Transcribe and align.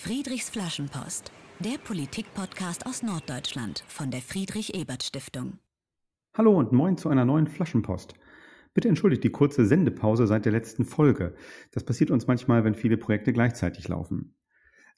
Friedrichs 0.00 0.48
Flaschenpost, 0.48 1.32
der 1.58 1.76
Politik-Podcast 1.76 2.86
aus 2.86 3.02
Norddeutschland 3.02 3.82
von 3.88 4.12
der 4.12 4.20
Friedrich-Ebert-Stiftung. 4.20 5.58
Hallo 6.34 6.56
und 6.56 6.70
moin 6.70 6.96
zu 6.96 7.08
einer 7.08 7.24
neuen 7.24 7.48
Flaschenpost. 7.48 8.14
Bitte 8.74 8.88
entschuldigt 8.88 9.24
die 9.24 9.32
kurze 9.32 9.66
Sendepause 9.66 10.28
seit 10.28 10.44
der 10.44 10.52
letzten 10.52 10.84
Folge. 10.84 11.34
Das 11.72 11.82
passiert 11.82 12.12
uns 12.12 12.28
manchmal, 12.28 12.62
wenn 12.62 12.76
viele 12.76 12.96
Projekte 12.96 13.32
gleichzeitig 13.32 13.88
laufen. 13.88 14.36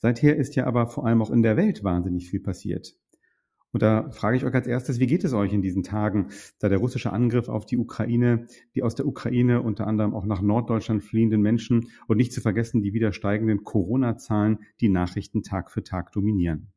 Seither 0.00 0.36
ist 0.36 0.54
ja 0.54 0.66
aber 0.66 0.86
vor 0.86 1.06
allem 1.06 1.22
auch 1.22 1.30
in 1.30 1.42
der 1.42 1.56
Welt 1.56 1.82
wahnsinnig 1.82 2.28
viel 2.28 2.40
passiert. 2.40 2.94
Und 3.72 3.82
da 3.82 4.10
frage 4.10 4.36
ich 4.36 4.44
euch 4.44 4.54
als 4.54 4.66
erstes, 4.66 4.98
wie 4.98 5.06
geht 5.06 5.22
es 5.22 5.32
euch 5.32 5.52
in 5.52 5.62
diesen 5.62 5.82
Tagen, 5.82 6.28
da 6.58 6.68
der 6.68 6.78
russische 6.78 7.12
Angriff 7.12 7.48
auf 7.48 7.66
die 7.66 7.78
Ukraine, 7.78 8.46
die 8.74 8.82
aus 8.82 8.96
der 8.96 9.06
Ukraine 9.06 9.62
unter 9.62 9.86
anderem 9.86 10.14
auch 10.14 10.26
nach 10.26 10.42
Norddeutschland 10.42 11.04
fliehenden 11.04 11.40
Menschen 11.40 11.88
und 12.08 12.16
nicht 12.16 12.32
zu 12.32 12.40
vergessen 12.40 12.82
die 12.82 12.92
wieder 12.92 13.12
steigenden 13.12 13.62
Corona-Zahlen 13.62 14.58
die 14.80 14.88
Nachrichten 14.88 15.42
Tag 15.42 15.70
für 15.70 15.84
Tag 15.84 16.10
dominieren. 16.12 16.72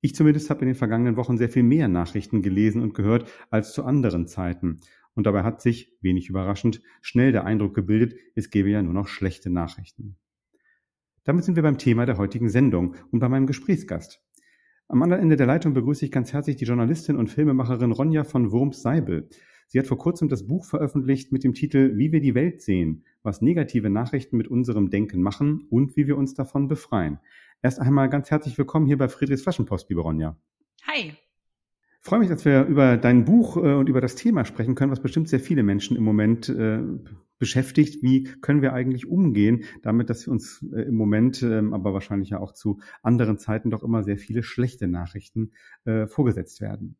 Ich 0.00 0.14
zumindest 0.14 0.50
habe 0.50 0.62
in 0.62 0.68
den 0.68 0.74
vergangenen 0.74 1.16
Wochen 1.16 1.36
sehr 1.36 1.50
viel 1.50 1.62
mehr 1.62 1.86
Nachrichten 1.86 2.42
gelesen 2.42 2.82
und 2.82 2.94
gehört 2.94 3.30
als 3.50 3.72
zu 3.72 3.84
anderen 3.84 4.26
Zeiten. 4.26 4.80
Und 5.14 5.26
dabei 5.26 5.42
hat 5.42 5.60
sich, 5.60 5.92
wenig 6.00 6.28
überraschend, 6.28 6.80
schnell 7.02 7.32
der 7.32 7.44
Eindruck 7.44 7.74
gebildet, 7.74 8.14
es 8.34 8.50
gäbe 8.50 8.70
ja 8.70 8.82
nur 8.82 8.94
noch 8.94 9.08
schlechte 9.08 9.50
Nachrichten. 9.50 10.16
Damit 11.24 11.44
sind 11.44 11.56
wir 11.56 11.62
beim 11.62 11.76
Thema 11.76 12.06
der 12.06 12.16
heutigen 12.16 12.48
Sendung 12.48 12.96
und 13.10 13.20
bei 13.20 13.28
meinem 13.28 13.46
Gesprächsgast. 13.46 14.22
Am 14.90 15.04
anderen 15.04 15.22
Ende 15.22 15.36
der 15.36 15.46
Leitung 15.46 15.72
begrüße 15.72 16.04
ich 16.04 16.10
ganz 16.10 16.32
herzlich 16.32 16.56
die 16.56 16.64
Journalistin 16.64 17.14
und 17.14 17.30
Filmemacherin 17.30 17.92
Ronja 17.92 18.24
von 18.24 18.50
Wurms-Seibel. 18.50 19.28
Sie 19.68 19.78
hat 19.78 19.86
vor 19.86 19.98
kurzem 19.98 20.28
das 20.28 20.48
Buch 20.48 20.64
veröffentlicht 20.64 21.30
mit 21.30 21.44
dem 21.44 21.54
Titel 21.54 21.92
Wie 21.94 22.10
wir 22.10 22.20
die 22.20 22.34
Welt 22.34 22.60
sehen, 22.60 23.04
was 23.22 23.40
negative 23.40 23.88
Nachrichten 23.88 24.36
mit 24.36 24.48
unserem 24.48 24.90
Denken 24.90 25.22
machen 25.22 25.68
und 25.70 25.96
wie 25.96 26.08
wir 26.08 26.18
uns 26.18 26.34
davon 26.34 26.66
befreien. 26.66 27.20
Erst 27.62 27.78
einmal 27.78 28.08
ganz 28.08 28.32
herzlich 28.32 28.58
willkommen 28.58 28.86
hier 28.86 28.98
bei 28.98 29.06
Friedrichs 29.06 29.42
Flaschenpost, 29.42 29.88
liebe 29.90 30.00
Ronja. 30.00 30.36
Hi. 30.88 31.12
Ich 31.12 31.16
freue 32.00 32.18
mich, 32.18 32.28
dass 32.28 32.44
wir 32.44 32.64
über 32.64 32.96
dein 32.96 33.24
Buch 33.24 33.58
äh, 33.58 33.74
und 33.74 33.88
über 33.88 34.00
das 34.00 34.16
Thema 34.16 34.44
sprechen 34.44 34.74
können, 34.74 34.90
was 34.90 35.00
bestimmt 35.00 35.28
sehr 35.28 35.38
viele 35.38 35.62
Menschen 35.62 35.96
im 35.96 36.02
Moment 36.02 36.48
äh, 36.48 36.80
beschäftigt. 37.40 38.04
Wie 38.04 38.22
können 38.22 38.62
wir 38.62 38.72
eigentlich 38.72 39.08
umgehen 39.08 39.64
damit, 39.82 40.08
dass 40.10 40.26
wir 40.26 40.32
uns 40.32 40.64
äh, 40.72 40.82
im 40.82 40.94
Moment, 40.94 41.42
ähm, 41.42 41.74
aber 41.74 41.92
wahrscheinlich 41.92 42.30
ja 42.30 42.38
auch 42.38 42.52
zu 42.52 42.78
anderen 43.02 43.38
Zeiten 43.38 43.70
doch 43.70 43.82
immer 43.82 44.04
sehr 44.04 44.18
viele 44.18 44.44
schlechte 44.44 44.86
Nachrichten 44.86 45.50
äh, 45.84 46.06
vorgesetzt 46.06 46.60
werden. 46.60 46.96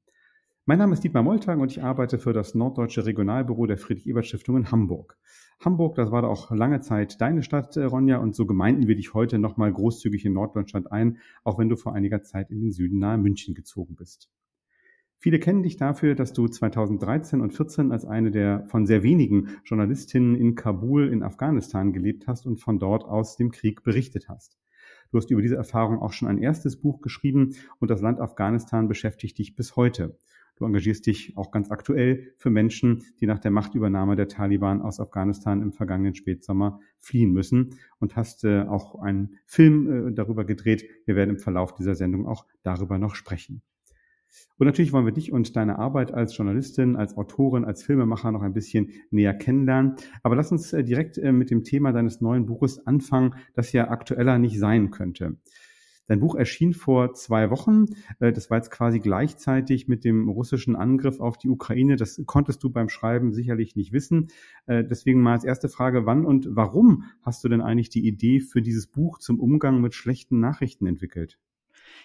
Mein 0.66 0.78
Name 0.78 0.94
ist 0.94 1.02
Dietmar 1.02 1.22
Moltag 1.22 1.58
und 1.58 1.70
ich 1.70 1.82
arbeite 1.82 2.18
für 2.18 2.32
das 2.32 2.54
Norddeutsche 2.54 3.04
Regionalbüro 3.04 3.66
der 3.66 3.78
Friedrich-Ebert-Stiftung 3.78 4.56
in 4.56 4.70
Hamburg. 4.70 5.18
Hamburg, 5.58 5.96
das 5.96 6.10
war 6.10 6.22
da 6.22 6.28
auch 6.28 6.50
lange 6.50 6.80
Zeit 6.80 7.20
deine 7.20 7.42
Stadt, 7.42 7.76
äh, 7.76 7.84
Ronja, 7.84 8.18
und 8.18 8.34
so 8.34 8.46
gemeinden 8.46 8.86
wir 8.86 8.96
dich 8.96 9.12
heute 9.12 9.38
nochmal 9.38 9.72
großzügig 9.72 10.24
in 10.24 10.32
Norddeutschland 10.32 10.90
ein, 10.90 11.18
auch 11.44 11.58
wenn 11.58 11.68
du 11.68 11.76
vor 11.76 11.94
einiger 11.94 12.22
Zeit 12.22 12.50
in 12.50 12.60
den 12.60 12.72
Süden 12.72 12.98
nahe 12.98 13.18
München 13.18 13.54
gezogen 13.54 13.94
bist. 13.94 14.30
Viele 15.22 15.38
kennen 15.38 15.62
dich 15.62 15.76
dafür, 15.76 16.14
dass 16.14 16.32
du 16.32 16.48
2013 16.48 17.42
und 17.42 17.52
14 17.52 17.92
als 17.92 18.06
eine 18.06 18.30
der 18.30 18.64
von 18.68 18.86
sehr 18.86 19.02
wenigen 19.02 19.48
Journalistinnen 19.66 20.34
in 20.34 20.54
Kabul 20.54 21.08
in 21.08 21.22
Afghanistan 21.22 21.92
gelebt 21.92 22.26
hast 22.26 22.46
und 22.46 22.56
von 22.56 22.78
dort 22.78 23.04
aus 23.04 23.36
dem 23.36 23.50
Krieg 23.50 23.82
berichtet 23.82 24.30
hast. 24.30 24.58
Du 25.10 25.18
hast 25.18 25.30
über 25.30 25.42
diese 25.42 25.56
Erfahrung 25.56 25.98
auch 26.00 26.14
schon 26.14 26.26
ein 26.26 26.38
erstes 26.38 26.80
Buch 26.80 27.02
geschrieben 27.02 27.54
und 27.80 27.90
das 27.90 28.00
Land 28.00 28.18
Afghanistan 28.18 28.88
beschäftigt 28.88 29.36
dich 29.36 29.54
bis 29.54 29.76
heute. 29.76 30.16
Du 30.56 30.64
engagierst 30.64 31.04
dich 31.04 31.36
auch 31.36 31.50
ganz 31.50 31.70
aktuell 31.70 32.32
für 32.38 32.48
Menschen, 32.48 33.04
die 33.20 33.26
nach 33.26 33.40
der 33.40 33.50
Machtübernahme 33.50 34.16
der 34.16 34.28
Taliban 34.28 34.80
aus 34.80 35.00
Afghanistan 35.00 35.60
im 35.60 35.74
vergangenen 35.74 36.14
Spätsommer 36.14 36.80
fliehen 36.98 37.32
müssen 37.32 37.74
und 37.98 38.16
hast 38.16 38.44
äh, 38.44 38.62
auch 38.62 38.94
einen 39.02 39.36
Film 39.44 40.08
äh, 40.08 40.12
darüber 40.12 40.46
gedreht. 40.46 40.86
Wir 41.04 41.14
werden 41.14 41.30
im 41.30 41.38
Verlauf 41.38 41.74
dieser 41.74 41.94
Sendung 41.94 42.26
auch 42.26 42.46
darüber 42.62 42.96
noch 42.96 43.14
sprechen. 43.14 43.60
Und 44.60 44.66
natürlich 44.66 44.92
wollen 44.92 45.06
wir 45.06 45.12
dich 45.12 45.32
und 45.32 45.56
deine 45.56 45.78
Arbeit 45.78 46.12
als 46.12 46.36
Journalistin, 46.36 46.94
als 46.94 47.16
Autorin, 47.16 47.64
als 47.64 47.82
Filmemacher 47.82 48.30
noch 48.30 48.42
ein 48.42 48.52
bisschen 48.52 48.90
näher 49.10 49.32
kennenlernen. 49.32 49.96
Aber 50.22 50.36
lass 50.36 50.52
uns 50.52 50.74
äh, 50.74 50.84
direkt 50.84 51.16
äh, 51.16 51.32
mit 51.32 51.50
dem 51.50 51.64
Thema 51.64 51.92
deines 51.92 52.20
neuen 52.20 52.44
Buches 52.44 52.86
anfangen, 52.86 53.34
das 53.54 53.72
ja 53.72 53.88
aktueller 53.88 54.38
nicht 54.38 54.58
sein 54.58 54.90
könnte. 54.90 55.38
Dein 56.08 56.20
Buch 56.20 56.34
erschien 56.34 56.74
vor 56.74 57.14
zwei 57.14 57.48
Wochen. 57.50 57.86
Äh, 58.18 58.34
das 58.34 58.50
war 58.50 58.58
jetzt 58.58 58.70
quasi 58.70 59.00
gleichzeitig 59.00 59.88
mit 59.88 60.04
dem 60.04 60.28
russischen 60.28 60.76
Angriff 60.76 61.20
auf 61.20 61.38
die 61.38 61.48
Ukraine. 61.48 61.96
Das 61.96 62.20
konntest 62.26 62.62
du 62.62 62.68
beim 62.68 62.90
Schreiben 62.90 63.32
sicherlich 63.32 63.76
nicht 63.76 63.94
wissen. 63.94 64.28
Deswegen 64.66 65.22
mal 65.22 65.32
als 65.32 65.44
erste 65.44 65.70
Frage, 65.70 66.04
wann 66.04 66.26
und 66.26 66.48
warum 66.50 67.04
hast 67.22 67.42
du 67.44 67.48
denn 67.48 67.62
eigentlich 67.62 67.88
die 67.88 68.06
Idee 68.06 68.40
für 68.40 68.60
dieses 68.60 68.88
Buch 68.88 69.18
zum 69.20 69.40
Umgang 69.40 69.80
mit 69.80 69.94
schlechten 69.94 70.38
Nachrichten 70.38 70.86
entwickelt? 70.86 71.38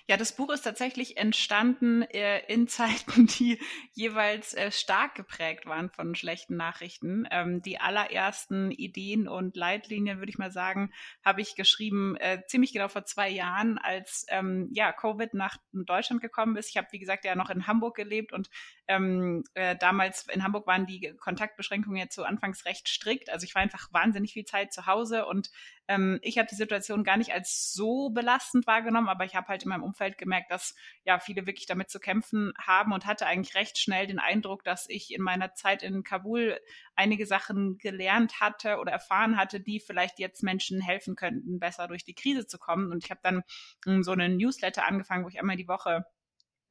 Ja, 0.07 0.17
das 0.17 0.35
Buch 0.35 0.51
ist 0.51 0.61
tatsächlich 0.61 1.17
entstanden 1.17 2.03
äh, 2.03 2.45
in 2.47 2.67
Zeiten, 2.67 3.25
die 3.39 3.59
jeweils 3.93 4.53
äh, 4.53 4.71
stark 4.71 5.15
geprägt 5.15 5.65
waren 5.65 5.89
von 5.89 6.13
schlechten 6.13 6.55
Nachrichten. 6.55 7.27
Ähm, 7.31 7.63
die 7.63 7.79
allerersten 7.79 8.69
Ideen 8.69 9.27
und 9.27 9.55
Leitlinien, 9.55 10.19
würde 10.19 10.29
ich 10.29 10.37
mal 10.37 10.51
sagen, 10.51 10.91
habe 11.23 11.41
ich 11.41 11.55
geschrieben 11.55 12.15
äh, 12.17 12.43
ziemlich 12.45 12.71
genau 12.71 12.87
vor 12.87 13.05
zwei 13.05 13.29
Jahren, 13.29 13.79
als 13.79 14.27
ähm, 14.29 14.69
ja 14.73 14.91
Covid 14.91 15.33
nach 15.33 15.57
Deutschland 15.73 16.21
gekommen 16.21 16.55
ist. 16.55 16.69
Ich 16.69 16.77
habe, 16.77 16.87
wie 16.91 16.99
gesagt, 16.99 17.25
ja 17.25 17.35
noch 17.35 17.49
in 17.49 17.65
Hamburg 17.65 17.95
gelebt 17.95 18.31
und 18.31 18.49
ähm, 18.87 19.43
äh, 19.53 19.75
damals 19.75 20.27
in 20.27 20.43
Hamburg 20.43 20.67
waren 20.67 20.85
die 20.85 21.13
Kontaktbeschränkungen 21.19 21.97
jetzt 21.97 22.15
so 22.15 22.23
anfangs 22.23 22.65
recht 22.65 22.87
strikt. 22.87 23.29
Also 23.29 23.45
ich 23.45 23.55
war 23.55 23.61
einfach 23.61 23.91
wahnsinnig 23.91 24.33
viel 24.33 24.45
Zeit 24.45 24.73
zu 24.73 24.85
Hause 24.85 25.25
und 25.25 25.49
ähm, 25.87 26.19
ich 26.21 26.37
habe 26.37 26.47
die 26.49 26.55
Situation 26.55 27.03
gar 27.03 27.17
nicht 27.17 27.33
als 27.33 27.73
so 27.73 28.09
belastend 28.09 28.67
wahrgenommen, 28.67 29.09
aber 29.09 29.25
ich 29.25 29.35
habe 29.35 29.47
halt 29.47 29.63
in 29.63 29.69
meinem 29.69 29.83
Umfeld 29.83 30.17
gemerkt, 30.17 30.51
dass 30.51 30.75
ja 31.03 31.19
viele 31.19 31.45
wirklich 31.45 31.65
damit 31.65 31.89
zu 31.89 31.99
kämpfen 31.99 32.53
haben 32.59 32.91
und 32.91 33.05
hatte 33.05 33.25
eigentlich 33.25 33.55
recht 33.55 33.77
schnell 33.77 34.07
den 34.07 34.19
Eindruck, 34.19 34.63
dass 34.63 34.89
ich 34.89 35.13
in 35.13 35.21
meiner 35.21 35.53
Zeit 35.53 35.83
in 35.83 36.03
Kabul 36.03 36.59
einige 36.95 37.25
Sachen 37.25 37.77
gelernt 37.77 38.39
hatte 38.39 38.77
oder 38.77 38.91
erfahren 38.91 39.37
hatte, 39.37 39.59
die 39.59 39.79
vielleicht 39.79 40.19
jetzt 40.19 40.43
Menschen 40.43 40.81
helfen 40.81 41.15
könnten, 41.15 41.59
besser 41.59 41.87
durch 41.87 42.03
die 42.03 42.15
Krise 42.15 42.47
zu 42.47 42.57
kommen. 42.57 42.91
Und 42.91 43.03
ich 43.03 43.11
habe 43.11 43.21
dann 43.23 43.43
um, 43.85 44.03
so 44.03 44.11
einen 44.11 44.37
Newsletter 44.37 44.85
angefangen, 44.85 45.23
wo 45.23 45.29
ich 45.29 45.39
einmal 45.39 45.57
die 45.57 45.67
Woche 45.67 46.05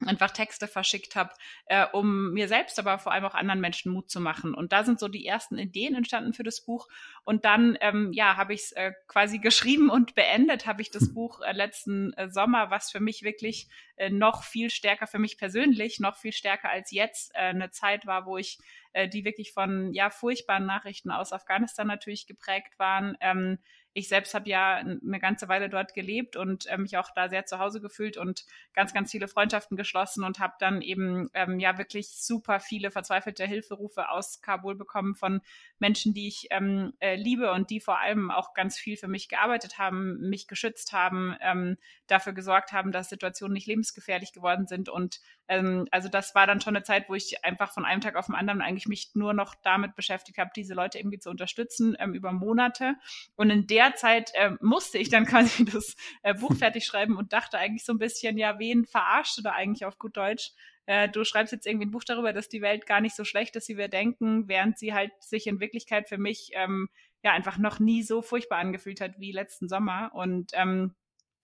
einfach 0.01 0.31
Texte 0.31 0.67
verschickt 0.69 1.17
habe, 1.17 1.31
äh, 1.67 1.87
um 1.93 2.33
mir 2.33 2.49
selbst, 2.49 2.79
aber 2.79 2.99
vor 2.99 3.13
allem 3.13 3.25
auch 3.25 3.35
anderen 3.35 3.61
Menschen 3.61 3.93
Mut 3.93 4.11
zu 4.11 4.21
machen. 4.21 4.55
Und 4.55 4.73
da 4.73 4.85
sind 4.85 4.99
so 4.99 5.09
die 5.09 5.27
ersten 5.27 5.59
Ideen 5.59 5.95
entstanden 5.95 6.33
für 6.33 6.43
das 6.43 6.65
Buch. 6.65 6.89
Und 7.25 7.45
dann, 7.45 7.77
ähm, 7.81 8.13
ja, 8.13 8.37
habe 8.37 8.55
ich 8.55 8.63
es 8.63 8.73
äh, 8.73 8.93
quasi 9.07 9.39
geschrieben 9.39 9.91
und 9.91 10.15
beendet, 10.15 10.67
habe 10.67 10.83
ich 10.83 10.91
das 10.91 11.13
Buch 11.15 11.41
äh, 11.41 11.53
letzten 11.53 12.13
äh, 12.15 12.29
Sommer, 12.29 12.71
was 12.71 12.91
für 12.91 13.01
mich 13.01 13.23
wirklich 13.23 13.69
äh, 13.97 14.11
noch 14.11 14.45
viel 14.45 14.71
stärker, 14.71 15.07
für 15.07 15.19
mich 15.19 15.39
persönlich, 15.39 16.01
noch 16.01 16.17
viel 16.17 16.33
stärker 16.33 16.71
als 16.71 16.91
jetzt 16.91 17.33
äh, 17.35 17.39
eine 17.39 17.71
Zeit 17.71 18.07
war, 18.07 18.27
wo 18.27 18.37
ich 18.37 18.59
äh, 18.93 19.09
die 19.09 19.25
wirklich 19.25 19.53
von 19.53 19.93
ja 19.93 20.11
furchtbaren 20.11 20.67
Nachrichten 20.67 21.11
aus 21.11 21.33
Afghanistan 21.33 21.87
natürlich 21.87 22.27
geprägt 22.27 22.79
waren. 22.79 23.17
Ähm, 23.21 23.59
ich 23.95 24.09
selbst 24.09 24.35
habe 24.35 24.49
ja 24.49 24.75
eine 24.75 25.21
ganze 25.21 25.49
Weile 25.49 25.69
dort 25.69 25.95
gelebt 25.95 26.37
und 26.37 26.67
äh, 26.67 26.77
mich 26.77 26.99
auch 26.99 27.11
da 27.15 27.29
sehr 27.29 27.47
zu 27.47 27.61
Hause 27.61 27.81
gefühlt 27.81 28.17
und 28.17 28.45
ganz, 28.75 28.93
ganz 28.93 29.13
viele 29.13 29.29
Freundschaften 29.29 29.77
geschlossen 29.77 30.25
und 30.25 30.41
habe 30.41 30.55
dann 30.59 30.83
eben 30.83 31.31
ähm, 31.33 31.61
ja 31.61 31.79
wirklich 31.79 32.09
super 32.09 32.59
viele 32.59 32.91
verzweifelte 32.91 33.47
Hilferufe 33.47 34.11
aus 34.11 34.43
Kabul 34.43 34.75
bekommen 34.75 35.15
von 35.15 35.41
Menschen, 35.79 36.13
die 36.13 36.27
ich 36.27 36.49
ähm, 36.51 36.95
äh, 36.99 37.15
liebe 37.15 37.53
und 37.53 37.71
die 37.71 37.79
vor 37.79 38.01
allem 38.01 38.33
auch 38.33 38.53
ganz 38.53 38.77
viel 38.77 38.97
für 38.97 39.09
mich 39.09 39.29
gearbeitet 39.29 39.79
haben, 39.79 40.29
mich 40.29 40.49
geschützt 40.49 40.93
haben, 40.93 41.37
ähm, 41.41 41.77
dafür 42.09 42.33
gesorgt 42.33 42.73
haben, 42.73 42.91
dass 42.91 43.09
Situationen 43.09 43.55
nicht 43.55 43.69
lebensgefährlich 43.69 44.33
geworden 44.33 44.67
sind. 44.67 44.89
Und 44.89 45.21
ähm, 45.49 45.87
also 45.91 46.09
das 46.09 46.35
war 46.35 46.47
dann 46.47 46.61
schon 46.61 46.77
eine 46.77 46.85
Zeit, 46.85 47.09
wo 47.09 47.15
ich 47.15 47.45
einfach 47.45 47.73
von 47.73 47.85
einem 47.85 48.01
Tag 48.01 48.17
auf 48.17 48.27
den 48.27 48.35
anderen 48.35 48.63
eigentlich 48.63 48.87
mich 48.87 49.11
nur 49.15 49.35
noch 49.35 49.55
damit 49.63 49.95
beschäftigt 49.95 50.39
habe, 50.39 50.51
diese 50.55 50.75
Leute 50.75 50.99
irgendwie 50.99 51.19
zu 51.19 51.31
unterstützen 51.31 51.97
ähm, 51.99 52.15
über 52.15 52.33
Monate. 52.33 52.95
Und 53.37 53.51
in 53.51 53.67
der 53.67 53.95
Zeit 53.95 54.33
äh, 54.35 54.53
musste 54.61 54.99
ich 54.99 55.11
dann 55.11 55.27
quasi 55.27 55.65
das 55.65 55.97
äh, 56.23 56.35
Buch 56.35 56.55
fertig 56.55 56.87
schreiben 56.87 57.17
und 57.17 57.33
dachte 57.33 57.59
eigentlich 57.59 57.85
so 57.85 57.93
ein 57.93 57.99
bisschen, 57.99 58.39
ja, 58.39 58.59
wen 58.59 58.87
verarscht 58.87 59.39
du 59.39 59.43
da 59.43 59.53
eigentlich 59.53 59.85
auf 59.85 59.99
gut 59.99 60.17
Deutsch? 60.17 60.53
Äh, 60.87 61.09
du 61.09 61.25
schreibst 61.25 61.53
jetzt 61.53 61.67
irgendwie 61.67 61.87
ein 61.87 61.91
Buch 61.91 62.05
darüber, 62.05 62.33
dass 62.33 62.49
die 62.49 62.63
Welt 62.63 62.87
gar 62.87 63.01
nicht 63.01 63.17
so 63.17 63.25
schlecht 63.25 63.57
ist, 63.57 63.69
wie 63.69 63.77
wir 63.77 63.89
denken, 63.89 64.49
während 64.49 64.79
sie 64.79 64.95
halt 64.95 65.13
sich 65.21 65.47
in 65.47 65.61
Wirklichkeit 65.61 66.09
für 66.09 66.19
mich 66.19 66.51
ähm, 66.55 66.89
ja 67.23 67.33
einfach 67.33 67.59
noch 67.59 67.79
nie 67.79 68.03
so 68.03 68.23
furchtbar 68.23 68.59
angefühlt 68.59 69.01
hat 69.01 69.19
wie 69.19 69.33
letzten 69.33 69.69
Sommer. 69.69 70.11
Und 70.15 70.53
ähm, 70.55 70.95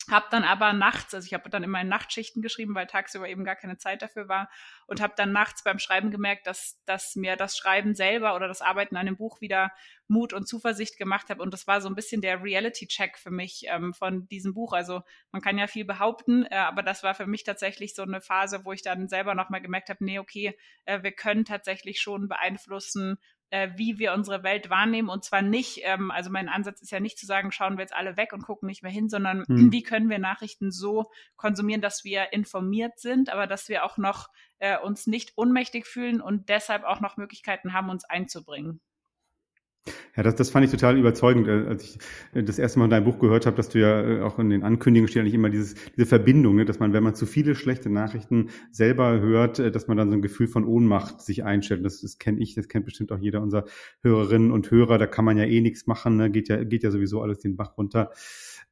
habe 0.08 0.26
dann 0.31 0.44
aber 0.44 0.73
nachts, 0.73 1.14
also 1.14 1.26
ich 1.26 1.35
habe 1.35 1.50
dann 1.50 1.62
immer 1.62 1.81
in 1.81 1.88
Nachtschichten 1.88 2.43
geschrieben, 2.43 2.75
weil 2.75 2.87
tagsüber 2.87 3.29
eben 3.29 3.44
gar 3.44 3.56
keine 3.56 3.76
Zeit 3.76 4.02
dafür 4.02 4.29
war 4.29 4.50
und 4.87 5.00
habe 5.00 5.12
dann 5.17 5.32
nachts 5.32 5.62
beim 5.62 5.79
Schreiben 5.79 6.11
gemerkt, 6.11 6.47
dass, 6.47 6.81
dass 6.87 7.17
mir 7.17 7.37
das 7.37 7.56
Schreiben 7.56 7.94
selber 7.94 8.35
oder 8.35 8.49
das 8.49 8.62
Arbeiten 8.62 8.97
an 8.97 9.06
dem 9.06 9.17
Buch 9.17 9.41
wieder 9.41 9.70
Mut 10.08 10.32
und 10.32 10.49
Zuversicht 10.49 10.97
gemacht 10.97 11.29
hat 11.29 11.38
und 11.38 11.52
das 11.52 11.67
war 11.67 11.81
so 11.81 11.88
ein 11.88 11.94
bisschen 11.94 12.23
der 12.23 12.43
Reality-Check 12.43 13.19
für 13.19 13.31
mich 13.31 13.64
ähm, 13.69 13.93
von 13.93 14.26
diesem 14.29 14.55
Buch. 14.55 14.73
Also 14.73 15.02
man 15.32 15.43
kann 15.43 15.58
ja 15.58 15.67
viel 15.67 15.85
behaupten, 15.85 16.44
äh, 16.47 16.56
aber 16.56 16.82
das 16.82 17.02
war 17.02 17.14
für 17.14 17.26
mich 17.26 17.44
tatsächlich 17.44 17.94
so 17.94 18.02
eine 18.02 18.20
Phase, 18.20 18.64
wo 18.64 18.73
ich 18.73 18.82
dann 18.82 19.08
selber 19.08 19.35
nochmal 19.35 19.61
gemerkt 19.61 19.91
habe, 19.91 20.05
nee, 20.05 20.19
okay, 20.19 20.58
äh, 20.87 21.02
wir 21.02 21.12
können 21.12 21.44
tatsächlich 21.44 22.00
schon 22.00 22.26
beeinflussen, 22.26 23.19
wie 23.76 23.99
wir 23.99 24.12
unsere 24.12 24.43
Welt 24.43 24.70
wahrnehmen. 24.70 25.08
Und 25.08 25.25
zwar 25.25 25.43
nicht, 25.43 25.81
ähm, 25.82 26.11
also 26.11 26.31
mein 26.31 26.49
Ansatz 26.49 26.81
ist 26.82 26.91
ja 26.91 27.00
nicht 27.00 27.19
zu 27.19 27.26
sagen, 27.26 27.52
schauen 27.52 27.76
wir 27.76 27.82
jetzt 27.82 27.94
alle 27.94 28.17
weg 28.17 28.32
und 28.32 28.43
gucken 28.43 28.67
nicht 28.67 28.82
mehr 28.82 28.93
hin, 28.93 29.08
sondern 29.08 29.44
hm. 29.47 29.73
wie 29.73 29.82
können 29.82 30.08
wir 30.08 30.19
Nachrichten 30.19 30.70
so 30.70 31.11
konsumieren, 31.37 31.81
dass 31.81 32.05
wir 32.05 32.32
informiert 32.32 32.99
sind, 32.99 33.31
aber 33.31 33.47
dass 33.47 33.69
wir 33.69 33.85
auch 33.85 33.99
noch 33.99 34.29
äh, 34.58 34.79
uns 34.79 35.06
nicht 35.06 35.32
ohnmächtig 35.37 35.87
fühlen 35.87 36.20
und 36.20 36.49
deshalb 36.49 36.85
auch 36.85 37.00
noch 37.00 37.17
Möglichkeiten 37.17 37.73
haben, 37.73 37.91
uns 37.91 38.05
einzubringen. 38.05 38.81
Ja, 40.16 40.22
das, 40.24 40.34
das 40.34 40.50
fand 40.50 40.64
ich 40.64 40.70
total 40.70 40.98
überzeugend, 40.98 41.46
äh, 41.46 41.68
als 41.68 41.84
ich 41.84 41.98
äh, 42.34 42.42
das 42.42 42.58
erste 42.58 42.78
Mal 42.78 42.88
dein 42.88 43.04
Buch 43.04 43.18
gehört 43.18 43.46
habe, 43.46 43.56
dass 43.56 43.68
du 43.68 43.78
ja 43.78 44.02
äh, 44.02 44.20
auch 44.22 44.38
in 44.38 44.50
den 44.50 44.62
Ankündigungen 44.64 45.08
steht 45.08 45.20
eigentlich 45.20 45.34
immer 45.34 45.50
dieses, 45.50 45.74
diese 45.96 46.06
Verbindung, 46.06 46.56
ne, 46.56 46.64
dass 46.64 46.80
man, 46.80 46.92
wenn 46.92 47.04
man 47.04 47.14
zu 47.14 47.26
viele 47.26 47.54
schlechte 47.54 47.90
Nachrichten 47.90 48.50
selber 48.72 49.20
hört, 49.20 49.58
dass 49.58 49.86
man 49.86 49.96
dann 49.96 50.10
so 50.10 50.16
ein 50.16 50.22
Gefühl 50.22 50.48
von 50.48 50.64
Ohnmacht 50.64 51.20
sich 51.20 51.44
einstellt. 51.44 51.84
Das, 51.84 52.00
das 52.00 52.18
kenne 52.18 52.40
ich, 52.40 52.54
das 52.54 52.68
kennt 52.68 52.84
bestimmt 52.86 53.12
auch 53.12 53.18
jeder 53.18 53.40
unserer 53.40 53.64
Hörerinnen 54.02 54.50
und 54.50 54.70
Hörer. 54.70 54.98
Da 54.98 55.06
kann 55.06 55.24
man 55.24 55.38
ja 55.38 55.44
eh 55.44 55.60
nichts 55.60 55.86
machen, 55.86 56.16
ne? 56.16 56.30
geht 56.30 56.48
ja 56.48 56.62
geht 56.64 56.82
ja 56.82 56.90
sowieso 56.90 57.22
alles 57.22 57.38
den 57.38 57.56
Bach 57.56 57.78
runter. 57.78 58.10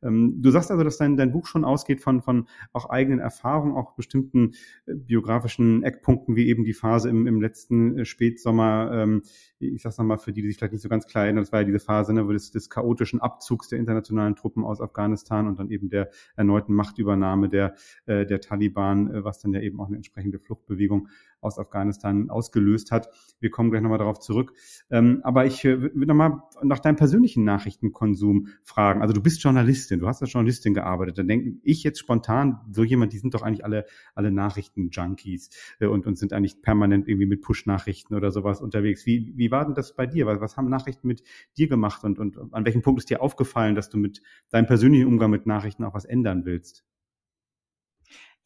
Ähm, 0.02 0.40
du 0.40 0.50
sagst 0.50 0.70
also, 0.70 0.84
dass 0.84 0.98
dein, 0.98 1.16
dein 1.16 1.32
Buch 1.32 1.46
schon 1.46 1.64
ausgeht 1.64 2.00
von, 2.00 2.22
von 2.22 2.48
auch 2.72 2.90
eigenen 2.90 3.18
Erfahrungen, 3.18 3.74
auch 3.74 3.94
bestimmten 3.94 4.52
biografischen 4.86 5.82
Eckpunkten, 5.82 6.36
wie 6.36 6.48
eben 6.48 6.64
die 6.64 6.72
Phase 6.74 7.08
im, 7.08 7.26
im 7.26 7.40
letzten 7.40 8.04
Spätsommer. 8.04 8.90
Ähm, 8.92 9.22
ich 9.58 9.82
sag's 9.82 9.98
nochmal 9.98 10.18
für 10.18 10.32
die, 10.32 10.42
die 10.42 10.48
sich 10.48 10.58
vielleicht 10.58 10.72
nicht 10.72 10.82
so 10.82 10.88
ganz 10.88 11.06
klar 11.06 11.24
erinnern, 11.24 11.42
das 11.42 11.52
war 11.52 11.60
ja 11.60 11.66
diese 11.66 11.80
Phase 11.80 12.12
ne, 12.12 12.26
des, 12.26 12.50
des 12.50 12.70
chaotischen 12.70 13.20
Abzugs 13.20 13.68
der 13.68 13.78
internationalen 13.78 14.36
Truppen 14.36 14.64
aus 14.64 14.80
Afghanistan 14.80 15.46
und 15.48 15.58
dann 15.58 15.70
eben 15.70 15.90
der 15.90 16.10
erneuten 16.36 16.74
Machtübernahme 16.74 17.48
der, 17.48 17.74
äh, 18.06 18.24
der 18.26 18.40
Taliban, 18.40 19.12
äh, 19.12 19.24
was 19.24 19.40
dann 19.40 19.52
ja 19.52 19.60
eben 19.60 19.80
auch 19.80 19.86
eine 19.86 19.96
entsprechende 19.96 20.38
Fluchtbewegung 20.38 21.08
aus 21.40 21.58
Afghanistan 21.58 22.30
ausgelöst 22.30 22.90
hat. 22.90 23.08
Wir 23.40 23.50
kommen 23.50 23.70
gleich 23.70 23.82
nochmal 23.82 23.98
darauf 23.98 24.18
zurück. 24.18 24.54
Ähm, 24.90 25.20
aber 25.22 25.46
ich 25.46 25.64
äh, 25.64 25.80
will 25.80 26.06
nochmal 26.06 26.42
nach 26.62 26.80
deinem 26.80 26.96
persönlichen 26.96 27.44
Nachrichtenkonsum 27.44 28.48
fragen. 28.62 29.02
Also 29.02 29.14
du 29.14 29.22
bist 29.22 29.40
Journalistin, 29.88 30.00
du 30.00 30.08
hast 30.08 30.22
als 30.22 30.32
Journalistin 30.32 30.74
gearbeitet. 30.74 31.18
Dann 31.18 31.28
denke 31.28 31.58
ich 31.62 31.82
jetzt 31.82 31.98
spontan, 31.98 32.60
so 32.70 32.84
jemand, 32.84 33.12
die 33.12 33.18
sind 33.18 33.34
doch 33.34 33.42
eigentlich 33.42 33.64
alle, 33.64 33.86
alle 34.14 34.30
Nachrichten-Junkies 34.30 35.50
äh, 35.80 35.86
und, 35.86 36.06
und 36.06 36.18
sind 36.18 36.32
eigentlich 36.32 36.62
permanent 36.62 37.08
irgendwie 37.08 37.26
mit 37.26 37.42
Push-Nachrichten 37.42 38.14
oder 38.14 38.30
sowas 38.30 38.60
unterwegs. 38.60 39.06
Wie, 39.06 39.32
wie 39.36 39.50
war 39.50 39.64
denn 39.64 39.74
das 39.74 39.94
bei 39.94 40.06
dir? 40.06 40.26
Was, 40.26 40.40
was 40.40 40.56
haben 40.56 40.68
Nachrichten 40.68 41.08
mit 41.08 41.22
dir 41.56 41.68
gemacht 41.68 42.04
und, 42.04 42.18
und 42.18 42.38
an 42.52 42.64
welchem 42.64 42.82
Punkt 42.82 43.00
ist 43.00 43.10
dir 43.10 43.22
aufgefallen, 43.22 43.74
dass 43.74 43.88
du 43.88 43.98
mit 43.98 44.22
deinem 44.50 44.66
persönlichen 44.66 45.06
Umgang 45.06 45.30
mit 45.30 45.46
Nachrichten 45.46 45.84
auch 45.84 45.94
was 45.94 46.04
ändern 46.04 46.44
willst? 46.44 46.84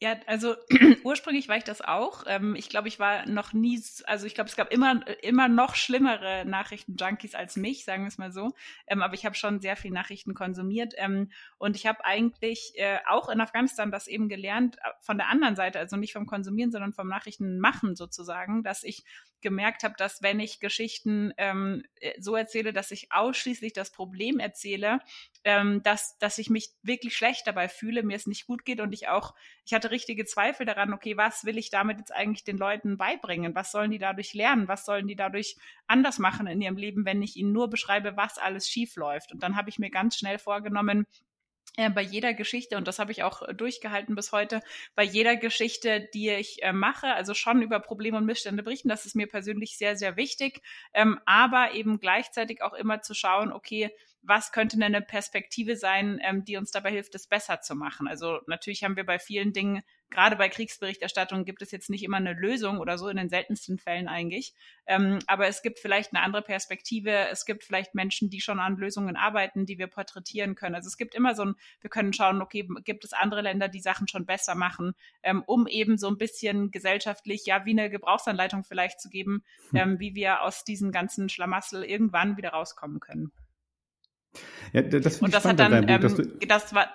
Ja, 0.03 0.17
also 0.25 0.57
ursprünglich 1.05 1.47
war 1.47 1.55
ich 1.55 1.63
das 1.63 1.79
auch. 1.79 2.25
Ähm, 2.27 2.55
ich 2.55 2.67
glaube, 2.67 2.89
ich 2.89 2.99
war 2.99 3.25
noch 3.25 3.53
nie, 3.53 3.81
also 4.03 4.27
ich 4.27 4.35
glaube, 4.35 4.49
es 4.49 4.57
gab 4.57 4.69
immer, 4.69 4.99
immer 5.23 5.47
noch 5.47 5.75
schlimmere 5.75 6.43
Nachrichten-Junkies 6.43 7.35
als 7.35 7.55
mich, 7.55 7.85
sagen 7.85 8.03
wir 8.03 8.09
es 8.09 8.17
mal 8.17 8.33
so. 8.33 8.51
Ähm, 8.85 9.01
aber 9.01 9.13
ich 9.13 9.25
habe 9.25 9.35
schon 9.35 9.61
sehr 9.61 9.77
viel 9.77 9.91
Nachrichten 9.91 10.33
konsumiert. 10.33 10.93
Ähm, 10.97 11.31
und 11.57 11.77
ich 11.77 11.87
habe 11.87 12.03
eigentlich 12.03 12.73
äh, 12.75 12.99
auch 13.07 13.29
in 13.29 13.39
Afghanistan 13.39 13.91
das 13.91 14.07
eben 14.07 14.27
gelernt, 14.27 14.75
äh, 14.79 14.89
von 14.99 15.17
der 15.17 15.29
anderen 15.29 15.55
Seite, 15.55 15.79
also 15.79 15.95
nicht 15.95 16.11
vom 16.11 16.25
Konsumieren, 16.25 16.73
sondern 16.73 16.91
vom 16.91 17.07
Nachrichtenmachen 17.07 17.95
sozusagen, 17.95 18.61
dass 18.61 18.83
ich 18.83 19.05
gemerkt 19.43 19.83
habe, 19.83 19.93
dass 19.97 20.23
wenn 20.23 20.39
ich 20.39 20.59
Geschichten 20.59 21.33
ähm, 21.37 21.83
äh, 21.99 22.19
so 22.19 22.35
erzähle, 22.35 22.73
dass 22.73 22.89
ich 22.89 23.11
ausschließlich 23.11 23.73
das 23.73 23.91
Problem 23.91 24.39
erzähle, 24.39 24.99
ähm, 25.43 25.83
dass, 25.83 26.17
dass 26.17 26.39
ich 26.39 26.49
mich 26.49 26.71
wirklich 26.81 27.15
schlecht 27.15 27.45
dabei 27.45 27.69
fühle, 27.69 28.01
mir 28.01 28.15
es 28.15 28.25
nicht 28.25 28.47
gut 28.47 28.65
geht 28.65 28.81
und 28.81 28.91
ich 28.93 29.07
auch, 29.09 29.35
ich 29.65 29.73
hatte 29.73 29.91
richtige 29.93 30.25
Zweifel 30.25 30.65
daran, 30.65 30.93
okay, 30.93 31.15
was 31.15 31.45
will 31.45 31.57
ich 31.57 31.69
damit 31.69 31.99
jetzt 31.99 32.11
eigentlich 32.11 32.43
den 32.43 32.57
Leuten 32.57 32.97
beibringen? 32.97 33.55
Was 33.55 33.71
sollen 33.71 33.91
die 33.91 33.99
dadurch 33.99 34.33
lernen? 34.33 34.67
Was 34.67 34.85
sollen 34.85 35.07
die 35.07 35.15
dadurch 35.15 35.55
anders 35.87 36.19
machen 36.19 36.47
in 36.47 36.59
ihrem 36.59 36.75
Leben, 36.75 37.05
wenn 37.05 37.21
ich 37.21 37.37
ihnen 37.37 37.53
nur 37.53 37.69
beschreibe, 37.69 38.17
was 38.17 38.37
alles 38.37 38.67
schief 38.67 38.97
läuft? 38.97 39.31
Und 39.31 39.41
dann 39.41 39.55
habe 39.55 39.69
ich 39.69 39.79
mir 39.79 39.89
ganz 39.89 40.17
schnell 40.17 40.37
vorgenommen, 40.37 41.05
äh, 41.75 41.89
bei 41.89 42.01
jeder 42.01 42.33
Geschichte, 42.33 42.77
und 42.77 42.87
das 42.87 42.99
habe 42.99 43.11
ich 43.11 43.23
auch 43.23 43.41
äh, 43.41 43.53
durchgehalten 43.53 44.13
bis 44.15 44.31
heute, 44.31 44.61
bei 44.95 45.03
jeder 45.03 45.37
Geschichte, 45.37 46.07
die 46.13 46.29
ich 46.29 46.61
äh, 46.61 46.71
mache, 46.71 47.07
also 47.07 47.33
schon 47.33 47.63
über 47.63 47.79
Probleme 47.79 48.17
und 48.17 48.25
Missstände 48.25 48.61
berichten, 48.61 48.89
das 48.89 49.05
ist 49.05 49.15
mir 49.15 49.27
persönlich 49.27 49.77
sehr, 49.77 49.95
sehr 49.95 50.15
wichtig, 50.15 50.61
ähm, 50.93 51.19
aber 51.25 51.73
eben 51.73 51.99
gleichzeitig 51.99 52.61
auch 52.61 52.73
immer 52.73 53.01
zu 53.01 53.15
schauen, 53.15 53.51
okay, 53.51 53.89
was 54.23 54.53
könnte 54.53 54.77
denn 54.77 54.83
eine 54.83 55.01
Perspektive 55.01 55.75
sein, 55.75 56.19
ähm, 56.23 56.45
die 56.45 56.55
uns 56.55 56.71
dabei 56.71 56.91
hilft, 56.91 57.13
es 57.13 57.27
besser 57.27 57.61
zu 57.61 57.75
machen. 57.75 58.07
Also 58.07 58.39
natürlich 58.47 58.83
haben 58.83 58.95
wir 58.95 59.05
bei 59.05 59.19
vielen 59.19 59.51
Dingen, 59.51 59.83
gerade 60.09 60.37
bei 60.37 60.47
Kriegsberichterstattung, 60.47 61.43
gibt 61.43 61.61
es 61.61 61.71
jetzt 61.71 61.89
nicht 61.89 62.03
immer 62.03 62.17
eine 62.17 62.33
Lösung 62.33 62.79
oder 62.79 62.97
so, 62.97 63.09
in 63.09 63.17
den 63.17 63.29
seltensten 63.29 63.77
Fällen 63.79 64.07
eigentlich. 64.07 64.53
Ähm, 64.85 65.19
aber 65.27 65.47
es 65.47 65.61
gibt 65.61 65.79
vielleicht 65.79 66.13
eine 66.13 66.23
andere 66.23 66.41
Perspektive. 66.41 67.11
Es 67.31 67.45
gibt 67.45 67.65
vielleicht 67.65 67.95
Menschen, 67.95 68.29
die 68.29 68.39
schon 68.39 68.59
an 68.59 68.77
Lösungen 68.77 69.17
arbeiten, 69.17 69.65
die 69.65 69.77
wir 69.77 69.87
porträtieren 69.87 70.55
können. 70.55 70.75
Also 70.75 70.87
es 70.87 70.97
gibt 70.97 71.15
immer 71.15 71.35
so 71.35 71.43
ein, 71.43 71.55
wir 71.81 71.89
können 71.89 72.13
schauen, 72.13 72.41
okay, 72.41 72.67
gibt 72.85 73.03
es 73.03 73.11
andere 73.11 73.41
Länder, 73.41 73.67
die 73.67 73.81
Sachen 73.81 74.07
schon 74.07 74.25
besser 74.25 74.55
machen, 74.55 74.93
ähm, 75.21 75.43
um 75.45 75.67
eben 75.67 75.97
so 75.97 76.07
ein 76.07 76.17
bisschen 76.17 76.71
gesellschaftlich, 76.71 77.45
ja, 77.45 77.65
wie 77.65 77.71
eine 77.71 77.89
Gebrauchsanleitung 77.89 78.63
vielleicht 78.63 79.01
zu 79.01 79.09
geben, 79.09 79.43
hm. 79.71 79.79
ähm, 79.79 79.99
wie 79.99 80.15
wir 80.15 80.43
aus 80.43 80.63
diesem 80.63 80.93
ganzen 80.93 81.27
Schlamassel 81.27 81.83
irgendwann 81.83 82.37
wieder 82.37 82.49
rauskommen 82.49 83.01
können. 83.01 83.33
Ja, 84.73 84.81
das 84.81 85.21
und 85.21 85.33
das 85.33 85.45
hat 85.45 85.59
dann, 85.59 85.87
ähm, 85.87 86.27
das 86.47 86.73
war, 86.73 86.89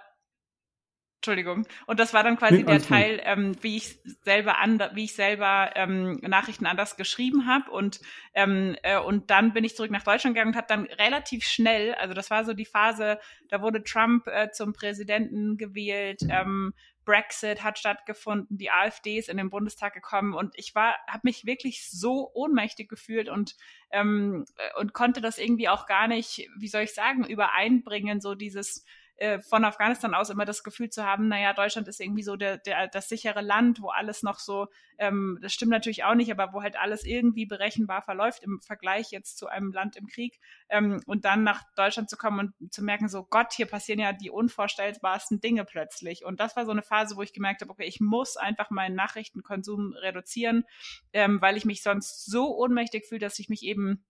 Entschuldigung. 1.19 1.67
Und 1.87 1.99
das 1.99 2.15
war 2.15 2.23
dann 2.23 2.37
quasi 2.37 2.59
nee, 2.59 2.63
der 2.63 2.81
Teil, 2.81 3.21
ähm, 3.25 3.57
wie 3.61 3.77
ich 3.77 3.99
selber 4.23 4.59
an, 4.59 4.81
wie 4.95 5.05
ich 5.05 5.15
selber 5.15 5.73
ähm, 5.75 6.21
Nachrichten 6.23 6.65
anders 6.65 6.97
geschrieben 6.97 7.47
habe 7.47 7.73
und 7.73 8.01
ähm, 8.35 8.77
äh, 8.85 9.01
und 9.01 9.29
dann 9.29 9.53
bin 9.53 9.65
ich 9.65 9.75
zurück 9.75 9.91
nach 9.91 10.05
Deutschland 10.05 10.37
gegangen 10.37 10.53
und 10.53 10.57
habe 10.57 10.69
dann 10.69 10.85
relativ 10.85 11.45
schnell, 11.45 11.95
also 11.95 12.15
das 12.15 12.31
war 12.31 12.45
so 12.45 12.53
die 12.53 12.65
Phase, 12.65 13.19
da 13.49 13.61
wurde 13.63 13.83
Trump 13.83 14.29
äh, 14.29 14.51
zum 14.53 14.73
Präsidenten 14.73 15.57
gewählt, 15.57 16.21
ähm, 16.31 16.73
Brexit 17.05 17.65
hat 17.65 17.79
stattgefunden, 17.79 18.59
die 18.59 18.71
AfD 18.71 19.19
ist 19.19 19.31
in 19.31 19.39
den 19.39 19.49
Bundestag 19.49 19.95
gekommen. 19.95 20.35
Und 20.35 20.53
ich 20.57 20.75
war, 20.75 20.95
habe 21.09 21.23
mich 21.23 21.47
wirklich 21.47 21.89
so 21.91 22.31
ohnmächtig 22.35 22.87
gefühlt 22.87 23.31
und 23.31 23.57
ähm, 23.91 24.45
äh, 24.57 24.79
und 24.79 24.93
konnte 24.93 25.23
das 25.23 25.39
irgendwie 25.39 25.71
auch 25.71 25.87
gar 25.87 26.07
nicht, 26.07 26.47
wie 26.59 26.69
soll 26.69 26.83
ich 26.83 26.93
sagen, 26.93 27.25
übereinbringen, 27.25 28.21
so 28.21 28.35
dieses 28.35 28.85
äh, 29.19 29.41
von 29.41 29.65
Afghanistan 29.65 30.15
aus 30.15 30.31
immer 30.31 30.45
das 30.45 30.63
Gefühl 30.63 30.91
zu 30.91 31.05
haben, 31.05 31.29
naja, 31.29 31.53
Deutschland 31.53 31.89
ist 31.89 32.01
irgendwie 32.01 32.23
so 32.23 32.37
der, 32.37 32.59
der, 32.59 32.87
das 32.87 33.09
sichere 33.09 33.41
Land, 33.41 33.83
wo 33.83 33.89
alles 33.89 34.23
noch 34.23 34.39
so, 34.39 34.69
ähm, 34.97 35.39
das 35.43 35.53
stimmt 35.53 35.73
natürlich 35.73 36.05
auch 36.05 36.15
nicht, 36.15 36.31
aber 36.31 36.53
wo 36.53 36.63
halt 36.63 36.79
alles 36.79 37.05
irgendwie 37.05 37.45
berechenbar 37.45 38.03
verläuft 38.03 38.45
im 38.45 38.61
Vergleich 38.61 39.11
jetzt 39.11 39.37
zu 39.37 39.49
einem 39.49 39.73
Land 39.73 39.97
im 39.97 40.07
Krieg. 40.07 40.39
Ähm, 40.69 41.03
und 41.07 41.25
dann 41.25 41.43
nach 41.43 41.65
Deutschland 41.75 42.09
zu 42.09 42.17
kommen 42.17 42.55
und 42.61 42.73
zu 42.73 42.85
merken, 42.85 43.09
so 43.09 43.25
Gott, 43.25 43.53
hier 43.53 43.67
passieren 43.67 43.99
ja 43.99 44.13
die 44.13 44.31
unvorstellbarsten 44.31 45.41
Dinge 45.41 45.65
plötzlich. 45.65 46.25
Und 46.25 46.39
das 46.39 46.55
war 46.55 46.65
so 46.65 46.71
eine 46.71 46.83
Phase, 46.83 47.17
wo 47.17 47.23
ich 47.23 47.33
gemerkt 47.33 47.61
habe, 47.61 47.73
okay, 47.73 47.87
ich 47.87 48.01
muss 48.01 48.37
einfach 48.37 48.71
meinen 48.71 48.95
Nachrichtenkonsum 48.95 49.95
reduzieren, 49.95 50.65
ähm, 51.13 51.43
weil 51.43 51.57
ich 51.57 51.65
mich 51.65 51.83
sonst 51.83 52.25
so 52.27 52.57
ohnmächtig 52.57 53.07
fühle, 53.07 53.21
dass 53.21 53.39
ich 53.41 53.49
mich 53.49 53.65
eben 53.65 54.05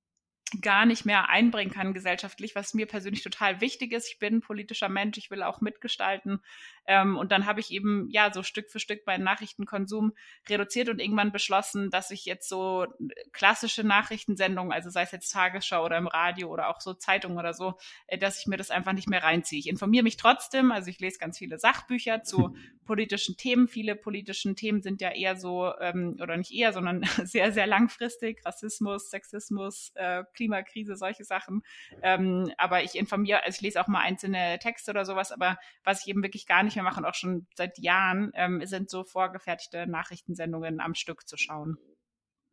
gar 0.61 0.87
nicht 0.87 1.05
mehr 1.05 1.29
einbringen 1.29 1.73
kann 1.73 1.93
gesellschaftlich, 1.93 2.55
was 2.55 2.75
mir 2.75 2.87
persönlich 2.87 3.23
total 3.23 3.61
wichtig 3.61 3.93
ist. 3.93 4.09
Ich 4.09 4.19
bin 4.19 4.37
ein 4.37 4.41
politischer 4.41 4.89
Mensch, 4.89 5.19
ich 5.19 5.31
will 5.31 5.43
auch 5.43 5.61
mitgestalten. 5.61 6.41
Ähm, 6.87 7.17
und 7.19 7.33
dann 7.33 7.45
habe 7.45 7.61
ich 7.61 7.71
eben 7.71 8.09
ja 8.11 8.33
so 8.33 8.43
Stück 8.43 8.71
für 8.71 8.81
Stück 8.81 9.07
meinen 9.07 9.25
Nachrichtenkonsum 9.25 10.13
reduziert 10.49 10.89
und 10.89 11.01
irgendwann 11.01 11.33
beschlossen, 11.33 11.91
dass 11.91 12.11
ich 12.11 12.25
jetzt 12.25 12.49
so 12.49 12.87
klassische 13.33 13.85
Nachrichtensendungen, 13.85 14.73
also 14.73 14.89
sei 14.89 15.03
es 15.03 15.13
jetzt 15.13 15.31
Tagesschau 15.31 15.85
oder 15.85 15.99
im 15.99 16.07
Radio 16.07 16.49
oder 16.49 16.69
auch 16.69 16.81
so 16.81 16.95
Zeitungen 16.95 17.39
oder 17.39 17.53
so, 17.53 17.75
äh, 18.07 18.17
dass 18.17 18.41
ich 18.41 18.47
mir 18.47 18.57
das 18.57 18.71
einfach 18.71 18.93
nicht 18.93 19.09
mehr 19.09 19.23
reinziehe. 19.23 19.59
Ich 19.59 19.69
informiere 19.69 20.05
mich 20.05 20.17
trotzdem, 20.17 20.73
also 20.73 20.89
ich 20.89 20.99
lese 20.99 21.19
ganz 21.19 21.39
viele 21.39 21.59
Sachbücher 21.59 22.23
zu 22.23 22.57
politischen 22.87 23.37
Themen. 23.37 23.69
Viele 23.69 23.97
politischen 23.97 24.57
Themen 24.57 24.81
sind 24.81 25.03
ja 25.03 25.11
eher 25.11 25.37
so, 25.37 25.73
ähm, 25.79 26.17
oder 26.23 26.39
nicht 26.39 26.53
eher, 26.53 26.73
sondern 26.73 27.03
sehr, 27.25 27.53
sehr 27.53 27.67
langfristig. 27.67 28.45
Rassismus, 28.47 29.11
Sexismus, 29.11 29.93
äh, 29.95 30.25
Klimakrise, 30.39 30.97
solche 30.97 31.25
Sachen. 31.25 31.63
Ähm, 32.03 32.53
aber 32.59 32.85
ich 32.85 32.95
informiere, 32.95 33.43
also 33.45 33.57
ich 33.57 33.61
lese 33.61 33.81
auch 33.81 33.89
mal 33.89 34.01
einzelne 34.01 34.59
Texte 34.61 34.93
oder 34.93 35.05
sowas, 35.05 35.33
aber 35.33 35.59
was 35.83 36.03
ich 36.03 36.09
eben 36.09 36.23
wirklich 36.23 36.47
gar 36.47 36.63
nicht 36.63 36.77
mehr 36.77 36.85
mache 36.85 37.01
und 37.01 37.07
auch 37.07 37.15
schon 37.15 37.47
seit 37.57 37.79
Jahren, 37.79 38.31
ähm, 38.35 38.65
sind 38.65 38.89
so 38.89 39.03
vorgefertigte 39.03 39.87
Nachrichtensendungen 39.89 40.81
am 40.81 40.95
Stück 40.95 41.27
zu 41.27 41.37
schauen. 41.37 41.77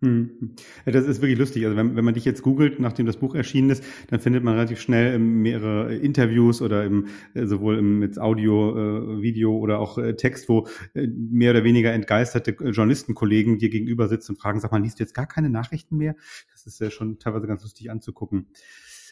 Hm. 0.01 0.55
Ja, 0.85 0.91
das 0.91 1.05
ist 1.05 1.21
wirklich 1.21 1.39
lustig. 1.39 1.63
Also 1.63 1.77
wenn, 1.77 1.95
wenn 1.95 2.03
man 2.03 2.13
dich 2.13 2.25
jetzt 2.25 2.41
googelt, 2.41 2.79
nachdem 2.81 3.05
das 3.05 3.17
Buch 3.17 3.33
erschienen 3.33 3.69
ist, 3.69 3.83
dann 4.09 4.19
findet 4.19 4.43
man 4.43 4.55
relativ 4.55 4.81
schnell 4.81 5.15
ähm, 5.15 5.41
mehrere 5.41 5.95
Interviews 5.95 6.61
oder 6.61 6.83
im, 6.83 7.07
äh, 7.33 7.45
sowohl 7.45 7.77
im 7.77 7.99
mit 7.99 8.19
Audio, 8.19 9.17
äh, 9.17 9.21
Video 9.21 9.57
oder 9.57 9.79
auch 9.79 9.97
äh, 9.97 10.15
Text, 10.15 10.49
wo 10.49 10.67
äh, 10.95 11.07
mehr 11.07 11.51
oder 11.51 11.63
weniger 11.63 11.93
entgeisterte 11.93 12.51
Journalistenkollegen 12.51 13.57
dir 13.57 13.69
gegenüber 13.69 14.09
sitzen 14.09 14.33
und 14.33 14.37
fragen, 14.37 14.59
sag 14.59 14.73
mal, 14.73 14.81
liest 14.81 14.99
du 14.99 15.03
jetzt 15.03 15.13
gar 15.13 15.27
keine 15.27 15.49
Nachrichten 15.49 15.95
mehr? 15.95 16.15
Das 16.51 16.65
ist 16.67 16.79
ja 16.81 16.91
schon 16.91 17.17
teilweise 17.17 17.47
ganz 17.47 17.63
lustig 17.63 17.89
anzugucken. 17.89 18.47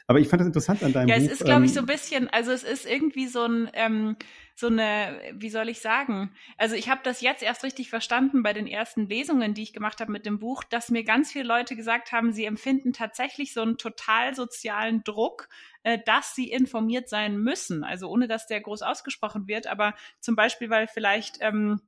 Aber 0.08 0.20
ich 0.20 0.28
fand 0.28 0.42
das 0.42 0.48
interessant 0.48 0.84
an 0.84 0.94
deinem 0.94 1.08
ja, 1.08 1.16
Buch. 1.16 1.22
Ja, 1.22 1.28
es 1.28 1.40
ist, 1.40 1.46
glaube 1.46 1.66
ich, 1.66 1.72
ähm, 1.72 1.76
so 1.76 1.80
ein 1.82 1.86
bisschen, 1.86 2.30
also 2.30 2.52
es 2.52 2.64
ist 2.64 2.86
irgendwie 2.86 3.28
so 3.28 3.46
ein, 3.46 3.70
ähm, 3.74 4.18
so 4.56 4.68
eine, 4.68 5.20
wie 5.34 5.50
soll 5.50 5.70
ich 5.70 5.80
sagen? 5.80 6.32
Also 6.58 6.76
ich 6.76 6.90
habe 6.90 7.02
das 7.04 7.22
jetzt 7.22 7.42
erst 7.42 7.64
richtig 7.64 7.90
verstanden 7.90 8.44
bei 8.44 8.54
den 8.54 8.68
ersten 8.68 9.08
Lesungen, 9.08 9.54
die 9.54 9.64
ich 9.64 9.74
gemacht 9.74 10.00
habe 10.00 10.12
mit 10.12 10.26
dem 10.26 10.40
Buch, 10.40 10.64
dass 10.64 10.92
mir 10.92 11.04
ganz 11.04 11.32
viele 11.32 11.46
Leute 11.46 11.76
gesagt 11.76 12.12
haben, 12.12 12.34
sie 12.34 12.46
empfinden 12.46 12.94
tatsächlich 12.94 13.54
so 13.54 13.62
einen 13.62 13.78
total 13.78 14.36
sozialen 14.36 15.04
Druck, 15.04 15.48
äh, 15.84 15.98
dass 16.06 16.36
sie 16.36 16.52
informiert 16.52 17.10
sein 17.10 17.38
müssen. 17.38 17.84
Also 17.84 18.10
ohne 18.10 18.28
dass 18.28 18.46
der 18.46 18.62
groß 18.62 18.82
ausgesprochen 18.82 19.48
wird, 19.48 19.68
aber 19.68 19.96
zum 20.20 20.36
Beispiel, 20.36 20.70
weil 20.70 20.88
vielleicht 20.88 21.38
ähm, 21.40 21.82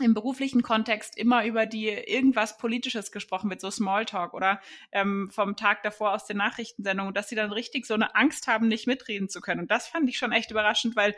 im 0.00 0.14
beruflichen 0.14 0.62
Kontext 0.62 1.16
immer 1.16 1.44
über 1.44 1.66
die 1.66 1.88
irgendwas 1.88 2.58
Politisches 2.58 3.12
gesprochen 3.12 3.50
wird, 3.50 3.60
so 3.60 3.70
Smalltalk 3.70 4.34
oder 4.34 4.60
ähm, 4.92 5.30
vom 5.30 5.56
Tag 5.56 5.82
davor 5.82 6.14
aus 6.14 6.26
den 6.26 6.36
Nachrichtensendungen, 6.36 7.14
dass 7.14 7.28
sie 7.28 7.36
dann 7.36 7.52
richtig 7.52 7.86
so 7.86 7.94
eine 7.94 8.14
Angst 8.14 8.46
haben, 8.46 8.68
nicht 8.68 8.86
mitreden 8.86 9.28
zu 9.28 9.40
können. 9.40 9.60
Und 9.60 9.70
das 9.70 9.88
fand 9.88 10.08
ich 10.08 10.18
schon 10.18 10.32
echt 10.32 10.50
überraschend, 10.50 10.96
weil 10.96 11.14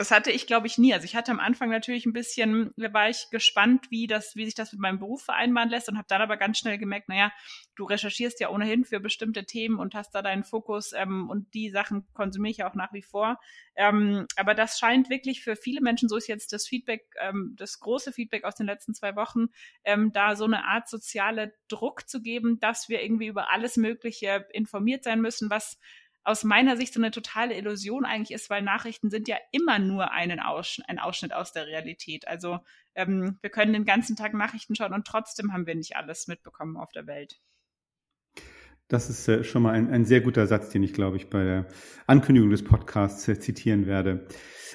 das 0.00 0.10
hatte 0.10 0.30
ich, 0.30 0.46
glaube 0.46 0.66
ich, 0.66 0.78
nie. 0.78 0.94
Also 0.94 1.04
ich 1.04 1.14
hatte 1.14 1.30
am 1.30 1.40
Anfang 1.40 1.68
natürlich 1.68 2.06
ein 2.06 2.14
bisschen, 2.14 2.72
da 2.78 2.90
war 2.94 3.10
ich 3.10 3.28
gespannt, 3.30 3.90
wie 3.90 4.06
das, 4.06 4.34
wie 4.34 4.46
sich 4.46 4.54
das 4.54 4.72
mit 4.72 4.80
meinem 4.80 4.98
Beruf 4.98 5.22
vereinbaren 5.22 5.68
lässt 5.68 5.90
und 5.90 5.98
habe 5.98 6.06
dann 6.08 6.22
aber 6.22 6.38
ganz 6.38 6.56
schnell 6.56 6.78
gemerkt, 6.78 7.10
naja, 7.10 7.30
du 7.74 7.84
recherchierst 7.84 8.40
ja 8.40 8.48
ohnehin 8.48 8.86
für 8.86 8.98
bestimmte 8.98 9.44
Themen 9.44 9.78
und 9.78 9.94
hast 9.94 10.14
da 10.14 10.22
deinen 10.22 10.42
Fokus 10.42 10.94
ähm, 10.94 11.28
und 11.28 11.52
die 11.52 11.68
Sachen 11.68 12.06
konsumiere 12.14 12.50
ich 12.50 12.56
ja 12.56 12.70
auch 12.70 12.74
nach 12.74 12.94
wie 12.94 13.02
vor. 13.02 13.38
Ähm, 13.76 14.26
aber 14.36 14.54
das 14.54 14.78
scheint 14.78 15.10
wirklich 15.10 15.44
für 15.44 15.54
viele 15.54 15.82
Menschen, 15.82 16.08
so 16.08 16.16
ist 16.16 16.28
jetzt 16.28 16.54
das 16.54 16.66
Feedback, 16.66 17.04
ähm, 17.20 17.54
das 17.58 17.78
große 17.78 18.10
Feedback 18.10 18.44
aus 18.44 18.54
den 18.54 18.64
letzten 18.64 18.94
zwei 18.94 19.16
Wochen, 19.16 19.48
ähm, 19.84 20.14
da 20.14 20.34
so 20.34 20.46
eine 20.46 20.64
Art 20.64 20.88
soziale 20.88 21.52
Druck 21.68 22.08
zu 22.08 22.22
geben, 22.22 22.58
dass 22.58 22.88
wir 22.88 23.02
irgendwie 23.02 23.26
über 23.26 23.52
alles 23.52 23.76
Mögliche 23.76 24.46
informiert 24.54 25.04
sein 25.04 25.20
müssen, 25.20 25.50
was 25.50 25.78
aus 26.24 26.44
meiner 26.44 26.76
Sicht 26.76 26.92
so 26.92 27.00
eine 27.00 27.10
totale 27.10 27.56
Illusion 27.56 28.04
eigentlich 28.04 28.32
ist, 28.32 28.50
weil 28.50 28.62
Nachrichten 28.62 29.10
sind 29.10 29.28
ja 29.28 29.36
immer 29.52 29.78
nur 29.78 30.12
einen 30.12 30.40
Ausschnitt, 30.40 30.88
ein 30.88 30.98
Ausschnitt 30.98 31.32
aus 31.32 31.52
der 31.52 31.66
Realität. 31.66 32.28
Also 32.28 32.58
ähm, 32.94 33.38
wir 33.40 33.50
können 33.50 33.72
den 33.72 33.84
ganzen 33.84 34.16
Tag 34.16 34.34
Nachrichten 34.34 34.74
schauen 34.74 34.92
und 34.92 35.06
trotzdem 35.06 35.52
haben 35.52 35.66
wir 35.66 35.74
nicht 35.74 35.96
alles 35.96 36.26
mitbekommen 36.26 36.76
auf 36.76 36.92
der 36.92 37.06
Welt. 37.06 37.40
Das 38.90 39.08
ist 39.08 39.28
äh, 39.28 39.44
schon 39.44 39.62
mal 39.62 39.72
ein, 39.72 39.88
ein 39.88 40.04
sehr 40.04 40.20
guter 40.20 40.48
Satz, 40.48 40.70
den 40.70 40.82
ich, 40.82 40.92
glaube 40.92 41.16
ich, 41.16 41.30
bei 41.30 41.44
der 41.44 41.68
Ankündigung 42.08 42.50
des 42.50 42.64
Podcasts 42.64 43.26
äh, 43.28 43.38
zitieren 43.38 43.86
werde. 43.86 44.26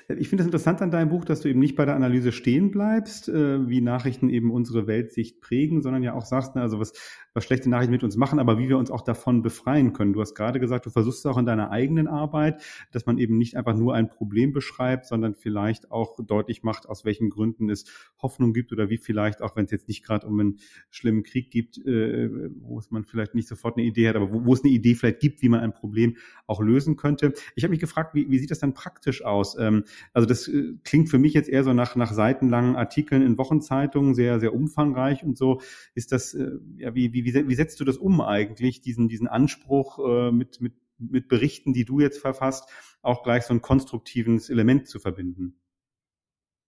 Ich 0.08 0.30
finde 0.30 0.44
es 0.44 0.48
interessant 0.48 0.82
an 0.82 0.90
deinem 0.90 1.10
Buch, 1.10 1.26
dass 1.26 1.42
du 1.42 1.50
eben 1.50 1.60
nicht 1.60 1.76
bei 1.76 1.84
der 1.84 1.96
Analyse 1.96 2.32
stehen 2.32 2.72
bleibst, 2.72 3.28
äh, 3.28 3.68
wie 3.68 3.82
Nachrichten 3.82 4.30
eben 4.30 4.52
unsere 4.52 4.88
Weltsicht 4.88 5.42
prägen, 5.42 5.82
sondern 5.82 6.02
ja 6.02 6.14
auch 6.14 6.26
sagst, 6.26 6.56
ne, 6.56 6.62
also 6.62 6.80
was, 6.80 6.94
was 7.36 7.44
schlechte 7.44 7.70
Nachrichten 7.70 7.92
mit 7.92 8.04
uns 8.04 8.16
machen, 8.16 8.40
aber 8.40 8.58
wie 8.58 8.70
wir 8.70 8.78
uns 8.78 8.90
auch 8.90 9.02
davon 9.02 9.42
befreien 9.42 9.94
können. 9.94 10.14
Du 10.14 10.22
hast 10.22 10.36
gerade 10.36 10.60
gesagt, 10.60 10.86
du 10.86 10.90
versuchst 10.90 11.20
es 11.20 11.26
auch 11.26 11.38
in 11.38 11.46
deiner 11.46 11.70
eigenen 11.70 12.08
Arbeit, 12.08 12.64
dass 12.92 13.06
man 13.06 13.18
eben 13.18 13.38
nicht 13.38 13.58
einfach 13.58 13.76
nur 13.76 13.94
ein 13.94 14.10
Problem 14.10 14.54
beschreibt, 14.54 15.06
sondern 15.06 15.36
vielleicht 15.36 15.92
auch 15.92 16.16
deutlich 16.26 16.64
macht, 16.64 16.88
aus 16.88 17.04
welchen 17.04 17.30
Gründen 17.30 17.70
es 17.70 17.86
Hoffnung 18.22 18.54
gibt 18.54 18.72
oder 18.72 18.90
wie 18.90 18.98
vielleicht, 18.98 19.42
auch 19.42 19.56
wenn 19.58 19.66
es 19.66 19.72
jetzt 19.72 19.90
nicht 19.90 20.04
gerade 20.04 20.26
um 20.26 20.40
einen 20.40 20.60
schlimmen 20.90 21.24
Krieg 21.24 21.52
gibt, 21.52 21.78
äh, 21.86 22.30
wo 22.62 22.80
es 22.80 22.90
man 22.90 23.04
vielleicht 23.04 23.36
nicht 23.36 23.50
sofort 23.50 23.78
eine 23.78 23.86
Idee 23.86 24.08
hat, 24.08 24.16
aber 24.16 24.32
wo, 24.32 24.46
wo 24.46 24.54
es 24.54 24.64
eine 24.64 24.72
Idee 24.72 24.96
vielleicht 24.96 25.20
gibt, 25.20 25.42
wie 25.42 25.50
man 25.50 25.60
ein 25.60 25.74
Problem 25.74 26.16
auch 26.48 26.62
lösen 26.62 26.96
könnte. 26.96 27.34
Ich 27.56 27.64
habe 27.64 27.72
mich 27.72 27.82
gefragt, 27.82 28.16
wie, 28.16 28.30
wie 28.30 28.40
sieht 28.40 28.52
das 28.52 28.60
dann 28.60 28.74
praktisch 28.74 29.26
aus? 29.26 29.58
Ähm, 29.60 29.84
also 30.14 30.26
das 30.26 30.48
äh, 30.48 30.76
klingt 30.86 31.10
für 31.10 31.20
mich 31.20 31.34
jetzt 31.34 31.50
eher 31.50 31.66
so 31.66 31.74
nach, 31.74 31.98
nach 31.98 32.14
seitenlangen 32.14 32.78
Artikeln 32.78 33.22
in 33.22 33.38
Wochenzeitungen, 33.38 34.16
sehr, 34.16 34.40
sehr 34.40 34.54
umfangreich 34.54 35.26
und 35.26 35.38
so. 35.38 35.60
Ist 35.96 36.14
das, 36.14 36.34
äh, 36.34 36.52
ja, 36.78 36.96
wie, 36.96 37.12
wie, 37.12 37.25
wie 37.34 37.56
setzt 37.56 37.80
du 37.80 37.86
das 37.86 37.98
um 37.98 38.22
eigentlich, 38.22 38.82
diesen, 38.82 39.08
diesen 39.08 39.28
Anspruch 39.28 40.00
äh, 40.00 40.32
mit, 40.32 40.62
mit, 40.62 40.74
mit 40.98 41.28
Berichten, 41.28 41.74
die 41.74 41.86
du 41.86 42.00
jetzt 42.00 42.20
verfasst, 42.20 42.70
auch 43.02 43.24
gleich 43.24 43.44
so 43.44 43.54
ein 43.54 43.62
konstruktives 43.62 44.50
Element 44.50 44.88
zu 44.88 45.00
verbinden? 45.00 45.60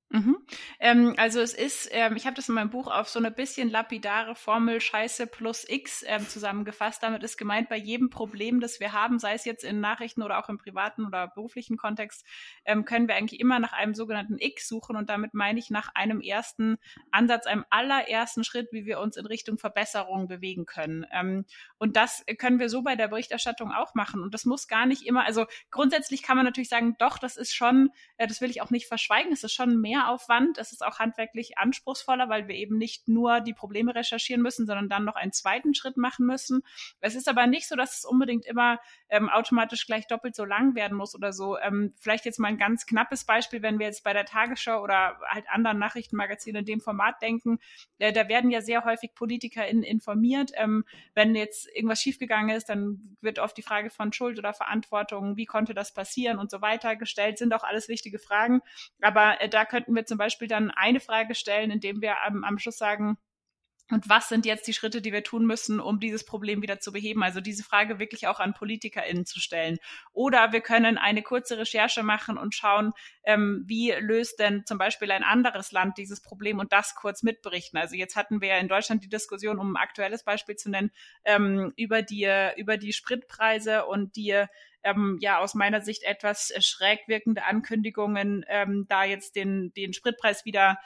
Mhm. 0.09 0.37
Ähm, 0.79 1.15
also 1.17 1.41
es 1.41 1.53
ist, 1.53 1.89
ähm, 1.91 2.15
ich 2.15 2.25
habe 2.25 2.35
das 2.35 2.47
in 2.47 2.55
meinem 2.55 2.69
Buch 2.69 2.87
auf 2.87 3.09
so 3.09 3.19
eine 3.19 3.29
bisschen 3.29 3.69
lapidare 3.69 4.35
Formel 4.35 4.79
Scheiße 4.79 5.27
plus 5.27 5.67
X 5.67 6.03
ähm, 6.07 6.25
zusammengefasst. 6.27 7.03
Damit 7.03 7.23
ist 7.23 7.37
gemeint, 7.37 7.67
bei 7.67 7.75
jedem 7.75 8.09
Problem, 8.09 8.61
das 8.61 8.79
wir 8.79 8.93
haben, 8.93 9.19
sei 9.19 9.33
es 9.33 9.43
jetzt 9.43 9.65
in 9.65 9.81
Nachrichten 9.81 10.23
oder 10.23 10.39
auch 10.39 10.47
im 10.47 10.57
privaten 10.57 11.05
oder 11.05 11.27
beruflichen 11.27 11.75
Kontext, 11.75 12.25
ähm, 12.63 12.85
können 12.85 13.09
wir 13.09 13.15
eigentlich 13.15 13.41
immer 13.41 13.59
nach 13.59 13.73
einem 13.73 13.95
sogenannten 13.95 14.37
X 14.39 14.69
suchen. 14.69 14.95
Und 14.95 15.09
damit 15.09 15.33
meine 15.33 15.59
ich 15.59 15.69
nach 15.71 15.89
einem 15.93 16.21
ersten 16.21 16.77
Ansatz, 17.11 17.45
einem 17.45 17.65
allerersten 17.69 18.45
Schritt, 18.45 18.69
wie 18.71 18.85
wir 18.85 19.01
uns 19.01 19.17
in 19.17 19.25
Richtung 19.25 19.57
Verbesserung 19.57 20.29
bewegen 20.29 20.65
können. 20.65 21.05
Ähm, 21.11 21.43
und 21.79 21.97
das 21.97 22.23
können 22.37 22.59
wir 22.59 22.69
so 22.69 22.81
bei 22.81 22.95
der 22.95 23.09
Berichterstattung 23.09 23.73
auch 23.73 23.93
machen. 23.93 24.21
Und 24.21 24.33
das 24.33 24.45
muss 24.45 24.69
gar 24.69 24.85
nicht 24.85 25.05
immer, 25.05 25.25
also 25.25 25.47
grundsätzlich 25.69 26.23
kann 26.23 26.37
man 26.37 26.45
natürlich 26.45 26.69
sagen, 26.69 26.95
doch, 26.97 27.17
das 27.17 27.35
ist 27.35 27.53
schon, 27.53 27.89
äh, 28.15 28.25
das 28.25 28.39
will 28.39 28.49
ich 28.49 28.61
auch 28.61 28.69
nicht 28.69 28.87
verschweigen, 28.87 29.33
es 29.33 29.43
ist 29.43 29.53
schon 29.53 29.81
mehr 29.81 29.96
Mehraufwand. 29.97 30.57
Es 30.57 30.71
ist 30.71 30.85
auch 30.85 30.99
handwerklich 30.99 31.57
anspruchsvoller, 31.57 32.29
weil 32.29 32.47
wir 32.47 32.55
eben 32.55 32.77
nicht 32.77 33.07
nur 33.07 33.41
die 33.41 33.53
Probleme 33.53 33.95
recherchieren 33.95 34.41
müssen, 34.41 34.65
sondern 34.65 34.89
dann 34.89 35.05
noch 35.05 35.15
einen 35.15 35.31
zweiten 35.31 35.73
Schritt 35.73 35.97
machen 35.97 36.25
müssen. 36.25 36.61
Es 36.99 37.15
ist 37.15 37.27
aber 37.27 37.47
nicht 37.47 37.67
so, 37.67 37.75
dass 37.75 37.99
es 37.99 38.05
unbedingt 38.05 38.45
immer 38.45 38.79
ähm, 39.09 39.29
automatisch 39.29 39.85
gleich 39.85 40.07
doppelt 40.07 40.35
so 40.35 40.45
lang 40.45 40.75
werden 40.75 40.97
muss 40.97 41.15
oder 41.15 41.33
so. 41.33 41.57
Ähm, 41.57 41.93
vielleicht 41.99 42.25
jetzt 42.25 42.39
mal 42.39 42.49
ein 42.49 42.57
ganz 42.57 42.85
knappes 42.85 43.25
Beispiel, 43.25 43.61
wenn 43.61 43.79
wir 43.79 43.87
jetzt 43.87 44.03
bei 44.03 44.13
der 44.13 44.25
Tagesschau 44.25 44.81
oder 44.81 45.19
halt 45.27 45.45
anderen 45.49 45.79
Nachrichtenmagazinen 45.79 46.59
in 46.59 46.65
dem 46.65 46.81
Format 46.81 47.21
denken, 47.21 47.59
äh, 47.99 48.13
da 48.13 48.27
werden 48.27 48.51
ja 48.51 48.61
sehr 48.61 48.85
häufig 48.85 49.13
PolitikerInnen 49.13 49.83
informiert. 49.83 50.51
Ähm, 50.55 50.85
wenn 51.13 51.35
jetzt 51.35 51.67
irgendwas 51.75 52.01
schiefgegangen 52.01 52.55
ist, 52.55 52.69
dann 52.69 53.17
wird 53.21 53.39
oft 53.39 53.57
die 53.57 53.61
Frage 53.61 53.89
von 53.89 54.13
Schuld 54.13 54.37
oder 54.37 54.53
Verantwortung, 54.53 55.37
wie 55.37 55.45
konnte 55.45 55.73
das 55.73 55.93
passieren 55.93 56.37
und 56.37 56.51
so 56.51 56.61
weiter 56.61 56.95
gestellt, 56.95 57.37
sind 57.37 57.53
auch 57.53 57.63
alles 57.63 57.87
wichtige 57.87 58.19
Fragen. 58.19 58.61
Aber 59.01 59.41
äh, 59.41 59.49
da 59.49 59.65
könnten 59.65 59.86
wir 59.95 60.05
zum 60.05 60.17
Beispiel 60.17 60.47
dann 60.47 60.71
eine 60.71 60.99
Frage 60.99 61.35
stellen, 61.35 61.71
indem 61.71 62.01
wir 62.01 62.23
am, 62.23 62.43
am 62.43 62.59
Schluss 62.59 62.77
sagen, 62.77 63.17
und 63.89 64.09
was 64.09 64.27
sind 64.27 64.45
jetzt 64.45 64.67
die 64.67 64.73
Schritte, 64.73 65.01
die 65.01 65.13
wir 65.13 65.23
tun 65.23 65.45
müssen, 65.45 65.79
um 65.79 66.01
dieses 66.01 66.25
Problem 66.25 66.61
wieder 66.61 66.79
zu 66.81 66.91
beheben? 66.91 67.23
Also 67.23 67.39
diese 67.39 67.63
Frage 67.63 67.99
wirklich 67.99 68.27
auch 68.27 68.41
an 68.41 68.53
PolitikerInnen 68.53 69.25
zu 69.25 69.39
stellen. 69.39 69.77
Oder 70.11 70.51
wir 70.51 70.59
können 70.59 70.97
eine 70.97 71.21
kurze 71.21 71.57
Recherche 71.57 72.03
machen 72.03 72.37
und 72.37 72.53
schauen, 72.53 72.91
ähm, 73.23 73.63
wie 73.65 73.91
löst 73.91 74.39
denn 74.39 74.65
zum 74.65 74.77
Beispiel 74.77 75.09
ein 75.11 75.23
anderes 75.23 75.71
Land 75.71 75.97
dieses 75.97 76.21
Problem 76.21 76.59
und 76.59 76.73
das 76.73 76.95
kurz 76.95 77.23
mitberichten. 77.23 77.77
Also 77.79 77.95
jetzt 77.95 78.17
hatten 78.17 78.41
wir 78.41 78.49
ja 78.49 78.57
in 78.57 78.67
Deutschland 78.67 79.05
die 79.05 79.09
Diskussion, 79.09 79.57
um 79.57 79.73
ein 79.73 79.81
aktuelles 79.81 80.23
Beispiel 80.23 80.57
zu 80.57 80.69
nennen, 80.69 80.91
ähm, 81.23 81.71
über 81.77 82.01
die, 82.01 82.29
über 82.57 82.75
die 82.75 82.91
Spritpreise 82.91 83.85
und 83.85 84.17
die 84.17 84.43
ähm, 84.87 85.17
ja 85.21 85.39
aus 85.39 85.53
meiner 85.53 85.81
Sicht 85.81 86.03
etwas 86.03 86.53
schräg 86.59 87.07
wirkende 87.07 87.45
Ankündigungen, 87.45 88.45
ähm, 88.47 88.85
da 88.87 89.03
jetzt 89.03 89.35
den, 89.35 89.73
den 89.73 89.93
Spritpreis 89.93 90.45
wieder 90.45 90.79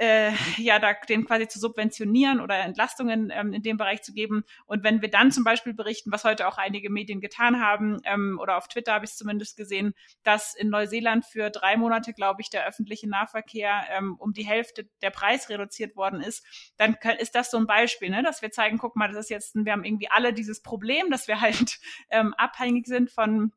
äh, 0.00 0.32
ja, 0.56 0.78
da 0.78 0.94
den 0.94 1.26
quasi 1.26 1.46
zu 1.46 1.58
subventionieren 1.58 2.40
oder 2.40 2.58
Entlastungen 2.58 3.30
ähm, 3.30 3.52
in 3.52 3.62
dem 3.62 3.76
Bereich 3.76 4.00
zu 4.02 4.14
geben. 4.14 4.44
Und 4.64 4.82
wenn 4.82 5.02
wir 5.02 5.10
dann 5.10 5.30
zum 5.30 5.44
Beispiel 5.44 5.74
berichten, 5.74 6.10
was 6.10 6.24
heute 6.24 6.48
auch 6.48 6.56
einige 6.56 6.88
Medien 6.88 7.20
getan 7.20 7.60
haben, 7.60 7.98
ähm, 8.04 8.38
oder 8.40 8.56
auf 8.56 8.66
Twitter 8.68 8.94
habe 8.94 9.04
ich 9.04 9.10
es 9.10 9.18
zumindest 9.18 9.58
gesehen, 9.58 9.92
dass 10.22 10.54
in 10.54 10.70
Neuseeland 10.70 11.26
für 11.26 11.50
drei 11.50 11.76
Monate, 11.76 12.14
glaube 12.14 12.40
ich, 12.40 12.48
der 12.48 12.66
öffentliche 12.66 13.10
Nahverkehr 13.10 13.82
ähm, 13.90 14.16
um 14.18 14.32
die 14.32 14.46
Hälfte 14.46 14.88
der 15.02 15.10
Preis 15.10 15.50
reduziert 15.50 15.96
worden 15.96 16.22
ist, 16.22 16.46
dann 16.78 16.96
ist 17.18 17.34
das 17.34 17.50
so 17.50 17.58
ein 17.58 17.66
Beispiel, 17.66 18.08
ne, 18.08 18.22
dass 18.22 18.40
wir 18.40 18.50
zeigen, 18.50 18.78
guck 18.78 18.96
mal, 18.96 19.08
das 19.08 19.18
ist 19.18 19.30
jetzt, 19.30 19.54
wir 19.54 19.72
haben 19.72 19.84
irgendwie 19.84 20.10
alle 20.10 20.32
dieses 20.32 20.62
Problem, 20.62 21.10
dass 21.10 21.28
wir 21.28 21.42
halt 21.42 21.78
ähm, 22.10 22.32
abhängig 22.38 22.86
sind 22.86 23.10
von 23.10 23.52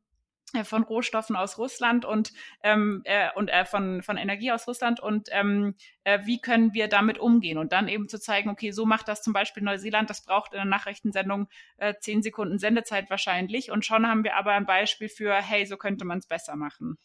von 0.62 0.84
Rohstoffen 0.84 1.34
aus 1.34 1.58
Russland 1.58 2.04
und 2.04 2.32
ähm, 2.62 3.02
äh, 3.04 3.30
und 3.34 3.48
äh, 3.48 3.64
von 3.64 4.02
von 4.02 4.16
Energie 4.16 4.52
aus 4.52 4.68
Russland 4.68 5.00
und 5.00 5.28
ähm, 5.32 5.74
äh, 6.04 6.20
wie 6.24 6.40
können 6.40 6.74
wir 6.74 6.86
damit 6.88 7.18
umgehen 7.18 7.58
und 7.58 7.72
dann 7.72 7.88
eben 7.88 8.08
zu 8.08 8.20
zeigen, 8.20 8.50
okay, 8.50 8.70
so 8.70 8.86
macht 8.86 9.08
das 9.08 9.22
zum 9.22 9.32
Beispiel 9.32 9.64
Neuseeland, 9.64 10.08
das 10.08 10.24
braucht 10.24 10.52
in 10.52 10.58
der 10.58 10.66
Nachrichtensendung 10.66 11.48
äh, 11.78 11.94
zehn 11.98 12.22
Sekunden 12.22 12.58
Sendezeit 12.58 13.10
wahrscheinlich 13.10 13.72
und 13.72 13.84
schon 13.84 14.06
haben 14.06 14.22
wir 14.22 14.36
aber 14.36 14.52
ein 14.52 14.66
Beispiel 14.66 15.08
für, 15.08 15.34
hey, 15.34 15.66
so 15.66 15.76
könnte 15.76 16.04
man 16.04 16.18
es 16.18 16.26
besser 16.26 16.54
machen. 16.54 16.98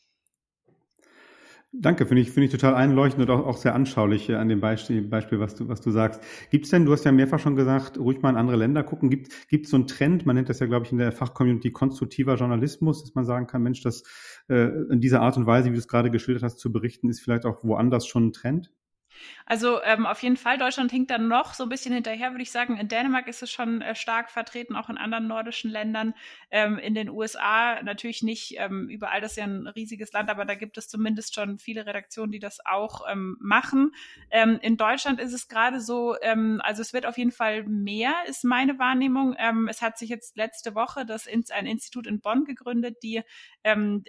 Danke, 1.71 2.07
finde 2.07 2.23
ich, 2.23 2.31
finde 2.31 2.45
ich 2.45 2.51
total 2.51 2.73
einleuchtend 2.73 3.29
und 3.29 3.35
auch, 3.35 3.45
auch 3.45 3.57
sehr 3.57 3.75
anschaulich 3.75 4.27
äh, 4.29 4.35
an 4.35 4.49
dem 4.49 4.59
Beispiel, 4.59 5.03
Beispiel, 5.03 5.39
was 5.39 5.53
du, 5.53 5.67
was 5.67 5.81
du 5.81 5.91
sagst. 5.91 6.19
Gibt 6.49 6.65
es 6.65 6.71
denn, 6.71 6.83
du 6.83 6.91
hast 6.91 7.05
ja 7.05 7.11
mehrfach 7.11 7.37
schon 7.39 7.55
gesagt, 7.55 7.99
ruhig 7.99 8.23
mal 8.23 8.31
in 8.31 8.37
andere 8.37 8.57
Länder 8.57 8.83
gucken. 8.83 9.11
Gibt 9.11 9.31
es 9.65 9.69
so 9.69 9.77
einen 9.77 9.85
Trend, 9.85 10.25
man 10.25 10.35
nennt 10.35 10.49
das 10.49 10.59
ja, 10.59 10.65
glaube 10.65 10.87
ich, 10.87 10.91
in 10.91 10.97
der 10.97 11.11
Fachcommunity 11.11 11.71
konstruktiver 11.71 12.35
Journalismus, 12.35 13.03
dass 13.03 13.13
man 13.13 13.23
sagen 13.23 13.45
kann, 13.45 13.61
Mensch, 13.61 13.83
das 13.83 14.03
äh, 14.47 14.69
in 14.89 14.99
dieser 14.99 15.21
Art 15.21 15.37
und 15.37 15.45
Weise, 15.45 15.69
wie 15.69 15.73
du 15.73 15.79
es 15.79 15.87
gerade 15.87 16.09
geschildert 16.09 16.41
hast, 16.41 16.57
zu 16.57 16.71
berichten, 16.71 17.07
ist 17.07 17.21
vielleicht 17.21 17.45
auch 17.45 17.63
woanders 17.63 18.07
schon 18.07 18.27
ein 18.27 18.33
Trend? 18.33 18.71
Also 19.45 19.81
ähm, 19.83 20.05
auf 20.05 20.21
jeden 20.21 20.37
Fall, 20.37 20.57
Deutschland 20.57 20.91
hinkt 20.91 21.11
dann 21.11 21.27
noch 21.27 21.53
so 21.53 21.63
ein 21.63 21.69
bisschen 21.69 21.93
hinterher, 21.93 22.31
würde 22.31 22.43
ich 22.43 22.51
sagen. 22.51 22.77
In 22.77 22.87
Dänemark 22.87 23.27
ist 23.27 23.41
es 23.41 23.51
schon 23.51 23.81
äh, 23.81 23.95
stark 23.95 24.29
vertreten, 24.29 24.75
auch 24.75 24.89
in 24.89 24.97
anderen 24.97 25.27
nordischen 25.27 25.71
Ländern. 25.71 26.13
Ähm, 26.51 26.77
in 26.77 26.93
den 26.93 27.09
USA 27.09 27.81
natürlich 27.81 28.23
nicht 28.23 28.55
ähm, 28.57 28.89
überall, 28.89 29.21
das 29.21 29.31
ist 29.31 29.37
ja 29.37 29.45
ein 29.45 29.67
riesiges 29.67 30.11
Land, 30.11 30.29
aber 30.29 30.45
da 30.45 30.55
gibt 30.55 30.77
es 30.77 30.87
zumindest 30.87 31.35
schon 31.35 31.57
viele 31.57 31.85
Redaktionen, 31.85 32.31
die 32.31 32.39
das 32.39 32.59
auch 32.65 33.01
ähm, 33.09 33.37
machen. 33.39 33.91
Ähm, 34.29 34.59
in 34.61 34.77
Deutschland 34.77 35.19
ist 35.19 35.33
es 35.33 35.47
gerade 35.47 35.81
so, 35.81 36.15
ähm, 36.21 36.61
also 36.63 36.81
es 36.81 36.93
wird 36.93 37.05
auf 37.05 37.17
jeden 37.17 37.31
Fall 37.31 37.63
mehr, 37.63 38.13
ist 38.27 38.43
meine 38.43 38.77
Wahrnehmung. 38.79 39.35
Es 39.67 39.81
hat 39.81 39.97
sich 39.97 40.09
jetzt 40.09 40.37
letzte 40.37 40.75
Woche 40.75 41.05
das 41.05 41.27
ein 41.27 41.65
Institut 41.65 42.07
in 42.07 42.19
Bonn 42.19 42.45
gegründet, 42.45 42.97
die 43.03 43.21
ein 43.63 44.03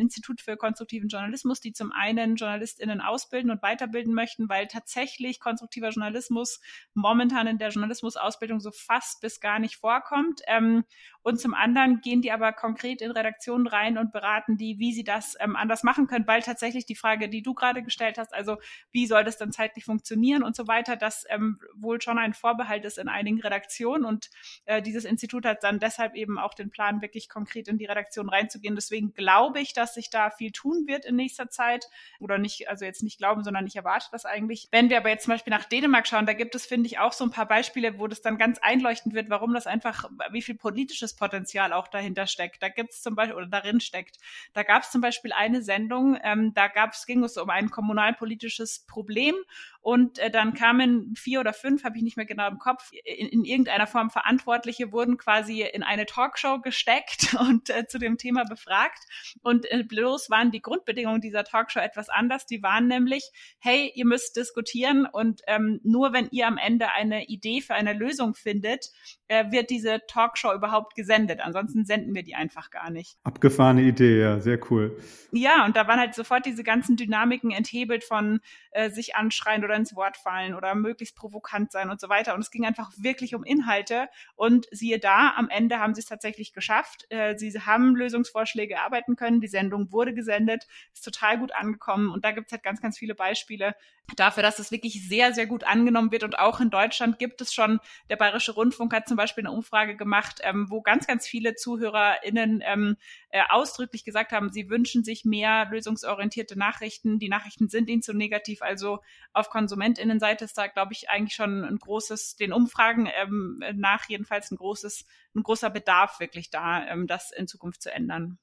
Institut 0.00 0.40
für 0.40 0.56
konstruktiven 0.56 1.08
Journalismus, 1.08 1.60
die 1.60 1.72
zum 1.72 1.92
einen 1.92 2.36
JournalistInnen 2.36 3.00
ausbilden 3.00 3.50
und 3.50 3.62
weiterbilden 3.62 4.14
möchten, 4.14 4.48
weil 4.52 4.66
tatsächlich 4.66 5.40
konstruktiver 5.40 5.88
Journalismus 5.88 6.60
momentan 6.92 7.46
in 7.46 7.56
der 7.56 7.70
Journalismusausbildung 7.70 8.60
so 8.60 8.70
fast 8.70 9.22
bis 9.22 9.40
gar 9.40 9.58
nicht 9.58 9.76
vorkommt. 9.76 10.42
Ähm, 10.46 10.84
und 11.22 11.40
zum 11.40 11.54
anderen 11.54 12.00
gehen 12.00 12.22
die 12.22 12.32
aber 12.32 12.52
konkret 12.52 13.00
in 13.00 13.10
Redaktionen 13.10 13.66
rein 13.66 13.98
und 13.98 14.12
beraten 14.12 14.56
die, 14.56 14.78
wie 14.78 14.92
sie 14.92 15.04
das 15.04 15.36
ähm, 15.40 15.56
anders 15.56 15.82
machen 15.82 16.06
können, 16.06 16.26
weil 16.26 16.42
tatsächlich 16.42 16.84
die 16.84 16.96
Frage, 16.96 17.28
die 17.28 17.42
du 17.42 17.54
gerade 17.54 17.82
gestellt 17.82 18.18
hast, 18.18 18.34
also 18.34 18.56
wie 18.90 19.06
soll 19.06 19.24
das 19.24 19.36
dann 19.36 19.52
zeitlich 19.52 19.84
funktionieren 19.84 20.42
und 20.42 20.56
so 20.56 20.66
weiter, 20.66 20.96
das 20.96 21.24
ähm, 21.28 21.60
wohl 21.74 22.00
schon 22.02 22.18
ein 22.18 22.34
Vorbehalt 22.34 22.84
ist 22.84 22.98
in 22.98 23.08
einigen 23.08 23.40
Redaktionen. 23.40 24.04
Und 24.04 24.30
äh, 24.64 24.82
dieses 24.82 25.04
Institut 25.04 25.46
hat 25.46 25.62
dann 25.62 25.78
deshalb 25.78 26.14
eben 26.14 26.38
auch 26.38 26.54
den 26.54 26.70
Plan, 26.70 27.02
wirklich 27.02 27.28
konkret 27.28 27.68
in 27.68 27.78
die 27.78 27.86
Redaktion 27.86 28.28
reinzugehen. 28.28 28.74
Deswegen 28.74 29.14
glaube 29.14 29.60
ich, 29.60 29.72
dass 29.72 29.94
sich 29.94 30.10
da 30.10 30.30
viel 30.30 30.50
tun 30.50 30.86
wird 30.86 31.04
in 31.04 31.16
nächster 31.16 31.48
Zeit. 31.48 31.86
Oder 32.18 32.38
nicht, 32.38 32.68
also 32.68 32.84
jetzt 32.84 33.02
nicht 33.02 33.18
glauben, 33.18 33.44
sondern 33.44 33.66
ich 33.66 33.76
erwarte 33.76 34.08
das 34.10 34.24
eigentlich. 34.24 34.68
Wenn 34.70 34.90
wir 34.90 34.98
aber 34.98 35.10
jetzt 35.10 35.24
zum 35.24 35.34
Beispiel 35.34 35.52
nach 35.52 35.64
Dänemark 35.64 36.06
schauen, 36.06 36.26
da 36.26 36.32
gibt 36.32 36.54
es, 36.54 36.66
finde 36.66 36.86
ich, 36.88 36.98
auch 36.98 37.12
so 37.12 37.24
ein 37.24 37.30
paar 37.30 37.46
Beispiele, 37.46 37.98
wo 37.98 38.06
das 38.06 38.22
dann 38.22 38.38
ganz 38.38 38.58
einleuchtend 38.58 39.14
wird, 39.14 39.30
warum 39.30 39.54
das 39.54 39.66
einfach, 39.66 40.10
wie 40.32 40.42
viel 40.42 40.56
politisches 40.56 41.11
Potenzial 41.16 41.72
auch 41.72 41.88
dahinter 41.88 42.26
steckt. 42.26 42.62
Da 42.62 42.68
gibt 42.68 42.92
es 42.92 43.02
zum 43.02 43.14
Beispiel, 43.14 43.36
oder 43.36 43.46
darin 43.46 43.80
steckt. 43.80 44.18
Da 44.52 44.62
gab 44.62 44.82
es 44.82 44.90
zum 44.90 45.00
Beispiel 45.00 45.32
eine 45.32 45.62
Sendung, 45.62 46.18
ähm, 46.22 46.52
da 46.54 46.68
gab 46.68 46.92
es, 46.92 47.06
ging 47.06 47.22
es 47.24 47.36
um 47.36 47.50
ein 47.50 47.70
kommunalpolitisches 47.70 48.86
Problem 48.86 49.34
und 49.82 50.20
äh, 50.20 50.30
dann 50.30 50.54
kamen 50.54 51.12
vier 51.16 51.40
oder 51.40 51.52
fünf, 51.52 51.82
habe 51.82 51.96
ich 51.96 52.04
nicht 52.04 52.16
mehr 52.16 52.24
genau 52.24 52.46
im 52.46 52.58
Kopf, 52.58 52.92
in, 53.04 53.26
in 53.26 53.44
irgendeiner 53.44 53.88
Form 53.88 54.10
Verantwortliche 54.10 54.92
wurden 54.92 55.18
quasi 55.18 55.62
in 55.62 55.82
eine 55.82 56.06
Talkshow 56.06 56.60
gesteckt 56.60 57.34
und 57.40 57.68
äh, 57.68 57.88
zu 57.88 57.98
dem 57.98 58.16
Thema 58.16 58.44
befragt. 58.44 59.00
Und 59.42 59.68
äh, 59.70 59.82
bloß 59.82 60.30
waren 60.30 60.52
die 60.52 60.62
Grundbedingungen 60.62 61.20
dieser 61.20 61.42
Talkshow 61.42 61.80
etwas 61.80 62.08
anders. 62.08 62.46
Die 62.46 62.62
waren 62.62 62.86
nämlich, 62.86 63.28
hey, 63.58 63.90
ihr 63.94 64.06
müsst 64.06 64.36
diskutieren 64.36 65.04
und 65.04 65.42
ähm, 65.48 65.80
nur 65.82 66.12
wenn 66.12 66.28
ihr 66.30 66.46
am 66.46 66.58
Ende 66.58 66.92
eine 66.92 67.24
Idee 67.24 67.60
für 67.60 67.74
eine 67.74 67.92
Lösung 67.92 68.34
findet, 68.34 68.90
äh, 69.32 69.50
wird 69.50 69.70
diese 69.70 70.02
Talkshow 70.06 70.52
überhaupt 70.52 70.94
gesendet. 70.94 71.40
Ansonsten 71.40 71.86
senden 71.86 72.14
wir 72.14 72.22
die 72.22 72.34
einfach 72.34 72.70
gar 72.70 72.90
nicht. 72.90 73.16
Abgefahrene 73.24 73.80
Idee, 73.80 74.20
ja, 74.20 74.40
sehr 74.40 74.58
cool. 74.70 74.94
Ja, 75.30 75.64
und 75.64 75.74
da 75.74 75.88
waren 75.88 75.98
halt 75.98 76.14
sofort 76.14 76.44
diese 76.44 76.62
ganzen 76.62 76.96
Dynamiken 76.96 77.50
enthebelt 77.50 78.04
von 78.04 78.40
äh, 78.72 78.90
sich 78.90 79.16
anschreien 79.16 79.64
oder 79.64 79.74
ins 79.74 79.96
Wort 79.96 80.18
fallen 80.18 80.54
oder 80.54 80.74
möglichst 80.74 81.16
provokant 81.16 81.72
sein 81.72 81.88
und 81.88 81.98
so 81.98 82.10
weiter. 82.10 82.34
Und 82.34 82.40
es 82.40 82.50
ging 82.50 82.66
einfach 82.66 82.90
wirklich 82.98 83.34
um 83.34 83.42
Inhalte. 83.42 84.08
Und 84.34 84.66
siehe 84.70 84.98
da, 84.98 85.32
am 85.34 85.48
Ende 85.48 85.78
haben 85.78 85.94
sie 85.94 86.02
es 86.02 86.06
tatsächlich 86.06 86.52
geschafft. 86.52 87.06
Äh, 87.08 87.38
sie 87.38 87.58
haben 87.58 87.96
Lösungsvorschläge 87.96 88.74
erarbeiten 88.74 89.16
können. 89.16 89.40
Die 89.40 89.48
Sendung 89.48 89.90
wurde 89.92 90.12
gesendet, 90.12 90.66
ist 90.92 91.06
total 91.06 91.38
gut 91.38 91.54
angekommen. 91.54 92.10
Und 92.10 92.26
da 92.26 92.32
gibt 92.32 92.48
es 92.48 92.52
halt 92.52 92.62
ganz, 92.62 92.82
ganz 92.82 92.98
viele 92.98 93.14
Beispiele 93.14 93.74
dafür, 94.16 94.42
dass 94.42 94.58
es 94.58 94.70
wirklich 94.70 95.08
sehr, 95.08 95.32
sehr 95.32 95.46
gut 95.46 95.64
angenommen 95.64 96.12
wird. 96.12 96.24
Und 96.24 96.38
auch 96.38 96.60
in 96.60 96.68
Deutschland 96.68 97.18
gibt 97.18 97.40
es 97.40 97.54
schon, 97.54 97.80
der 98.10 98.16
Bayerische 98.16 98.52
Rundfunk 98.52 98.92
hat 98.92 99.08
zum 99.08 99.16
Beispiel 99.16 99.21
eine 99.22 99.52
Umfrage 99.52 99.96
gemacht, 99.96 100.40
ähm, 100.42 100.66
wo 100.68 100.82
ganz, 100.82 101.06
ganz 101.06 101.26
viele 101.26 101.54
ZuhörerInnen 101.54 102.62
ähm, 102.64 102.96
äh, 103.30 103.42
ausdrücklich 103.48 104.04
gesagt 104.04 104.32
haben, 104.32 104.50
sie 104.50 104.68
wünschen 104.68 105.04
sich 105.04 105.24
mehr 105.24 105.68
lösungsorientierte 105.70 106.58
Nachrichten. 106.58 107.18
Die 107.18 107.28
Nachrichten 107.28 107.68
sind 107.68 107.88
ihnen 107.88 108.02
zu 108.02 108.12
negativ 108.12 108.62
also 108.62 109.00
auf 109.32 109.50
KonsumentInnenseite 109.50 110.44
ist 110.44 110.56
da, 110.58 110.66
glaube 110.66 110.92
ich, 110.92 111.10
eigentlich 111.10 111.34
schon 111.34 111.64
ein 111.64 111.78
großes, 111.78 112.36
den 112.36 112.52
Umfragen 112.52 113.08
ähm, 113.20 113.62
nach 113.74 114.08
jedenfalls 114.08 114.50
ein 114.50 114.56
großes, 114.56 115.06
ein 115.34 115.42
großer 115.42 115.70
Bedarf 115.70 116.20
wirklich 116.20 116.50
da, 116.50 116.86
ähm, 116.86 117.06
das 117.06 117.30
in 117.32 117.46
Zukunft 117.46 117.82
zu 117.82 117.92
ändern. 117.92 118.38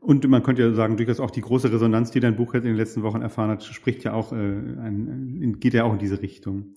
Und 0.00 0.26
man 0.28 0.42
könnte 0.42 0.62
ja 0.62 0.72
sagen, 0.74 0.98
durchaus 0.98 1.18
auch 1.18 1.30
die 1.30 1.40
große 1.40 1.72
Resonanz, 1.72 2.10
die 2.10 2.20
dein 2.20 2.36
Buch 2.36 2.52
jetzt 2.52 2.64
in 2.64 2.70
den 2.70 2.76
letzten 2.76 3.02
Wochen 3.02 3.22
erfahren 3.22 3.50
hat, 3.50 3.64
spricht 3.64 4.04
ja 4.04 4.12
auch, 4.12 4.32
äh, 4.32 4.36
ein, 4.36 5.56
geht 5.60 5.72
ja 5.72 5.84
auch 5.84 5.94
in 5.94 5.98
diese 5.98 6.20
Richtung. 6.20 6.74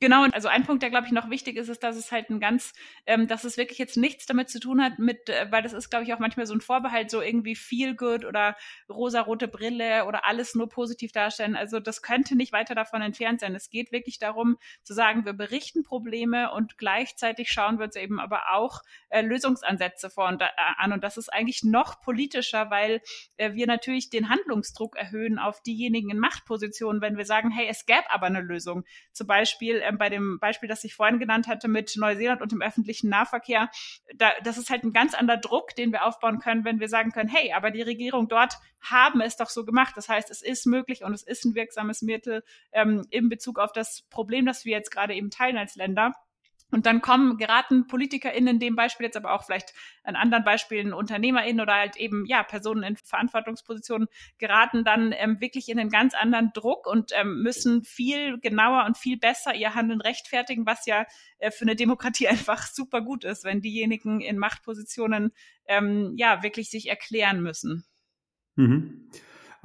Genau, 0.00 0.22
also 0.30 0.46
ein 0.46 0.64
Punkt, 0.64 0.84
der, 0.84 0.90
glaube 0.90 1.06
ich, 1.06 1.12
noch 1.12 1.28
wichtig 1.28 1.56
ist, 1.56 1.68
ist, 1.68 1.82
dass 1.82 1.96
es 1.96 2.12
halt 2.12 2.30
ein 2.30 2.38
ganz, 2.38 2.72
ähm, 3.04 3.26
dass 3.26 3.42
es 3.42 3.56
wirklich 3.56 3.78
jetzt 3.78 3.96
nichts 3.96 4.26
damit 4.26 4.48
zu 4.48 4.60
tun 4.60 4.80
hat, 4.80 5.00
mit, 5.00 5.28
äh, 5.28 5.50
weil 5.50 5.62
das 5.62 5.72
ist, 5.72 5.90
glaube 5.90 6.04
ich, 6.04 6.14
auch 6.14 6.20
manchmal 6.20 6.46
so 6.46 6.54
ein 6.54 6.60
Vorbehalt, 6.60 7.10
so 7.10 7.20
irgendwie 7.20 7.56
feel 7.56 7.96
good 7.96 8.24
oder 8.24 8.56
rosa-rote 8.88 9.48
Brille 9.48 10.04
oder 10.04 10.24
alles 10.24 10.54
nur 10.54 10.68
positiv 10.68 11.10
darstellen. 11.10 11.56
Also 11.56 11.80
das 11.80 12.00
könnte 12.00 12.36
nicht 12.36 12.52
weiter 12.52 12.76
davon 12.76 13.02
entfernt 13.02 13.40
sein. 13.40 13.56
Es 13.56 13.70
geht 13.70 13.90
wirklich 13.90 14.20
darum, 14.20 14.56
zu 14.84 14.94
sagen, 14.94 15.24
wir 15.24 15.32
berichten 15.32 15.82
Probleme 15.82 16.52
und 16.52 16.78
gleichzeitig 16.78 17.50
schauen 17.50 17.78
wir 17.78 17.86
uns 17.86 17.96
eben 17.96 18.20
aber 18.20 18.52
auch 18.52 18.82
äh, 19.08 19.22
Lösungsansätze 19.22 20.10
vor 20.10 20.28
und, 20.28 20.40
äh, 20.42 20.46
an. 20.76 20.92
Und 20.92 21.02
das 21.02 21.16
ist 21.16 21.32
eigentlich 21.32 21.64
noch 21.64 22.00
politischer, 22.02 22.70
weil 22.70 23.00
äh, 23.36 23.54
wir 23.54 23.66
natürlich 23.66 24.10
den 24.10 24.28
Handlungsdruck 24.28 24.94
erhöhen 24.96 25.40
auf 25.40 25.60
diejenigen 25.60 26.10
in 26.10 26.20
Machtpositionen, 26.20 27.02
wenn 27.02 27.16
wir 27.16 27.24
sagen, 27.24 27.50
hey, 27.50 27.66
es 27.68 27.84
gäbe 27.84 28.08
aber 28.10 28.26
eine 28.26 28.42
Lösung. 28.42 28.84
Zum 29.12 29.26
Beispiel 29.26 29.82
ähm, 29.88 29.98
bei 29.98 30.08
dem 30.08 30.38
Beispiel, 30.38 30.68
das 30.68 30.84
ich 30.84 30.94
vorhin 30.94 31.18
genannt 31.18 31.48
hatte 31.48 31.68
mit 31.68 31.96
Neuseeland 31.96 32.42
und 32.42 32.52
dem 32.52 32.62
öffentlichen 32.62 33.08
Nahverkehr, 33.08 33.70
da, 34.14 34.32
das 34.44 34.58
ist 34.58 34.70
halt 34.70 34.84
ein 34.84 34.92
ganz 34.92 35.14
anderer 35.14 35.38
Druck, 35.38 35.74
den 35.74 35.92
wir 35.92 36.04
aufbauen 36.04 36.38
können, 36.38 36.64
wenn 36.64 36.80
wir 36.80 36.88
sagen 36.88 37.10
können, 37.12 37.28
hey, 37.28 37.52
aber 37.52 37.70
die 37.70 37.82
Regierung 37.82 38.28
dort 38.28 38.54
haben 38.80 39.20
es 39.20 39.36
doch 39.36 39.48
so 39.48 39.64
gemacht. 39.64 39.94
Das 39.96 40.08
heißt, 40.08 40.30
es 40.30 40.42
ist 40.42 40.66
möglich 40.66 41.04
und 41.04 41.12
es 41.12 41.22
ist 41.22 41.44
ein 41.44 41.54
wirksames 41.54 42.02
Mittel 42.02 42.42
ähm, 42.72 43.06
in 43.10 43.28
Bezug 43.28 43.58
auf 43.58 43.72
das 43.72 44.02
Problem, 44.10 44.46
das 44.46 44.64
wir 44.64 44.72
jetzt 44.72 44.90
gerade 44.90 45.14
eben 45.14 45.30
teilen 45.30 45.56
als 45.56 45.76
Länder. 45.76 46.14
Und 46.70 46.84
dann 46.84 47.00
kommen, 47.00 47.38
geraten 47.38 47.86
PolitikerInnen 47.86 48.54
in 48.54 48.60
dem 48.60 48.76
Beispiel 48.76 49.06
jetzt 49.06 49.16
aber 49.16 49.32
auch 49.32 49.44
vielleicht 49.44 49.72
an 50.02 50.16
anderen 50.16 50.44
Beispielen 50.44 50.92
UnternehmerInnen 50.92 51.60
oder 51.60 51.74
halt 51.74 51.96
eben, 51.96 52.26
ja, 52.26 52.42
Personen 52.42 52.82
in 52.82 52.96
Verantwortungspositionen 52.96 54.08
geraten 54.36 54.84
dann 54.84 55.14
ähm, 55.16 55.40
wirklich 55.40 55.70
in 55.70 55.78
einen 55.78 55.88
ganz 55.88 56.14
anderen 56.14 56.52
Druck 56.52 56.86
und 56.86 57.12
ähm, 57.18 57.42
müssen 57.42 57.84
viel 57.84 58.38
genauer 58.38 58.84
und 58.84 58.98
viel 58.98 59.18
besser 59.18 59.54
ihr 59.54 59.74
Handeln 59.74 60.02
rechtfertigen, 60.02 60.66
was 60.66 60.84
ja 60.84 61.06
äh, 61.38 61.50
für 61.50 61.62
eine 61.62 61.74
Demokratie 61.74 62.28
einfach 62.28 62.66
super 62.66 63.00
gut 63.00 63.24
ist, 63.24 63.44
wenn 63.44 63.62
diejenigen 63.62 64.20
in 64.20 64.38
Machtpositionen, 64.38 65.32
ähm, 65.66 66.12
ja, 66.16 66.42
wirklich 66.42 66.70
sich 66.70 66.88
erklären 66.88 67.40
müssen. 67.42 67.84
Mhm. 68.56 69.10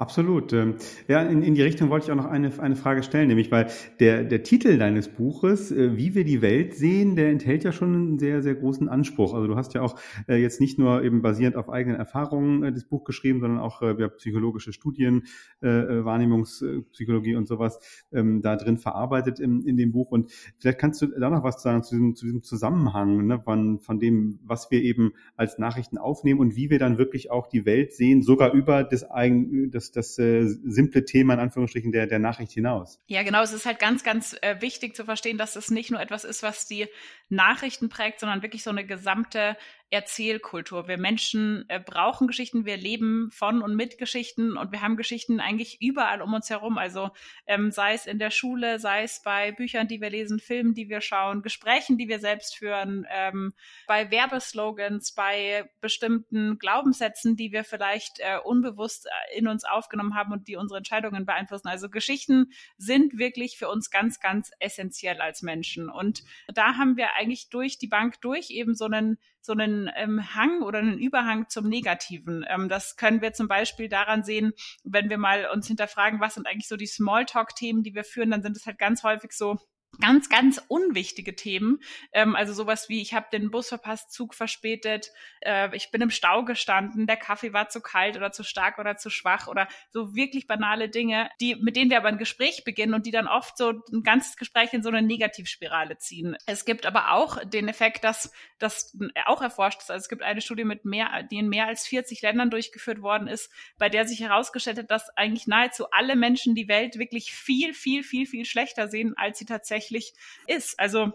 Absolut. 0.03 0.51
Ähm, 0.51 0.75
ja, 1.07 1.21
in, 1.21 1.43
in 1.43 1.55
die 1.55 1.61
Richtung 1.61 1.89
wollte 1.89 2.07
ich 2.07 2.11
auch 2.11 2.17
noch 2.17 2.25
eine, 2.25 2.51
eine 2.59 2.75
Frage 2.75 3.03
stellen, 3.03 3.29
nämlich 3.29 3.53
weil 3.53 3.67
der, 4.01 4.25
der 4.25 4.43
Titel 4.43 4.77
deines 4.77 5.07
Buches, 5.07 5.71
äh, 5.71 5.95
Wie 5.95 6.13
wir 6.13 6.25
die 6.25 6.41
Welt 6.41 6.73
sehen, 6.73 7.15
der 7.15 7.29
enthält 7.29 7.63
ja 7.63 7.71
schon 7.71 7.95
einen 7.95 8.19
sehr, 8.19 8.41
sehr 8.41 8.55
großen 8.55 8.89
Anspruch. 8.89 9.33
Also 9.33 9.47
du 9.47 9.55
hast 9.55 9.73
ja 9.75 9.81
auch 9.81 9.97
äh, 10.27 10.35
jetzt 10.35 10.59
nicht 10.59 10.77
nur 10.77 11.05
eben 11.05 11.21
basierend 11.21 11.55
auf 11.55 11.69
eigenen 11.69 11.95
Erfahrungen 11.95 12.63
äh, 12.63 12.73
das 12.73 12.83
Buch 12.83 13.05
geschrieben, 13.05 13.39
sondern 13.39 13.61
auch 13.61 13.81
ja, 13.81 14.09
psychologische 14.09 14.73
Studien, 14.73 15.23
Wahrnehmungspsychologie 15.61 17.35
und 17.35 17.47
sowas 17.47 17.79
ähm, 18.11 18.41
da 18.41 18.57
drin 18.57 18.77
verarbeitet 18.77 19.39
in, 19.39 19.61
in 19.65 19.77
dem 19.77 19.93
Buch. 19.93 20.11
Und 20.11 20.33
vielleicht 20.59 20.79
kannst 20.79 21.01
du 21.01 21.07
da 21.07 21.29
noch 21.29 21.45
was 21.45 21.61
sagen 21.61 21.83
zu 21.83 21.95
diesem, 21.95 22.15
zu 22.15 22.25
diesem 22.25 22.43
Zusammenhang 22.43 23.25
ne, 23.27 23.39
von, 23.39 23.79
von 23.79 24.01
dem, 24.01 24.39
was 24.43 24.69
wir 24.69 24.81
eben 24.81 25.13
als 25.37 25.59
Nachrichten 25.59 25.97
aufnehmen 25.97 26.41
und 26.41 26.57
wie 26.57 26.69
wir 26.69 26.79
dann 26.79 26.97
wirklich 26.97 27.31
auch 27.31 27.47
die 27.47 27.65
Welt 27.65 27.93
sehen, 27.93 28.21
sogar 28.21 28.51
über 28.51 28.83
das, 28.83 29.09
eigen, 29.09 29.71
das 29.71 29.92
das, 29.95 30.17
äh, 30.19 30.45
simple 30.45 31.05
Thema 31.05 31.33
in 31.35 31.39
Anführungsstrichen 31.39 31.91
der, 31.91 32.07
der 32.07 32.19
Nachricht 32.19 32.51
hinaus. 32.51 32.99
Ja, 33.07 33.23
genau. 33.23 33.41
Es 33.41 33.53
ist 33.53 33.65
halt 33.65 33.79
ganz, 33.79 34.03
ganz 34.03 34.35
äh, 34.41 34.61
wichtig 34.61 34.95
zu 34.95 35.05
verstehen, 35.05 35.37
dass 35.37 35.55
es 35.55 35.71
nicht 35.71 35.91
nur 35.91 36.01
etwas 36.01 36.23
ist, 36.23 36.43
was 36.43 36.67
die 36.67 36.87
Nachrichten 37.29 37.89
prägt, 37.89 38.19
sondern 38.19 38.41
wirklich 38.41 38.63
so 38.63 38.69
eine 38.69 38.85
gesamte 38.85 39.55
Erzählkultur. 39.93 40.87
Wir 40.87 40.97
Menschen 40.97 41.65
äh, 41.67 41.79
brauchen 41.79 42.25
Geschichten, 42.25 42.65
wir 42.65 42.77
leben 42.77 43.29
von 43.31 43.61
und 43.61 43.75
mit 43.75 43.99
Geschichten 43.99 44.57
und 44.57 44.71
wir 44.71 44.81
haben 44.81 44.97
Geschichten 44.97 45.39
eigentlich 45.39 45.79
überall 45.81 46.23
um 46.23 46.33
uns 46.33 46.49
herum. 46.49 46.79
Also 46.79 47.11
ähm, 47.45 47.69
sei 47.69 47.93
es 47.93 48.07
in 48.07 48.17
der 48.17 48.31
Schule, 48.31 48.79
sei 48.79 49.03
es 49.03 49.21
bei 49.21 49.51
Büchern, 49.51 49.87
die 49.87 50.01
wir 50.01 50.09
lesen, 50.09 50.39
Filmen, 50.39 50.73
die 50.73 50.89
wir 50.89 50.99
schauen, 50.99 51.43
Gesprächen, 51.43 51.99
die 51.99 52.07
wir 52.07 52.17
selbst 52.17 52.57
führen, 52.57 53.05
ähm, 53.11 53.53
bei 53.85 54.09
Werbeslogans, 54.09 55.13
bei 55.13 55.69
bestimmten 55.79 56.57
Glaubenssätzen, 56.57 57.35
die 57.35 57.51
wir 57.51 57.63
vielleicht 57.63 58.17
äh, 58.17 58.39
unbewusst 58.43 59.05
äh, 59.05 59.37
in 59.37 59.47
uns 59.47 59.63
aufgenommen 59.63 60.15
haben 60.15 60.33
und 60.33 60.47
die 60.47 60.55
unsere 60.55 60.79
Entscheidungen 60.79 61.27
beeinflussen. 61.27 61.67
Also 61.67 61.87
Geschichten 61.87 62.51
sind 62.77 63.19
wirklich 63.19 63.59
für 63.59 63.69
uns 63.69 63.91
ganz, 63.91 64.19
ganz 64.19 64.49
essentiell 64.59 65.21
als 65.21 65.43
Menschen. 65.43 65.87
Und 65.87 66.23
da 66.47 66.77
haben 66.77 66.97
wir 66.97 67.09
eigentlich 67.15 67.49
durch 67.49 67.77
die 67.77 67.87
Bank 67.87 68.19
durch 68.21 68.49
eben 68.49 68.73
so 68.73 68.85
einen 68.85 69.19
so 69.43 69.51
einen 69.51 69.91
ähm, 69.95 70.33
Hang 70.35 70.61
oder 70.61 70.79
einen 70.79 70.97
Überhang 70.97 71.49
zum 71.49 71.67
Negativen. 71.67 72.45
Ähm, 72.47 72.69
das 72.69 72.95
können 72.95 73.21
wir 73.21 73.33
zum 73.33 73.47
Beispiel 73.47 73.89
daran 73.89 74.23
sehen, 74.23 74.53
wenn 74.83 75.09
wir 75.09 75.17
mal 75.17 75.47
uns 75.51 75.67
hinterfragen, 75.67 76.21
was 76.21 76.35
sind 76.35 76.47
eigentlich 76.47 76.67
so 76.69 76.77
die 76.77 76.87
Smalltalk-Themen, 76.87 77.83
die 77.83 77.93
wir 77.93 78.05
führen, 78.05 78.31
dann 78.31 78.41
sind 78.41 78.55
es 78.55 78.65
halt 78.65 78.79
ganz 78.79 79.03
häufig 79.03 79.33
so 79.33 79.59
ganz, 79.99 80.29
ganz 80.29 80.61
unwichtige 80.67 81.35
Themen. 81.35 81.79
Ähm, 82.11 82.35
also 82.35 82.53
sowas 82.53 82.89
wie, 82.89 83.01
ich 83.01 83.13
habe 83.13 83.27
den 83.31 83.51
Bus 83.51 83.69
verpasst, 83.69 84.11
Zug 84.11 84.33
verspätet, 84.33 85.11
äh, 85.41 85.75
ich 85.75 85.91
bin 85.91 86.01
im 86.01 86.09
Stau 86.09 86.43
gestanden, 86.43 87.07
der 87.07 87.17
Kaffee 87.17 87.53
war 87.53 87.69
zu 87.69 87.81
kalt 87.81 88.17
oder 88.17 88.31
zu 88.31 88.43
stark 88.43 88.79
oder 88.79 88.97
zu 88.97 89.09
schwach 89.09 89.47
oder 89.47 89.67
so 89.91 90.15
wirklich 90.15 90.47
banale 90.47 90.89
Dinge, 90.89 91.29
die, 91.39 91.55
mit 91.55 91.75
denen 91.75 91.91
wir 91.91 91.97
aber 91.97 92.09
ein 92.09 92.17
Gespräch 92.17 92.63
beginnen 92.63 92.93
und 92.93 93.05
die 93.05 93.11
dann 93.11 93.27
oft 93.27 93.57
so 93.57 93.69
ein 93.91 94.03
ganzes 94.03 94.37
Gespräch 94.37 94.73
in 94.73 94.83
so 94.83 94.89
eine 94.89 95.01
Negativspirale 95.01 95.97
ziehen. 95.97 96.35
Es 96.45 96.65
gibt 96.65 96.85
aber 96.85 97.11
auch 97.11 97.43
den 97.45 97.67
Effekt, 97.67 98.03
dass 98.03 98.31
das 98.59 98.97
auch 99.25 99.41
erforscht 99.41 99.81
ist. 99.81 99.91
Also 99.91 100.03
es 100.03 100.09
gibt 100.09 100.23
eine 100.23 100.41
Studie 100.41 100.63
mit 100.63 100.85
mehr, 100.85 101.23
die 101.23 101.37
in 101.37 101.49
mehr 101.49 101.67
als 101.67 101.87
40 101.87 102.21
Ländern 102.21 102.49
durchgeführt 102.49 103.01
worden 103.01 103.27
ist, 103.27 103.51
bei 103.77 103.89
der 103.89 104.07
sich 104.07 104.21
herausgestellt 104.21 104.79
hat, 104.79 104.91
dass 104.91 105.09
eigentlich 105.17 105.47
nahezu 105.47 105.91
alle 105.91 106.15
Menschen 106.15 106.55
die 106.55 106.67
Welt 106.67 106.97
wirklich 106.97 107.33
viel, 107.33 107.73
viel, 107.73 108.03
viel, 108.03 108.25
viel 108.25 108.45
schlechter 108.45 108.87
sehen, 108.87 109.13
als 109.17 109.37
sie 109.37 109.45
tatsächlich 109.45 109.82
tatsächlich 109.83 110.13
ist. 110.47 110.79
Also 110.79 111.11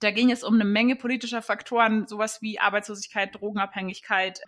da 0.00 0.10
ging 0.10 0.30
es 0.30 0.44
um 0.44 0.54
eine 0.54 0.64
Menge 0.64 0.96
politischer 0.96 1.42
Faktoren, 1.42 2.06
sowas 2.06 2.42
wie 2.42 2.58
Arbeitslosigkeit, 2.58 3.34
Drogenabhängigkeit, 3.34 4.40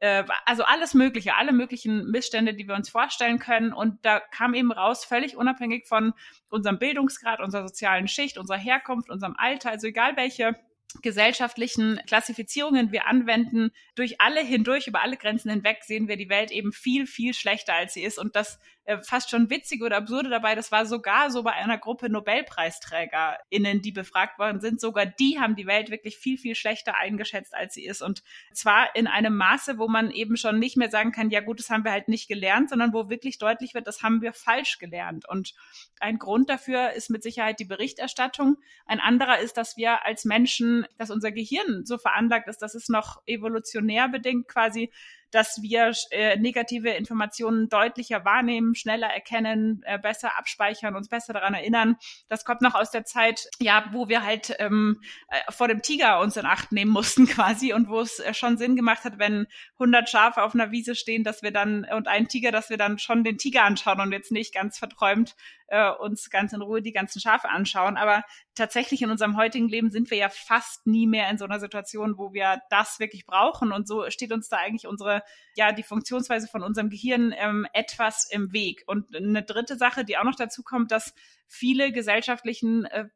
äh, 0.00 0.24
also 0.46 0.64
alles 0.64 0.94
Mögliche, 0.94 1.34
alle 1.34 1.52
möglichen 1.52 2.10
Missstände, 2.10 2.54
die 2.54 2.66
wir 2.66 2.74
uns 2.74 2.88
vorstellen 2.88 3.38
können. 3.38 3.72
Und 3.72 4.04
da 4.04 4.20
kam 4.20 4.54
eben 4.54 4.72
raus, 4.72 5.04
völlig 5.04 5.36
unabhängig 5.36 5.86
von 5.86 6.14
unserem 6.48 6.78
Bildungsgrad, 6.78 7.40
unserer 7.40 7.68
sozialen 7.68 8.08
Schicht, 8.08 8.38
unserer 8.38 8.58
Herkunft, 8.58 9.10
unserem 9.10 9.34
Alter, 9.36 9.70
also 9.70 9.86
egal 9.86 10.16
welche 10.16 10.56
gesellschaftlichen 11.02 12.00
Klassifizierungen 12.06 12.92
wir 12.92 13.06
anwenden, 13.06 13.72
durch 13.96 14.20
alle 14.20 14.40
hindurch, 14.40 14.86
über 14.86 15.02
alle 15.02 15.16
Grenzen 15.16 15.50
hinweg, 15.50 15.82
sehen 15.82 16.06
wir 16.06 16.16
die 16.16 16.28
Welt 16.28 16.52
eben 16.52 16.72
viel, 16.72 17.06
viel 17.06 17.34
schlechter, 17.34 17.74
als 17.74 17.94
sie 17.94 18.04
ist. 18.04 18.16
Und 18.16 18.36
das 18.36 18.60
äh, 18.84 18.98
fast 19.02 19.30
schon 19.30 19.48
witzige 19.50 19.84
oder 19.84 19.96
absurde 19.96 20.28
dabei, 20.28 20.54
das 20.54 20.70
war 20.70 20.84
sogar 20.84 21.30
so 21.30 21.42
bei 21.42 21.52
einer 21.52 21.78
Gruppe 21.78 22.10
NobelpreisträgerInnen, 22.10 23.80
die 23.80 23.92
befragt 23.92 24.38
worden 24.38 24.60
sind, 24.60 24.80
sogar 24.80 25.06
die 25.06 25.38
haben 25.40 25.56
die 25.56 25.66
Welt 25.66 25.90
wirklich 25.90 26.18
viel, 26.18 26.36
viel 26.36 26.54
schlechter 26.54 26.96
eingeschätzt, 26.96 27.54
als 27.54 27.74
sie 27.74 27.86
ist. 27.86 28.02
Und 28.02 28.22
zwar 28.52 28.94
in 28.94 29.06
einem 29.06 29.36
Maße, 29.36 29.78
wo 29.78 29.88
man 29.88 30.10
eben 30.10 30.36
schon 30.36 30.58
nicht 30.58 30.76
mehr 30.76 30.90
sagen 30.90 31.12
kann, 31.12 31.30
ja 31.30 31.40
gut, 31.40 31.60
das 31.60 31.70
haben 31.70 31.84
wir 31.84 31.92
halt 31.92 32.08
nicht 32.08 32.28
gelernt, 32.28 32.68
sondern 32.70 32.92
wo 32.92 33.08
wirklich 33.08 33.38
deutlich 33.38 33.72
wird, 33.72 33.86
das 33.86 34.02
haben 34.02 34.20
wir 34.20 34.32
falsch 34.32 34.78
gelernt. 34.78 35.26
Und 35.28 35.54
ein 36.00 36.18
Grund 36.18 36.50
dafür 36.50 36.92
ist 36.92 37.08
mit 37.08 37.22
Sicherheit 37.22 37.60
die 37.60 37.64
Berichterstattung. 37.64 38.58
Ein 38.86 39.00
anderer 39.00 39.38
ist, 39.38 39.56
dass 39.56 39.76
wir 39.76 40.04
als 40.04 40.24
Menschen, 40.24 40.86
dass 40.98 41.10
unser 41.10 41.32
Gehirn 41.32 41.86
so 41.86 41.96
veranlagt 41.96 42.48
ist, 42.48 42.58
dass 42.58 42.74
es 42.74 42.88
noch 42.88 43.22
evolutionär 43.26 44.08
bedingt 44.08 44.46
quasi 44.48 44.92
dass 45.34 45.60
wir 45.62 45.92
äh, 46.10 46.36
negative 46.36 46.90
Informationen 46.90 47.68
deutlicher 47.68 48.24
wahrnehmen, 48.24 48.76
schneller 48.76 49.08
erkennen, 49.08 49.82
äh, 49.84 49.98
besser 49.98 50.38
abspeichern, 50.38 50.94
uns 50.94 51.08
besser 51.08 51.32
daran 51.32 51.54
erinnern. 51.54 51.96
Das 52.28 52.44
kommt 52.44 52.62
noch 52.62 52.74
aus 52.74 52.92
der 52.92 53.04
Zeit, 53.04 53.48
ja, 53.58 53.84
wo 53.90 54.08
wir 54.08 54.22
halt 54.22 54.54
ähm, 54.60 55.00
äh, 55.28 55.50
vor 55.50 55.66
dem 55.66 55.82
Tiger 55.82 56.20
uns 56.20 56.36
in 56.36 56.46
Acht 56.46 56.70
nehmen 56.70 56.92
mussten 56.92 57.26
quasi 57.28 57.72
und 57.72 57.88
wo 57.88 58.00
es 58.00 58.20
äh, 58.20 58.32
schon 58.32 58.56
Sinn 58.58 58.76
gemacht 58.76 59.02
hat, 59.02 59.18
wenn 59.18 59.48
100 59.80 60.08
Schafe 60.08 60.42
auf 60.44 60.54
einer 60.54 60.70
Wiese 60.70 60.94
stehen, 60.94 61.24
dass 61.24 61.42
wir 61.42 61.50
dann 61.50 61.84
und 61.84 62.06
ein 62.06 62.28
Tiger, 62.28 62.52
dass 62.52 62.70
wir 62.70 62.76
dann 62.76 63.00
schon 63.00 63.24
den 63.24 63.36
Tiger 63.36 63.64
anschauen 63.64 64.00
und 64.00 64.12
jetzt 64.12 64.30
nicht 64.30 64.54
ganz 64.54 64.78
verträumt 64.78 65.34
äh, 65.68 65.90
uns 65.90 66.30
ganz 66.30 66.52
in 66.52 66.62
Ruhe 66.62 66.82
die 66.82 66.92
ganzen 66.92 67.20
Schafe 67.20 67.48
anschauen. 67.48 67.96
Aber 67.96 68.24
tatsächlich 68.54 69.02
in 69.02 69.10
unserem 69.10 69.36
heutigen 69.36 69.68
Leben 69.68 69.90
sind 69.90 70.10
wir 70.10 70.18
ja 70.18 70.28
fast 70.28 70.86
nie 70.86 71.06
mehr 71.06 71.28
in 71.30 71.38
so 71.38 71.44
einer 71.44 71.60
Situation, 71.60 72.18
wo 72.18 72.32
wir 72.32 72.62
das 72.70 73.00
wirklich 73.00 73.26
brauchen. 73.26 73.72
Und 73.72 73.88
so 73.88 74.08
steht 74.10 74.32
uns 74.32 74.48
da 74.48 74.58
eigentlich 74.58 74.86
unsere, 74.86 75.22
ja, 75.56 75.72
die 75.72 75.82
Funktionsweise 75.82 76.48
von 76.48 76.62
unserem 76.62 76.90
Gehirn 76.90 77.34
ähm, 77.36 77.66
etwas 77.72 78.28
im 78.30 78.52
Weg. 78.52 78.82
Und 78.86 79.14
eine 79.14 79.42
dritte 79.42 79.76
Sache, 79.76 80.04
die 80.04 80.18
auch 80.18 80.24
noch 80.24 80.36
dazu 80.36 80.62
kommt, 80.62 80.90
dass 80.90 81.14
viele 81.54 81.92
gesellschaftlichen 81.92 82.84
äh, 82.86 83.06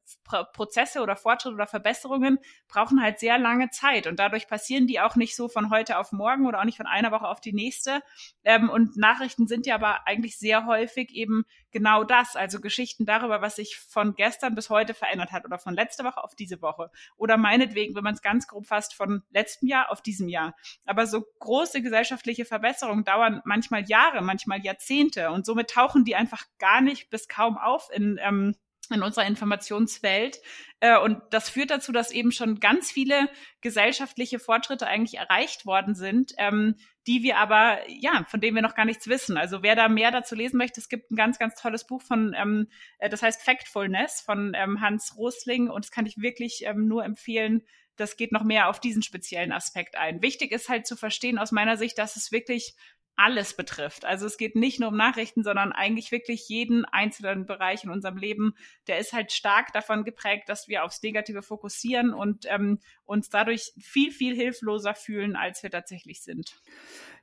Prozesse 0.52 1.02
oder 1.02 1.16
Fortschritte 1.16 1.54
oder 1.54 1.66
Verbesserungen 1.66 2.38
brauchen 2.68 3.02
halt 3.02 3.18
sehr 3.18 3.38
lange 3.38 3.70
Zeit 3.70 4.06
und 4.06 4.18
dadurch 4.18 4.46
passieren 4.46 4.86
die 4.86 5.00
auch 5.00 5.16
nicht 5.16 5.34
so 5.34 5.48
von 5.48 5.70
heute 5.70 5.98
auf 5.98 6.12
morgen 6.12 6.46
oder 6.46 6.60
auch 6.60 6.64
nicht 6.64 6.76
von 6.76 6.86
einer 6.86 7.10
Woche 7.10 7.26
auf 7.26 7.40
die 7.40 7.52
nächste. 7.52 8.00
Ähm, 8.44 8.70
und 8.70 8.96
Nachrichten 8.96 9.46
sind 9.46 9.66
ja 9.66 9.74
aber 9.74 10.06
eigentlich 10.06 10.38
sehr 10.38 10.66
häufig 10.66 11.10
eben 11.10 11.44
genau 11.70 12.04
das, 12.04 12.36
also 12.36 12.60
Geschichten 12.60 13.06
darüber, 13.06 13.42
was 13.42 13.56
sich 13.56 13.76
von 13.76 14.14
gestern 14.14 14.54
bis 14.54 14.70
heute 14.70 14.94
verändert 14.94 15.32
hat 15.32 15.44
oder 15.44 15.58
von 15.58 15.74
letzter 15.74 16.04
Woche 16.04 16.22
auf 16.22 16.34
diese 16.34 16.62
Woche 16.62 16.90
oder 17.16 17.36
meinetwegen, 17.36 17.94
wenn 17.94 18.04
man 18.04 18.14
es 18.14 18.22
ganz 18.22 18.46
grob 18.46 18.66
fasst, 18.66 18.94
von 18.94 19.22
letztem 19.30 19.68
Jahr 19.68 19.90
auf 19.90 20.02
diesem 20.02 20.28
Jahr. 20.28 20.54
Aber 20.86 21.06
so 21.06 21.24
große 21.38 21.82
gesellschaftliche 21.82 22.44
Verbesserungen 22.44 23.04
dauern 23.04 23.42
manchmal 23.44 23.84
Jahre, 23.88 24.22
manchmal 24.22 24.60
Jahrzehnte 24.60 25.30
und 25.30 25.46
somit 25.46 25.70
tauchen 25.70 26.04
die 26.04 26.16
einfach 26.16 26.44
gar 26.58 26.80
nicht 26.80 27.10
bis 27.10 27.28
kaum 27.28 27.58
auf 27.58 27.88
in 27.92 28.18
ähm, 28.22 28.54
in 28.90 29.02
unserer 29.02 29.26
Informationswelt. 29.26 30.40
Äh, 30.80 30.98
und 30.98 31.20
das 31.30 31.50
führt 31.50 31.70
dazu, 31.70 31.92
dass 31.92 32.10
eben 32.10 32.32
schon 32.32 32.60
ganz 32.60 32.90
viele 32.90 33.28
gesellschaftliche 33.60 34.38
Fortschritte 34.38 34.86
eigentlich 34.86 35.18
erreicht 35.18 35.66
worden 35.66 35.94
sind, 35.94 36.32
ähm, 36.38 36.76
die 37.08 37.22
wir 37.22 37.38
aber, 37.38 37.78
ja, 37.88 38.24
von 38.28 38.40
denen 38.40 38.54
wir 38.54 38.62
noch 38.62 38.74
gar 38.74 38.84
nichts 38.84 39.08
wissen. 39.08 39.38
Also 39.38 39.62
wer 39.62 39.74
da 39.74 39.88
mehr 39.88 40.10
dazu 40.10 40.34
lesen 40.34 40.58
möchte, 40.58 40.78
es 40.78 40.90
gibt 40.90 41.10
ein 41.10 41.16
ganz, 41.16 41.38
ganz 41.38 41.54
tolles 41.54 41.86
Buch 41.86 42.02
von, 42.02 42.34
ähm, 42.38 42.68
äh, 42.98 43.08
das 43.08 43.22
heißt 43.22 43.42
Factfulness 43.42 44.20
von 44.20 44.52
ähm, 44.54 44.82
Hans 44.82 45.16
Rosling 45.16 45.70
und 45.70 45.86
das 45.86 45.90
kann 45.90 46.04
ich 46.04 46.18
wirklich 46.18 46.64
ähm, 46.66 46.86
nur 46.86 47.04
empfehlen. 47.04 47.62
Das 47.96 48.18
geht 48.18 48.30
noch 48.30 48.44
mehr 48.44 48.68
auf 48.68 48.78
diesen 48.78 49.02
speziellen 49.02 49.52
Aspekt 49.52 49.96
ein. 49.96 50.20
Wichtig 50.20 50.52
ist 50.52 50.68
halt 50.68 50.86
zu 50.86 50.96
verstehen 50.96 51.38
aus 51.38 51.50
meiner 51.50 51.78
Sicht, 51.78 51.96
dass 51.96 52.14
es 52.14 52.30
wirklich 52.30 52.74
alles 53.18 53.54
betrifft. 53.54 54.04
Also 54.04 54.26
es 54.26 54.38
geht 54.38 54.54
nicht 54.54 54.78
nur 54.78 54.90
um 54.90 54.96
Nachrichten, 54.96 55.42
sondern 55.42 55.72
eigentlich 55.72 56.12
wirklich 56.12 56.48
jeden 56.48 56.84
einzelnen 56.84 57.46
Bereich 57.46 57.82
in 57.82 57.90
unserem 57.90 58.16
Leben. 58.16 58.54
Der 58.86 58.98
ist 58.98 59.12
halt 59.12 59.32
stark 59.32 59.72
davon 59.72 60.04
geprägt, 60.04 60.48
dass 60.48 60.68
wir 60.68 60.84
aufs 60.84 61.02
Negative 61.02 61.42
fokussieren 61.42 62.14
und 62.14 62.46
ähm, 62.48 62.78
uns 63.04 63.28
dadurch 63.28 63.72
viel, 63.76 64.12
viel 64.12 64.36
hilfloser 64.36 64.94
fühlen, 64.94 65.34
als 65.34 65.64
wir 65.64 65.70
tatsächlich 65.70 66.22
sind. 66.22 66.62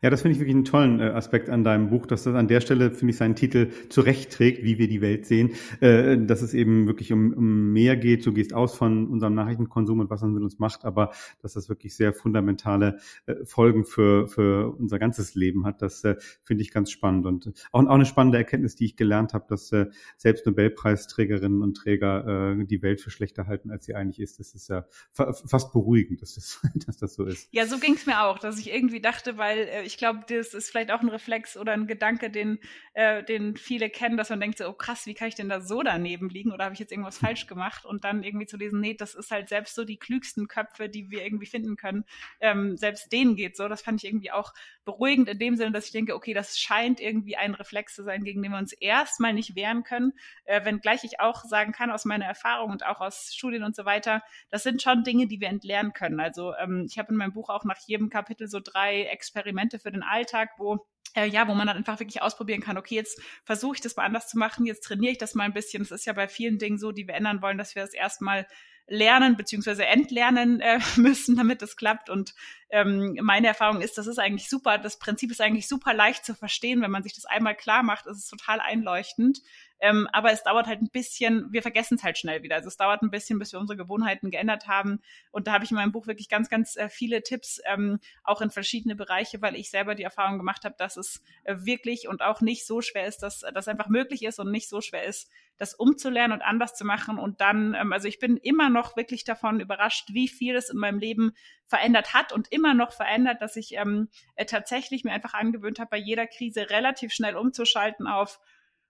Ja, 0.02 0.10
das 0.10 0.22
finde 0.22 0.34
ich 0.34 0.40
wirklich 0.40 0.56
einen 0.56 0.66
tollen 0.66 1.00
äh, 1.00 1.06
Aspekt 1.06 1.50
an 1.50 1.64
deinem 1.64 1.90
Buch, 1.90 2.06
dass 2.06 2.24
das 2.24 2.36
an 2.36 2.48
der 2.48 2.62
Stelle, 2.62 2.92
finde 2.92 3.12
ich, 3.12 3.18
seinen 3.18 3.36
Titel 3.36 3.70
zurechtträgt, 3.90 4.64
wie 4.64 4.78
wir 4.78 4.88
die 4.88 5.02
Welt 5.02 5.26
sehen, 5.26 5.52
äh, 5.80 6.18
dass 6.18 6.42
es 6.42 6.54
eben 6.54 6.88
wirklich 6.88 7.12
um, 7.14 7.34
um 7.34 7.74
mehr 7.74 7.96
geht. 7.96 8.26
Du 8.26 8.34
gehst 8.34 8.54
aus 8.54 8.76
von 8.76 9.08
unserem 9.08 9.34
Nachrichtenkonsum 9.36 10.00
und 10.00 10.10
was 10.10 10.22
man 10.22 10.34
mit 10.34 10.44
uns 10.44 10.60
macht, 10.60 10.86
aber 10.86 11.12
dass 11.42 11.54
das 11.54 11.70
wirklich 11.70 11.96
sehr 11.96 12.14
fundamentale 12.14 13.00
äh, 13.26 13.36
Folgen 13.46 13.86
für, 13.86 14.28
für 14.28 14.76
unser 14.78 15.00
ganzes 15.00 15.36
Leben 15.36 15.66
hat. 15.66 15.82
Das 15.82 16.04
äh, 16.04 16.16
finde 16.44 16.64
ich 16.64 16.72
ganz 16.72 16.92
spannend 16.92 17.26
und 17.26 17.54
auch, 17.72 17.86
auch 17.86 17.90
eine 17.90 18.06
spannende 18.06 18.38
Erkenntnis, 18.38 18.76
die 18.76 18.86
ich 18.86 18.96
gelernt 18.96 19.34
habe, 19.34 19.46
dass 19.48 19.72
äh, 19.72 19.88
selbst 20.18 20.46
Nobelpreisträgerinnen 20.46 21.62
und 21.62 21.76
Träger 21.76 22.56
äh, 22.60 22.66
die 22.66 22.82
Welt 22.82 23.02
für 23.02 23.12
schlechter 23.12 23.48
halten, 23.48 23.72
als 23.72 23.86
sie 23.86 23.96
eigentlich 23.96 24.20
ist. 24.20 24.40
Das 24.40 24.54
ist 24.54 24.70
ja 24.70 24.86
fa 25.12 25.34
fast 25.34 25.72
beruhigend, 25.74 26.22
dass 26.22 26.36
das, 26.36 26.62
dass 26.86 26.98
das 26.98 27.14
so 27.14 27.26
ist. 27.26 27.48
Ja, 27.52 27.66
so 27.66 27.78
ging 27.78 27.96
es 27.96 28.06
mir 28.06 28.22
auch, 28.24 28.40
dass 28.40 28.60
ich 28.60 28.74
irgendwie 28.74 29.02
dachte, 29.02 29.38
weil 29.38 29.60
äh, 29.60 29.85
ich 29.86 29.98
glaube, 29.98 30.26
das 30.28 30.54
ist 30.54 30.70
vielleicht 30.70 30.92
auch 30.92 31.02
ein 31.02 31.10
Reflex 31.10 31.56
oder 31.56 31.74
ein 31.74 31.88
Gedanke, 31.88 32.30
den, 32.30 32.60
äh, 32.94 33.24
den 33.24 33.56
viele 33.56 33.90
kennen, 33.90 34.18
dass 34.18 34.30
man 34.30 34.40
denkt 34.40 34.58
so, 34.58 34.68
oh 34.68 34.74
krass, 34.74 35.06
wie 35.06 35.14
kann 35.14 35.28
ich 35.28 35.36
denn 35.36 35.50
da 35.50 35.62
so 35.62 35.84
daneben 35.84 36.30
liegen 36.30 36.52
oder 36.52 36.66
habe 36.66 36.74
ich 36.74 36.80
jetzt 36.80 36.92
irgendwas 36.92 37.18
falsch 37.18 37.48
gemacht? 37.48 37.86
Und 37.86 38.04
dann 38.04 38.24
irgendwie 38.24 38.46
zu 38.46 38.58
lesen, 38.58 38.80
nee, 38.80 38.94
das 38.94 39.16
ist 39.16 39.32
halt 39.32 39.50
selbst 39.50 39.76
so 39.76 39.86
die 39.86 39.98
klügsten 39.98 40.48
Köpfe, 40.48 40.90
die 40.90 41.10
wir 41.12 41.24
irgendwie 41.24 41.46
finden 41.46 41.76
können. 41.76 42.06
Ähm, 42.40 42.78
selbst 42.78 43.12
denen 43.12 43.36
geht 43.36 43.56
so. 43.56 43.68
Das 43.68 43.82
fand 43.82 44.04
ich 44.04 44.10
irgendwie 44.10 44.32
auch 44.32 44.54
beruhigend 44.86 45.28
in 45.28 45.40
dem 45.40 45.56
Sinne, 45.56 45.72
dass 45.72 45.88
ich 45.88 45.92
denke, 45.92 46.16
okay, 46.16 46.34
das 46.34 46.58
scheint 46.58 47.00
irgendwie 47.00 47.36
ein 47.36 47.56
Reflex 47.56 47.96
zu 47.96 48.04
sein, 48.04 48.24
gegen 48.24 48.42
den 48.42 48.52
wir 48.52 48.60
uns 48.60 48.74
erstmal 48.74 49.34
nicht 49.34 49.56
wehren 49.56 49.84
können. 49.84 50.14
Äh, 50.46 50.64
wenngleich 50.64 51.04
ich 51.04 51.20
auch 51.20 51.44
sagen 51.44 51.72
kann 51.72 51.92
aus 51.92 52.06
meiner 52.06 52.26
Erfahrung 52.26 52.72
und 52.72 52.86
auch 52.86 53.02
aus 53.02 53.34
Studien 53.34 53.64
und 53.64 53.76
so 53.76 53.86
weiter, 53.86 54.24
das 54.50 54.64
sind 54.64 54.82
schon 54.82 55.04
Dinge, 55.04 55.28
die 55.28 55.42
wir 55.42 55.50
entlernen 55.50 55.94
können. 55.94 56.20
Also 56.20 56.54
ähm, 56.56 56.86
ich 56.90 56.98
habe 56.98 57.12
in 57.12 57.18
meinem 57.18 57.34
Buch 57.34 57.50
auch 57.50 57.66
nach 57.66 57.80
jedem 57.86 58.10
Kapitel 58.10 58.48
so 58.48 58.60
drei 58.64 59.04
Experimente 59.04 59.80
für 59.80 59.92
den 59.92 60.04
Alltag, 60.04 60.52
wo 60.58 60.88
äh, 61.16 61.28
ja, 61.28 61.48
wo 61.48 61.54
man 61.54 61.68
dann 61.68 61.78
einfach 61.78 62.00
wirklich 62.00 62.22
ausprobieren 62.22 62.62
kann, 62.62 62.78
okay, 62.78 62.96
jetzt 62.96 63.22
versuche 63.44 63.76
ich 63.76 63.82
das 63.82 63.96
mal 63.96 64.04
anders 64.04 64.28
zu 64.28 64.38
machen, 64.38 64.66
jetzt 64.66 64.82
trainiere 64.82 65.14
ich 65.14 65.18
das 65.18 65.34
mal 65.34 65.46
ein 65.46 65.54
bisschen. 65.54 65.82
Das 65.82 65.92
ist 65.92 66.06
ja 66.06 66.14
bei 66.14 66.28
vielen 66.28 66.60
Dingen 66.60 66.78
so, 66.78 66.92
die 66.92 67.08
wir 67.08 67.16
ändern 67.16 67.42
wollen, 67.42 67.58
dass 67.58 67.74
wir 67.76 67.82
das 67.82 67.94
erstmal 67.94 68.46
lernen 68.88 69.36
beziehungsweise 69.36 69.86
entlernen 69.86 70.60
äh, 70.62 70.80
müssen, 70.96 71.36
damit 71.36 71.62
das 71.62 71.76
klappt. 71.76 72.10
Und 72.10 72.34
ähm, 72.70 73.18
meine 73.22 73.48
Erfahrung 73.48 73.82
ist, 73.82 73.98
das 73.98 74.08
ist 74.08 74.20
eigentlich 74.20 74.50
super. 74.50 74.78
Das 74.78 75.00
Prinzip 75.00 75.32
ist 75.32 75.42
eigentlich 75.42 75.68
super 75.68 75.94
leicht 75.94 76.26
zu 76.26 76.36
verstehen. 76.36 76.82
Wenn 76.82 76.92
man 76.92 77.04
sich 77.04 77.14
das 77.14 77.26
einmal 77.26 77.56
klar 77.56 77.84
macht, 77.84 78.06
ist 78.06 78.18
es 78.18 78.28
total 78.28 78.60
einleuchtend. 78.60 79.42
Ähm, 79.86 80.08
aber 80.14 80.32
es 80.32 80.42
dauert 80.42 80.66
halt 80.66 80.82
ein 80.82 80.90
bisschen, 80.90 81.46
wir 81.52 81.62
vergessen 81.62 81.96
es 81.96 82.04
halt 82.04 82.18
schnell 82.18 82.42
wieder. 82.42 82.56
Also 82.56 82.70
es 82.70 82.78
dauert 82.78 83.04
ein 83.04 83.12
bisschen, 83.12 83.38
bis 83.38 83.54
wir 83.54 83.60
unsere 83.60 83.78
Gewohnheiten 83.78 84.32
geändert 84.32 84.68
haben. 84.68 85.00
Und 85.30 85.46
da 85.46 85.54
habe 85.54 85.64
ich 85.64 85.70
in 85.70 85.78
meinem 85.78 85.92
Buch 85.92 86.08
wirklich 86.08 86.28
ganz, 86.28 86.50
ganz 86.50 86.76
äh, 86.76 86.90
viele 86.90 87.22
Tipps, 87.22 87.62
ähm, 87.66 88.00
auch 88.24 88.42
in 88.42 88.50
verschiedene 88.50 88.96
Bereiche, 88.96 89.44
weil 89.44 89.56
ich 89.56 89.70
selber 89.70 89.94
die 89.94 90.02
Erfahrung 90.02 90.40
gemacht 90.40 90.66
habe, 90.66 90.74
dass 90.80 90.98
es 90.98 91.22
äh, 91.44 91.56
wirklich 91.60 92.08
und 92.08 92.24
auch 92.24 92.42
nicht 92.42 92.66
so 92.66 92.82
schwer 92.82 93.06
ist, 93.06 93.20
dass 93.20 93.42
das 93.54 93.68
einfach 93.68 93.88
möglich 93.88 94.24
ist 94.24 94.40
und 94.40 94.50
nicht 94.50 94.70
so 94.70 94.82
schwer 94.82 95.04
ist, 95.04 95.30
das 95.58 95.76
umzulernen 95.76 96.34
und 96.34 96.42
anders 96.42 96.74
zu 96.74 96.84
machen. 96.84 97.20
Und 97.20 97.40
dann, 97.40 97.76
ähm, 97.76 97.94
also 97.94 98.08
ich 98.08 98.18
bin 98.18 98.38
immer 98.38 98.72
noch 98.72 98.98
wirklich 98.98 99.24
davon 99.24 99.60
überrascht, 99.60 100.10
wie 100.14 100.28
viel 100.28 100.56
es 100.56 100.72
in 100.72 100.80
meinem 100.80 100.98
Leben 100.98 101.34
verändert 101.68 102.16
hat 102.16 102.34
und 102.34 102.52
immer 102.52 102.74
noch 102.74 102.92
verändert, 102.92 103.40
dass 103.44 103.56
ich 103.56 103.74
ähm, 103.76 104.10
äh, 104.34 104.46
tatsächlich 104.46 105.04
mir 105.04 105.12
einfach 105.12 105.36
angewöhnt 105.36 105.78
habe, 105.78 105.92
bei 105.92 105.98
jeder 105.98 106.26
Krise 106.26 106.72
relativ 106.72 107.14
schnell 107.14 107.36
umzuschalten 107.36 108.08
auf 108.08 108.40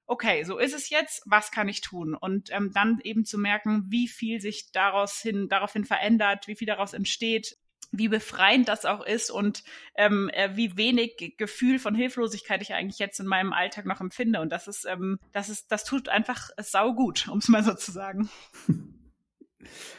okay, 0.08 0.44
so 0.44 0.58
ist 0.58 0.74
es 0.74 0.90
jetzt, 0.90 1.24
was 1.26 1.52
kann 1.52 1.68
ich 1.68 1.82
tun? 1.82 2.16
Und 2.16 2.52
ähm, 2.52 2.72
dann 2.74 3.00
eben 3.04 3.26
zu 3.26 3.38
merken, 3.38 3.86
wie 3.90 4.08
viel 4.08 4.40
sich 4.40 4.72
daraus 4.72 5.20
hin, 5.20 5.48
daraufhin 5.50 5.86
verändert, 5.86 6.48
wie 6.48 6.56
viel 6.56 6.68
daraus 6.68 6.94
entsteht, 6.94 7.58
wie 7.92 8.08
befreiend 8.08 8.68
das 8.68 8.86
auch 8.86 9.06
ist 9.06 9.32
und 9.32 9.64
ähm, 9.96 10.30
äh, 10.34 10.56
wie 10.56 10.78
wenig 10.78 11.36
Gefühl 11.38 11.80
von 11.80 11.96
Hilflosigkeit 11.96 12.62
ich 12.62 12.74
eigentlich 12.74 13.00
jetzt 13.00 13.20
in 13.20 13.26
meinem 13.26 13.54
Alltag 13.54 13.86
noch 13.86 14.02
empfinde. 14.02 14.42
Und 14.42 14.50
das 14.50 14.68
ist, 14.68 14.86
ähm, 14.86 15.20
das 15.32 15.50
ist, 15.50 15.72
das 15.72 15.84
tut 15.84 16.10
einfach 16.10 16.50
sau 16.58 16.94
gut, 16.94 17.28
um 17.32 17.40
es 17.40 17.48
mal 17.48 17.64
so 17.64 17.74
zu 17.74 17.92
sagen. 17.92 18.30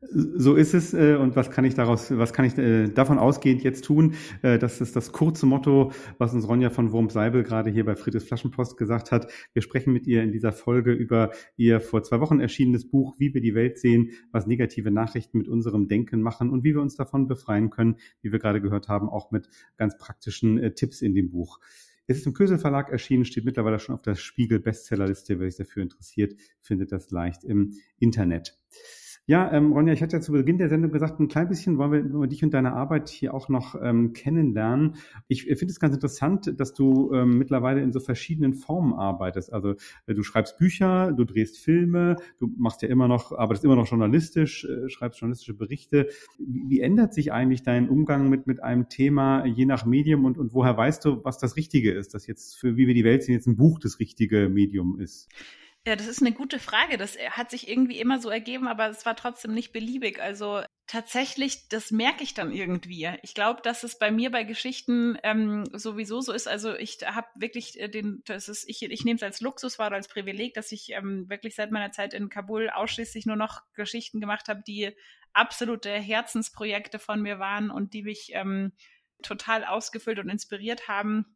So 0.00 0.54
ist 0.54 0.74
es. 0.74 0.94
Äh, 0.94 1.16
und 1.16 1.34
was 1.34 1.50
kann 1.50 1.64
ich 1.64 1.74
daraus, 1.74 2.16
was 2.16 2.32
kann 2.32 2.44
ich 2.44 2.56
äh, 2.56 2.88
davon 2.88 3.18
ausgehend 3.18 3.64
jetzt 3.64 3.84
tun? 3.84 4.14
Äh, 4.42 4.58
das 4.58 4.80
ist 4.80 4.94
das 4.94 5.10
kurze 5.10 5.44
Motto, 5.44 5.90
was 6.18 6.32
uns 6.32 6.46
Ronja 6.46 6.70
von 6.70 6.92
Wurm-Seibel 6.92 7.42
gerade 7.42 7.70
hier 7.70 7.84
bei 7.84 7.96
Friedrichs 7.96 8.26
Flaschenpost 8.26 8.76
gesagt 8.76 9.10
hat. 9.10 9.30
Wir 9.54 9.62
sprechen 9.62 9.92
mit 9.92 10.06
ihr 10.06 10.22
in 10.22 10.30
dieser 10.30 10.52
Folge 10.52 10.92
über 10.92 11.32
ihr 11.56 11.80
vor 11.80 12.04
zwei 12.04 12.20
Wochen 12.20 12.38
erschienenes 12.38 12.88
Buch, 12.88 13.16
wie 13.18 13.34
wir 13.34 13.40
die 13.40 13.56
Welt 13.56 13.78
sehen, 13.78 14.10
was 14.30 14.46
negative 14.46 14.92
Nachrichten 14.92 15.38
mit 15.38 15.48
unserem 15.48 15.88
Denken 15.88 16.22
machen 16.22 16.50
und 16.50 16.62
wie 16.62 16.74
wir 16.74 16.80
uns 16.80 16.94
davon 16.94 17.26
befreien 17.26 17.70
können, 17.70 17.96
wie 18.22 18.30
wir 18.30 18.38
gerade 18.38 18.60
gehört 18.60 18.88
haben, 18.88 19.08
auch 19.08 19.32
mit 19.32 19.48
ganz 19.76 19.98
praktischen 19.98 20.74
Tipps 20.76 21.02
in 21.02 21.14
dem 21.14 21.30
Buch. 21.30 21.58
Es 22.06 22.18
ist 22.18 22.26
im 22.26 22.34
Kösel 22.34 22.58
Verlag 22.58 22.90
erschienen, 22.90 23.24
steht 23.24 23.44
mittlerweile 23.44 23.78
schon 23.80 23.94
auf 23.94 24.02
der 24.02 24.14
Spiegel 24.14 24.60
Bestsellerliste. 24.60 25.40
Wer 25.40 25.50
sich 25.50 25.58
dafür 25.58 25.82
interessiert, 25.82 26.34
findet 26.60 26.92
das 26.92 27.10
leicht 27.10 27.44
im 27.44 27.74
Internet. 27.98 28.56
Ja, 29.28 29.52
ähm, 29.52 29.74
Ronja, 29.74 29.92
ich 29.92 30.02
hatte 30.02 30.16
ja 30.16 30.22
zu 30.22 30.32
Beginn 30.32 30.56
der 30.56 30.70
Sendung 30.70 30.90
gesagt, 30.90 31.20
ein 31.20 31.28
klein 31.28 31.48
bisschen 31.48 31.76
wollen 31.76 32.18
wir, 32.18 32.26
dich 32.28 32.42
und 32.42 32.54
deine 32.54 32.72
Arbeit 32.72 33.10
hier 33.10 33.34
auch 33.34 33.50
noch 33.50 33.74
ähm, 33.78 34.14
kennenlernen. 34.14 34.94
Ich 35.28 35.44
finde 35.44 35.66
es 35.66 35.78
ganz 35.78 35.94
interessant, 35.94 36.58
dass 36.58 36.72
du 36.72 37.12
ähm, 37.12 37.36
mittlerweile 37.36 37.82
in 37.82 37.92
so 37.92 38.00
verschiedenen 38.00 38.54
Formen 38.54 38.94
arbeitest. 38.94 39.52
Also 39.52 39.74
äh, 40.06 40.14
du 40.14 40.22
schreibst 40.22 40.56
Bücher, 40.56 41.12
du 41.12 41.26
drehst 41.26 41.58
Filme, 41.58 42.16
du 42.38 42.50
machst 42.56 42.80
ja 42.80 42.88
immer 42.88 43.06
noch, 43.06 43.32
arbeitest 43.32 43.66
immer 43.66 43.76
noch 43.76 43.86
journalistisch, 43.86 44.64
äh, 44.64 44.88
schreibst 44.88 45.20
journalistische 45.20 45.52
Berichte. 45.52 46.08
Wie, 46.38 46.64
wie, 46.70 46.80
ändert 46.80 47.12
sich 47.12 47.30
eigentlich 47.30 47.62
dein 47.62 47.90
Umgang 47.90 48.30
mit, 48.30 48.46
mit 48.46 48.62
einem 48.62 48.88
Thema 48.88 49.44
je 49.44 49.66
nach 49.66 49.84
Medium 49.84 50.24
und, 50.24 50.38
und 50.38 50.54
woher 50.54 50.74
weißt 50.74 51.04
du, 51.04 51.22
was 51.22 51.36
das 51.36 51.56
Richtige 51.56 51.92
ist, 51.92 52.14
dass 52.14 52.26
jetzt 52.26 52.56
für 52.56 52.78
Wie 52.78 52.86
wir 52.86 52.94
die 52.94 53.04
Welt 53.04 53.24
sehen 53.24 53.34
jetzt 53.34 53.46
ein 53.46 53.56
Buch 53.56 53.78
das 53.78 54.00
richtige 54.00 54.48
Medium 54.48 54.98
ist? 54.98 55.28
Ja, 55.88 55.96
das 55.96 56.06
ist 56.06 56.20
eine 56.20 56.32
gute 56.32 56.58
Frage. 56.58 56.98
Das 56.98 57.16
äh, 57.16 57.30
hat 57.30 57.50
sich 57.50 57.66
irgendwie 57.66 57.98
immer 57.98 58.20
so 58.20 58.28
ergeben, 58.28 58.68
aber 58.68 58.90
es 58.90 59.06
war 59.06 59.16
trotzdem 59.16 59.54
nicht 59.54 59.72
beliebig. 59.72 60.20
Also 60.20 60.60
tatsächlich, 60.86 61.70
das 61.70 61.90
merke 61.90 62.22
ich 62.22 62.34
dann 62.34 62.52
irgendwie. 62.52 63.10
Ich 63.22 63.32
glaube, 63.32 63.62
dass 63.62 63.84
es 63.84 63.98
bei 63.98 64.10
mir 64.10 64.30
bei 64.30 64.44
Geschichten 64.44 65.16
ähm, 65.22 65.64
sowieso 65.72 66.20
so 66.20 66.34
ist. 66.34 66.46
Also 66.46 66.74
ich 66.74 66.98
habe 67.06 67.28
wirklich 67.36 67.80
äh, 67.80 67.88
den, 67.88 68.20
das 68.26 68.50
ist, 68.50 68.68
ich, 68.68 68.82
ich 68.82 69.06
nehme 69.06 69.16
es 69.16 69.22
als 69.22 69.40
Luxus 69.40 69.78
wahr 69.78 69.86
oder 69.86 69.96
als 69.96 70.08
Privileg, 70.08 70.52
dass 70.52 70.72
ich 70.72 70.90
ähm, 70.92 71.26
wirklich 71.30 71.54
seit 71.54 71.70
meiner 71.70 71.90
Zeit 71.90 72.12
in 72.12 72.28
Kabul 72.28 72.68
ausschließlich 72.68 73.24
nur 73.24 73.36
noch 73.36 73.62
Geschichten 73.72 74.20
gemacht 74.20 74.48
habe, 74.48 74.62
die 74.66 74.94
absolute 75.32 75.90
Herzensprojekte 75.90 76.98
von 76.98 77.22
mir 77.22 77.38
waren 77.38 77.70
und 77.70 77.94
die 77.94 78.02
mich 78.02 78.32
ähm, 78.34 78.72
total 79.22 79.64
ausgefüllt 79.64 80.18
und 80.18 80.28
inspiriert 80.28 80.86
haben 80.86 81.34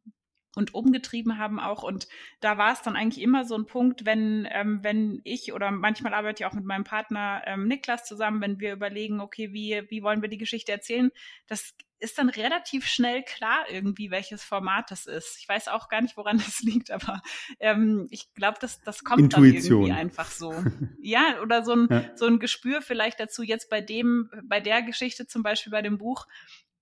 und 0.54 0.74
umgetrieben 0.74 1.38
haben 1.38 1.58
auch. 1.58 1.82
Und 1.82 2.08
da 2.40 2.58
war 2.58 2.72
es 2.72 2.82
dann 2.82 2.96
eigentlich 2.96 3.22
immer 3.22 3.44
so 3.44 3.56
ein 3.56 3.66
Punkt, 3.66 4.04
wenn, 4.04 4.46
ähm, 4.50 4.80
wenn 4.82 5.20
ich 5.24 5.52
oder 5.52 5.70
manchmal 5.70 6.14
arbeite 6.14 6.42
ich 6.42 6.46
auch 6.46 6.52
mit 6.52 6.64
meinem 6.64 6.84
Partner 6.84 7.42
ähm, 7.46 7.66
Niklas 7.66 8.04
zusammen, 8.04 8.40
wenn 8.40 8.60
wir 8.60 8.72
überlegen, 8.72 9.20
okay, 9.20 9.52
wie, 9.52 9.82
wie 9.88 10.02
wollen 10.02 10.22
wir 10.22 10.28
die 10.28 10.38
Geschichte 10.38 10.72
erzählen, 10.72 11.10
das 11.46 11.74
ist 12.02 12.18
dann 12.18 12.28
relativ 12.28 12.86
schnell 12.86 13.22
klar 13.22 13.64
irgendwie, 13.70 14.10
welches 14.10 14.42
Format 14.42 14.90
das 14.90 15.06
ist. 15.06 15.38
Ich 15.38 15.48
weiß 15.48 15.68
auch 15.68 15.88
gar 15.88 16.02
nicht, 16.02 16.16
woran 16.16 16.38
das 16.44 16.60
liegt, 16.60 16.90
aber 16.90 17.22
ähm, 17.60 18.08
ich 18.10 18.34
glaube, 18.34 18.58
das, 18.60 18.80
das 18.82 19.04
kommt 19.04 19.20
Intuition. 19.20 19.82
dann 19.82 19.88
irgendwie 19.88 20.00
einfach 20.00 20.30
so. 20.30 20.52
ja, 21.00 21.40
oder 21.40 21.64
so 21.64 21.72
ein, 21.72 21.88
ja. 21.88 22.04
so 22.16 22.26
ein 22.26 22.40
Gespür 22.40 22.82
vielleicht 22.82 23.20
dazu 23.20 23.42
jetzt 23.42 23.70
bei 23.70 23.80
dem, 23.80 24.30
bei 24.44 24.60
der 24.60 24.82
Geschichte 24.82 25.26
zum 25.26 25.42
Beispiel 25.42 25.70
bei 25.70 25.82
dem 25.82 25.96
Buch, 25.96 26.26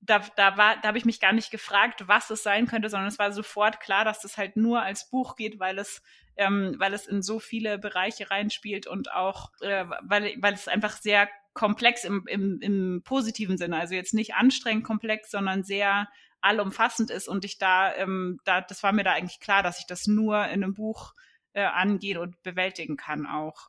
da, 0.01 0.21
da 0.37 0.57
war, 0.57 0.77
da 0.81 0.89
habe 0.89 0.99
ich 0.99 1.05
mich 1.05 1.21
gar 1.21 1.33
nicht 1.33 1.51
gefragt, 1.51 2.09
was 2.09 2.31
es 2.31 2.43
sein 2.43 2.67
könnte, 2.67 2.89
sondern 2.89 3.09
es 3.09 3.19
war 3.19 3.33
sofort 3.33 3.81
klar, 3.81 4.05
dass 4.05 4.21
das 4.21 4.39
halt 4.39 4.57
nur 4.57 4.83
als 4.83 5.11
Buch 5.11 5.37
geht, 5.37 5.61
weil 5.61 5.79
es, 5.79 6.03
ähm, 6.37 6.75
weil 6.79 6.95
es 6.95 7.07
in 7.07 7.23
so 7.23 7.39
viele 7.39 7.79
Bereiche 7.79 8.31
reinspielt 8.31 8.87
und 8.87 9.13
auch, 9.13 9.51
äh, 9.61 9.85
weil, 10.03 10.35
weil 10.39 10.55
es 10.55 10.69
einfach 10.69 10.97
sehr 10.97 11.29
komplex 11.53 12.05
im, 12.05 12.25
im, 12.27 12.61
im 12.61 13.03
positiven 13.05 13.59
Sinne, 13.59 13.79
also 13.79 13.95
jetzt 13.95 14.15
nicht 14.15 14.35
anstrengend 14.35 14.85
komplex, 14.85 15.31
sondern 15.31 15.65
sehr 15.65 16.09
allumfassend 16.41 17.11
ist 17.11 17.29
und 17.29 17.45
ich 17.45 17.59
da, 17.59 17.95
ähm, 17.97 18.41
da, 18.45 18.63
das 18.63 18.83
war 18.83 18.93
mir 18.93 19.05
da 19.05 19.13
eigentlich 19.13 19.41
klar, 19.41 19.63
dass 19.63 19.81
ich 19.81 19.87
das 19.87 20.07
nur 20.07 20.45
in 20.47 20.65
einem 20.65 20.75
Buch 20.75 21.13
äh, 21.53 21.65
angehen 21.65 22.17
und 22.17 22.43
bewältigen 22.43 22.97
kann 22.97 23.27
auch. 23.27 23.69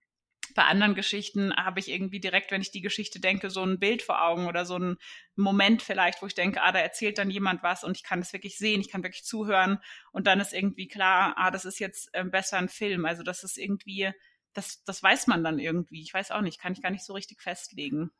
Bei 0.54 0.64
anderen 0.64 0.96
Geschichten 0.96 1.56
habe 1.56 1.80
ich 1.80 1.90
irgendwie 1.90 2.20
direkt, 2.20 2.52
wenn 2.52 2.62
ich 2.62 2.72
die 2.72 2.82
Geschichte 2.82 3.20
denke, 3.20 3.50
so 3.50 3.64
ein 3.64 3.80
Bild 3.80 4.02
vor 4.02 4.24
Augen 4.24 4.48
oder 4.48 4.66
so 4.66 4.78
ein 4.78 4.98
Moment 5.36 5.82
vielleicht, 5.82 6.22
wo 6.22 6.28
ich 6.28 6.36
denke, 6.36 6.62
ah, 6.62 6.72
da 6.72 6.80
erzählt 6.80 7.18
dann 7.18 7.30
jemand 7.30 7.64
was 7.64 7.84
und 7.84 7.98
ich 7.98 8.04
kann 8.04 8.20
es 8.20 8.34
wirklich 8.34 8.58
sehen, 8.58 8.82
ich 8.82 8.90
kann 8.90 9.04
wirklich 9.04 9.24
zuhören 9.24 9.80
und 10.12 10.28
dann 10.28 10.40
ist 10.40 10.54
irgendwie 10.54 10.88
klar, 10.88 11.34
ah, 11.38 11.52
das 11.52 11.66
ist 11.66 11.80
jetzt 11.80 12.10
äh, 12.14 12.24
besser 12.24 12.58
ein 12.58 12.70
Film. 12.70 13.06
Also 13.06 13.24
das 13.24 13.44
ist 13.44 13.58
irgendwie, 13.58 14.12
das, 14.54 14.84
das 14.84 15.02
weiß 15.02 15.28
man 15.28 15.44
dann 15.44 15.60
irgendwie. 15.60 16.02
Ich 16.02 16.14
weiß 16.14 16.32
auch 16.32 16.42
nicht, 16.42 16.60
kann 16.60 16.74
ich 16.74 16.82
gar 16.82 16.92
nicht 16.92 17.06
so 17.06 17.14
richtig 17.14 17.42
festlegen. 17.42 18.12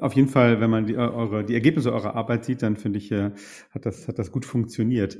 Auf 0.00 0.14
jeden 0.14 0.28
Fall, 0.28 0.60
wenn 0.60 0.70
man 0.70 0.86
die, 0.86 0.96
eure, 0.96 1.44
die 1.44 1.54
Ergebnisse 1.54 1.92
eurer 1.92 2.14
Arbeit 2.14 2.44
sieht, 2.44 2.62
dann 2.62 2.76
finde 2.76 2.98
ich, 2.98 3.10
äh, 3.10 3.32
hat, 3.70 3.86
das, 3.86 4.08
hat 4.08 4.18
das 4.18 4.30
gut 4.30 4.44
funktioniert. 4.44 5.18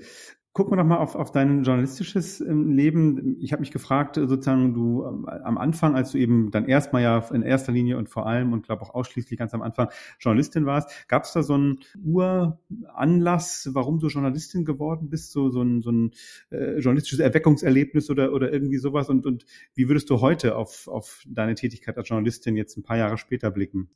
Gucken 0.55 0.73
wir 0.73 0.77
noch 0.77 0.85
mal 0.85 0.99
auf, 0.99 1.15
auf 1.15 1.33
dein 1.33 1.65
journalistisches 1.65 2.43
ähm, 2.43 2.77
Leben. 2.77 3.39
Ich 3.41 3.53
habe 3.53 3.61
mich 3.61 3.71
gefragt, 3.71 4.19
äh, 4.19 4.27
sozusagen, 4.27 4.75
du 4.75 5.03
ähm, 5.03 5.27
am 5.27 5.57
Anfang, 5.57 5.97
als 5.97 6.13
du 6.13 6.19
eben 6.19 6.51
dann 6.51 6.67
erstmal 6.67 7.03
ja 7.03 7.27
in 7.33 7.41
erster 7.41 7.73
Linie 7.73 7.97
und 7.97 8.11
vor 8.11 8.27
allem 8.27 8.53
und 8.53 8.67
glaube 8.67 8.83
auch 8.83 8.95
ausschließlich 8.95 9.39
ganz 9.39 9.55
am 9.55 9.63
Anfang 9.63 9.89
Journalistin 10.21 10.67
warst, 10.67 11.09
gab 11.09 11.25
es 11.25 11.33
da 11.33 11.43
so 11.43 11.55
einen 11.55 11.79
Uranlass, 12.05 13.71
warum 13.73 13.99
du 13.99 14.09
Journalistin 14.09 14.67
geworden 14.67 15.09
bist, 15.09 15.33
so, 15.33 15.49
so 15.49 15.63
ein, 15.63 15.81
so 15.81 15.91
ein 15.91 16.11
äh, 16.51 16.81
journalistisches 16.81 17.21
Erweckungserlebnis 17.21 18.11
oder, 18.11 18.35
oder 18.35 18.53
irgendwie 18.53 18.77
sowas? 18.77 19.09
Und, 19.09 19.25
und 19.25 19.47
wie 19.75 19.89
würdest 19.89 20.11
du 20.11 20.21
heute 20.21 20.57
auf, 20.57 20.87
auf 20.87 21.23
deine 21.27 21.55
Tätigkeit 21.55 21.97
als 21.97 22.11
Journalistin 22.11 22.59
jetzt 22.59 22.77
ein 22.77 22.83
paar 22.83 22.99
Jahre 22.99 23.17
später 23.17 23.51
blicken? 23.51 23.89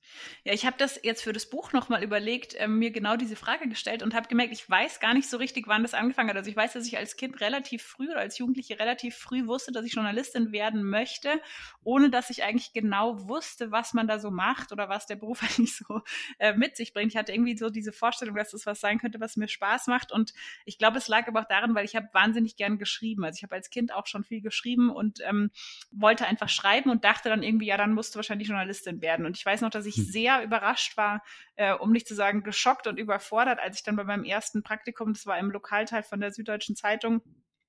Ja, 0.44 0.54
ich 0.54 0.64
habe 0.64 0.76
das 0.78 0.98
jetzt 1.02 1.22
für 1.22 1.34
das 1.34 1.50
Buch 1.50 1.74
nochmal 1.74 2.02
überlegt, 2.02 2.54
äh, 2.54 2.66
mir 2.66 2.92
genau 2.92 3.18
diese 3.18 3.36
Frage 3.36 3.68
gestellt 3.68 4.02
und 4.02 4.14
habe 4.14 4.26
gemerkt, 4.28 4.54
ich 4.54 4.70
weiß 4.70 5.00
gar 5.00 5.12
nicht 5.12 5.28
so 5.28 5.36
richtig, 5.36 5.68
wann 5.68 5.82
das 5.82 5.92
angefangen 5.92 6.30
hat. 6.30 6.36
Also 6.36 6.45
ich 6.48 6.56
weiß, 6.56 6.72
dass 6.74 6.86
ich 6.86 6.96
als 6.96 7.16
Kind 7.16 7.40
relativ 7.40 7.82
früh 7.82 8.10
oder 8.10 8.20
als 8.20 8.38
Jugendliche 8.38 8.78
relativ 8.78 9.16
früh 9.16 9.46
wusste, 9.46 9.72
dass 9.72 9.84
ich 9.84 9.94
Journalistin 9.94 10.52
werden 10.52 10.82
möchte, 10.84 11.40
ohne 11.82 12.10
dass 12.10 12.30
ich 12.30 12.44
eigentlich 12.44 12.72
genau 12.72 13.28
wusste, 13.28 13.70
was 13.70 13.94
man 13.94 14.06
da 14.06 14.18
so 14.18 14.30
macht 14.30 14.72
oder 14.72 14.88
was 14.88 15.06
der 15.06 15.16
Beruf 15.16 15.42
eigentlich 15.42 15.76
so 15.76 16.02
äh, 16.38 16.54
mit 16.54 16.76
sich 16.76 16.92
bringt. 16.92 17.12
Ich 17.12 17.16
hatte 17.16 17.32
irgendwie 17.32 17.56
so 17.56 17.70
diese 17.70 17.92
Vorstellung, 17.92 18.36
dass 18.36 18.50
das 18.50 18.66
was 18.66 18.80
sein 18.80 18.98
könnte, 18.98 19.20
was 19.20 19.36
mir 19.36 19.48
Spaß 19.48 19.86
macht. 19.86 20.12
Und 20.12 20.32
ich 20.64 20.78
glaube, 20.78 20.98
es 20.98 21.08
lag 21.08 21.26
aber 21.28 21.40
auch 21.40 21.48
daran, 21.48 21.74
weil 21.74 21.84
ich 21.84 21.96
habe 21.96 22.08
wahnsinnig 22.12 22.56
gern 22.56 22.78
geschrieben. 22.78 23.24
Also 23.24 23.38
ich 23.38 23.42
habe 23.42 23.54
als 23.54 23.70
Kind 23.70 23.92
auch 23.92 24.06
schon 24.06 24.24
viel 24.24 24.40
geschrieben 24.40 24.90
und 24.90 25.20
ähm, 25.24 25.50
wollte 25.90 26.26
einfach 26.26 26.48
schreiben 26.48 26.90
und 26.90 27.04
dachte 27.04 27.28
dann 27.28 27.42
irgendwie, 27.42 27.66
ja, 27.66 27.76
dann 27.76 27.92
musst 27.92 28.14
du 28.14 28.16
wahrscheinlich 28.16 28.48
Journalistin 28.48 29.00
werden. 29.00 29.26
Und 29.26 29.36
ich 29.36 29.44
weiß 29.44 29.60
noch, 29.60 29.70
dass 29.70 29.86
ich 29.86 29.96
hm. 29.96 30.04
sehr 30.04 30.42
überrascht 30.42 30.96
war, 30.96 31.22
äh, 31.56 31.72
um 31.72 31.92
nicht 31.92 32.06
zu 32.06 32.14
sagen 32.14 32.42
geschockt 32.42 32.86
und 32.86 32.98
überfordert, 32.98 33.58
als 33.58 33.76
ich 33.76 33.82
dann 33.82 33.96
bei 33.96 34.04
meinem 34.04 34.24
ersten 34.24 34.62
Praktikum, 34.62 35.12
das 35.12 35.26
war 35.26 35.38
im 35.38 35.50
Lokalteil 35.50 36.02
von 36.02 36.20
der 36.20 36.32
Süddeutschen 36.36 36.76
Zeitung, 36.76 37.22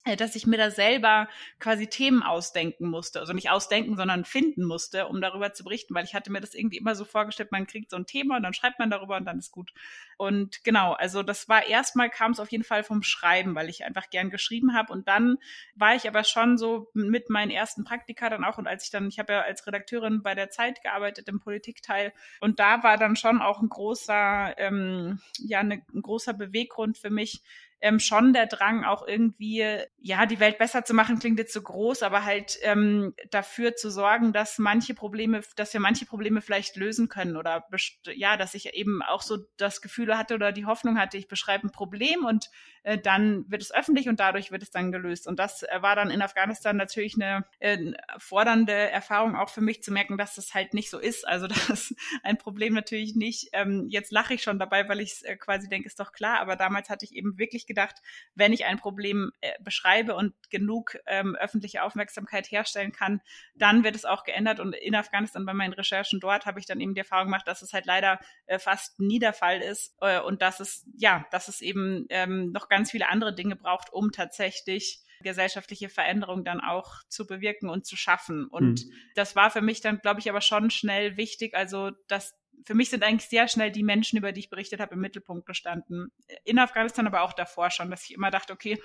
äh, 0.07 0.15
dass 0.15 0.35
ich 0.35 0.47
mir 0.47 0.57
da 0.57 0.71
selber 0.71 1.27
quasi 1.59 1.87
Themen 1.87 2.23
ausdenken 2.23 2.87
musste. 2.87 3.19
Also 3.19 3.33
nicht 3.33 3.49
ausdenken, 3.49 3.97
sondern 3.97 4.23
finden 4.23 4.63
musste, 4.63 5.07
um 5.07 5.19
darüber 5.19 5.51
zu 5.53 5.65
berichten, 5.65 5.93
weil 5.93 6.05
ich 6.05 6.15
hatte 6.15 6.31
mir 6.31 6.39
das 6.39 6.53
irgendwie 6.53 6.77
immer 6.77 6.95
so 6.95 7.03
vorgestellt, 7.03 7.51
man 7.51 7.67
kriegt 7.67 7.89
so 7.89 7.97
ein 7.97 8.05
Thema 8.05 8.37
und 8.37 8.43
dann 8.43 8.53
schreibt 8.53 8.79
man 8.79 8.89
darüber 8.89 9.17
und 9.17 9.25
dann 9.25 9.39
ist 9.39 9.51
gut. 9.51 9.73
Und 10.17 10.63
genau, 10.63 10.93
also 10.93 11.23
das 11.23 11.49
war 11.49 11.67
erstmal 11.67 12.09
kam 12.09 12.31
es 12.31 12.39
auf 12.39 12.51
jeden 12.51 12.63
Fall 12.63 12.83
vom 12.83 13.03
Schreiben, 13.03 13.53
weil 13.53 13.67
ich 13.67 13.83
einfach 13.83 14.09
gern 14.09 14.29
geschrieben 14.29 14.73
habe 14.73 14.93
und 14.93 15.09
dann 15.09 15.39
war 15.75 15.93
ich 15.95 16.07
aber 16.07 16.23
schon 16.23 16.57
so 16.57 16.89
mit 16.93 17.29
meinen 17.29 17.51
ersten 17.51 17.83
Praktika 17.83 18.29
dann 18.29 18.45
auch 18.45 18.57
und 18.57 18.67
als 18.67 18.85
ich 18.85 18.91
dann, 18.91 19.09
ich 19.09 19.19
habe 19.19 19.33
ja 19.33 19.41
als 19.41 19.67
Redakteurin 19.67 20.23
bei 20.23 20.35
der 20.35 20.49
Zeit 20.49 20.81
gearbeitet 20.83 21.27
im 21.27 21.41
Politikteil 21.41 22.13
und 22.39 22.59
da 22.59 22.81
war 22.81 22.97
dann 22.97 23.17
schon 23.17 23.41
auch 23.41 23.61
ein 23.61 23.69
großer, 23.69 24.55
ähm, 24.57 25.19
ja, 25.39 25.63
ne, 25.63 25.83
ein 25.93 26.01
großer 26.01 26.33
Beweggrund 26.33 26.97
für 26.97 27.09
mich, 27.09 27.41
ähm, 27.79 27.99
schon 27.99 28.33
der 28.33 28.47
Drang, 28.47 28.83
auch 28.83 29.07
irgendwie, 29.07 29.63
ja, 29.99 30.25
die 30.25 30.39
Welt 30.39 30.57
besser 30.57 30.83
zu 30.83 30.93
machen, 30.93 31.19
klingt 31.19 31.37
jetzt 31.37 31.53
so 31.53 31.61
groß, 31.61 32.03
aber 32.03 32.25
halt 32.25 32.57
ähm, 32.63 33.13
dafür 33.29 33.75
zu 33.75 33.91
sorgen, 33.91 34.33
dass 34.33 34.57
manche 34.57 34.93
Probleme, 34.93 35.41
dass 35.55 35.73
wir 35.73 35.79
manche 35.79 36.05
Probleme 36.05 36.41
vielleicht 36.41 36.75
lösen 36.75 37.07
können 37.07 37.37
oder 37.37 37.67
ja, 38.13 38.35
dass 38.37 38.55
ich 38.55 38.73
eben 38.73 39.01
auch 39.03 39.21
so 39.21 39.37
das 39.57 39.81
Gefühl 39.81 40.17
hatte 40.17 40.35
oder 40.35 40.51
die 40.51 40.65
Hoffnung 40.65 40.97
hatte, 40.97 41.17
ich 41.17 41.27
beschreibe 41.27 41.67
ein 41.67 41.71
Problem 41.71 42.25
und 42.25 42.49
äh, 42.87 42.97
dann 42.97 43.43
wird 43.51 43.61
es 43.61 43.73
öffentlich 43.73 44.07
und 44.07 44.21
dadurch 44.21 44.49
wird 44.49 44.63
es 44.63 44.71
dann 44.71 44.93
gelöst. 44.93 45.27
Und 45.27 45.39
das 45.39 45.63
äh, 45.63 45.81
war 45.81 45.97
dann 45.97 46.09
in 46.09 46.21
Afghanistan 46.21 46.77
natürlich 46.77 47.15
eine 47.15 47.45
äh, 47.59 47.91
fordernde 48.17 48.71
Erfahrung 48.71 49.35
auch 49.35 49.49
für 49.49 49.59
mich 49.59 49.83
zu 49.83 49.91
merken, 49.91 50.17
dass 50.17 50.35
das 50.35 50.53
halt 50.53 50.73
nicht 50.73 50.89
so 50.89 50.97
ist. 50.97 51.27
Also 51.27 51.47
dass 51.67 51.93
ein 52.23 52.37
Problem 52.37 52.73
natürlich 52.73 53.13
nicht, 53.13 53.49
ähm, 53.51 53.87
jetzt 53.89 54.13
lache 54.13 54.35
ich 54.35 54.41
schon 54.41 54.57
dabei, 54.57 54.87
weil 54.87 55.01
ich 55.01 55.11
es 55.11 55.39
quasi 55.39 55.67
denke, 55.67 55.85
ist 55.85 55.99
doch 55.99 56.13
klar, 56.13 56.39
aber 56.39 56.55
damals 56.55 56.89
hatte 56.89 57.03
ich 57.03 57.13
eben 57.13 57.37
wirklich 57.37 57.67
gedacht, 57.67 57.95
wenn 58.35 58.53
ich 58.53 58.63
ein 58.63 58.77
Problem 58.79 59.31
beschreibe 59.59 60.15
und 60.15 60.33
genug 60.49 60.97
ähm, 61.07 61.35
öffentliche 61.35 61.83
Aufmerksamkeit 61.83 62.49
herstellen 62.49 62.93
kann, 62.93 63.21
dann 63.55 63.83
wird 63.83 63.95
es 63.95 64.05
auch 64.05 64.23
geändert. 64.23 64.59
Und 64.61 64.73
in 64.73 64.95
Afghanistan 64.95 65.45
bei 65.45 65.53
meinen 65.53 65.73
Recherchen 65.73 66.19
dort 66.19 66.45
habe 66.45 66.59
ich 66.59 66.65
dann 66.65 66.79
eben 66.79 66.93
die 66.93 66.99
Erfahrung 66.99 67.25
gemacht, 67.25 67.47
dass 67.47 67.61
es 67.61 67.73
halt 67.73 67.85
leider 67.85 68.19
fast 68.59 68.99
nie 68.99 69.19
der 69.19 69.33
Fall 69.33 69.61
ist 69.61 69.95
und 70.25 70.41
dass 70.41 70.59
es, 70.59 70.85
ja, 70.95 71.25
dass 71.31 71.47
es 71.47 71.61
eben 71.61 72.05
ähm, 72.09 72.51
noch 72.51 72.69
ganz 72.69 72.76
viele 72.85 73.09
andere 73.09 73.33
Dinge 73.33 73.55
braucht, 73.55 73.91
um 73.91 74.11
tatsächlich 74.11 75.01
gesellschaftliche 75.21 75.89
Veränderung 75.89 76.43
dann 76.43 76.61
auch 76.61 77.03
zu 77.09 77.25
bewirken 77.25 77.69
und 77.69 77.85
zu 77.85 77.95
schaffen. 77.95 78.45
Und 78.47 78.85
mhm. 78.85 78.91
das 79.15 79.35
war 79.35 79.49
für 79.49 79.61
mich 79.61 79.81
dann, 79.81 79.99
glaube 79.99 80.19
ich, 80.19 80.29
aber 80.29 80.41
schon 80.41 80.69
schnell 80.69 81.17
wichtig. 81.17 81.55
Also, 81.55 81.91
dass 82.07 82.35
für 82.65 82.73
mich 82.73 82.89
sind 82.89 83.03
eigentlich 83.03 83.29
sehr 83.29 83.47
schnell 83.47 83.71
die 83.71 83.83
Menschen, 83.83 84.17
über 84.17 84.31
die 84.31 84.41
ich 84.41 84.49
berichtet 84.49 84.79
habe, 84.79 84.95
im 84.95 85.01
Mittelpunkt 85.01 85.45
gestanden. 85.45 86.11
In 86.43 86.59
Afghanistan, 86.59 87.07
aber 87.07 87.21
auch 87.21 87.33
davor 87.33 87.71
schon, 87.71 87.89
dass 87.89 88.03
ich 88.03 88.13
immer 88.13 88.31
dachte, 88.31 88.53
okay, 88.53 88.81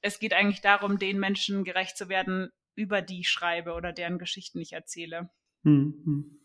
es 0.00 0.18
geht 0.18 0.32
eigentlich 0.32 0.60
darum, 0.60 0.98
den 0.98 1.18
Menschen 1.18 1.64
gerecht 1.64 1.96
zu 1.96 2.08
werden, 2.08 2.50
über 2.74 3.02
die 3.02 3.20
ich 3.20 3.28
schreibe 3.28 3.74
oder 3.74 3.92
deren 3.92 4.18
Geschichten 4.18 4.60
ich 4.60 4.72
erzähle. 4.72 5.30
Mhm. 5.62 6.40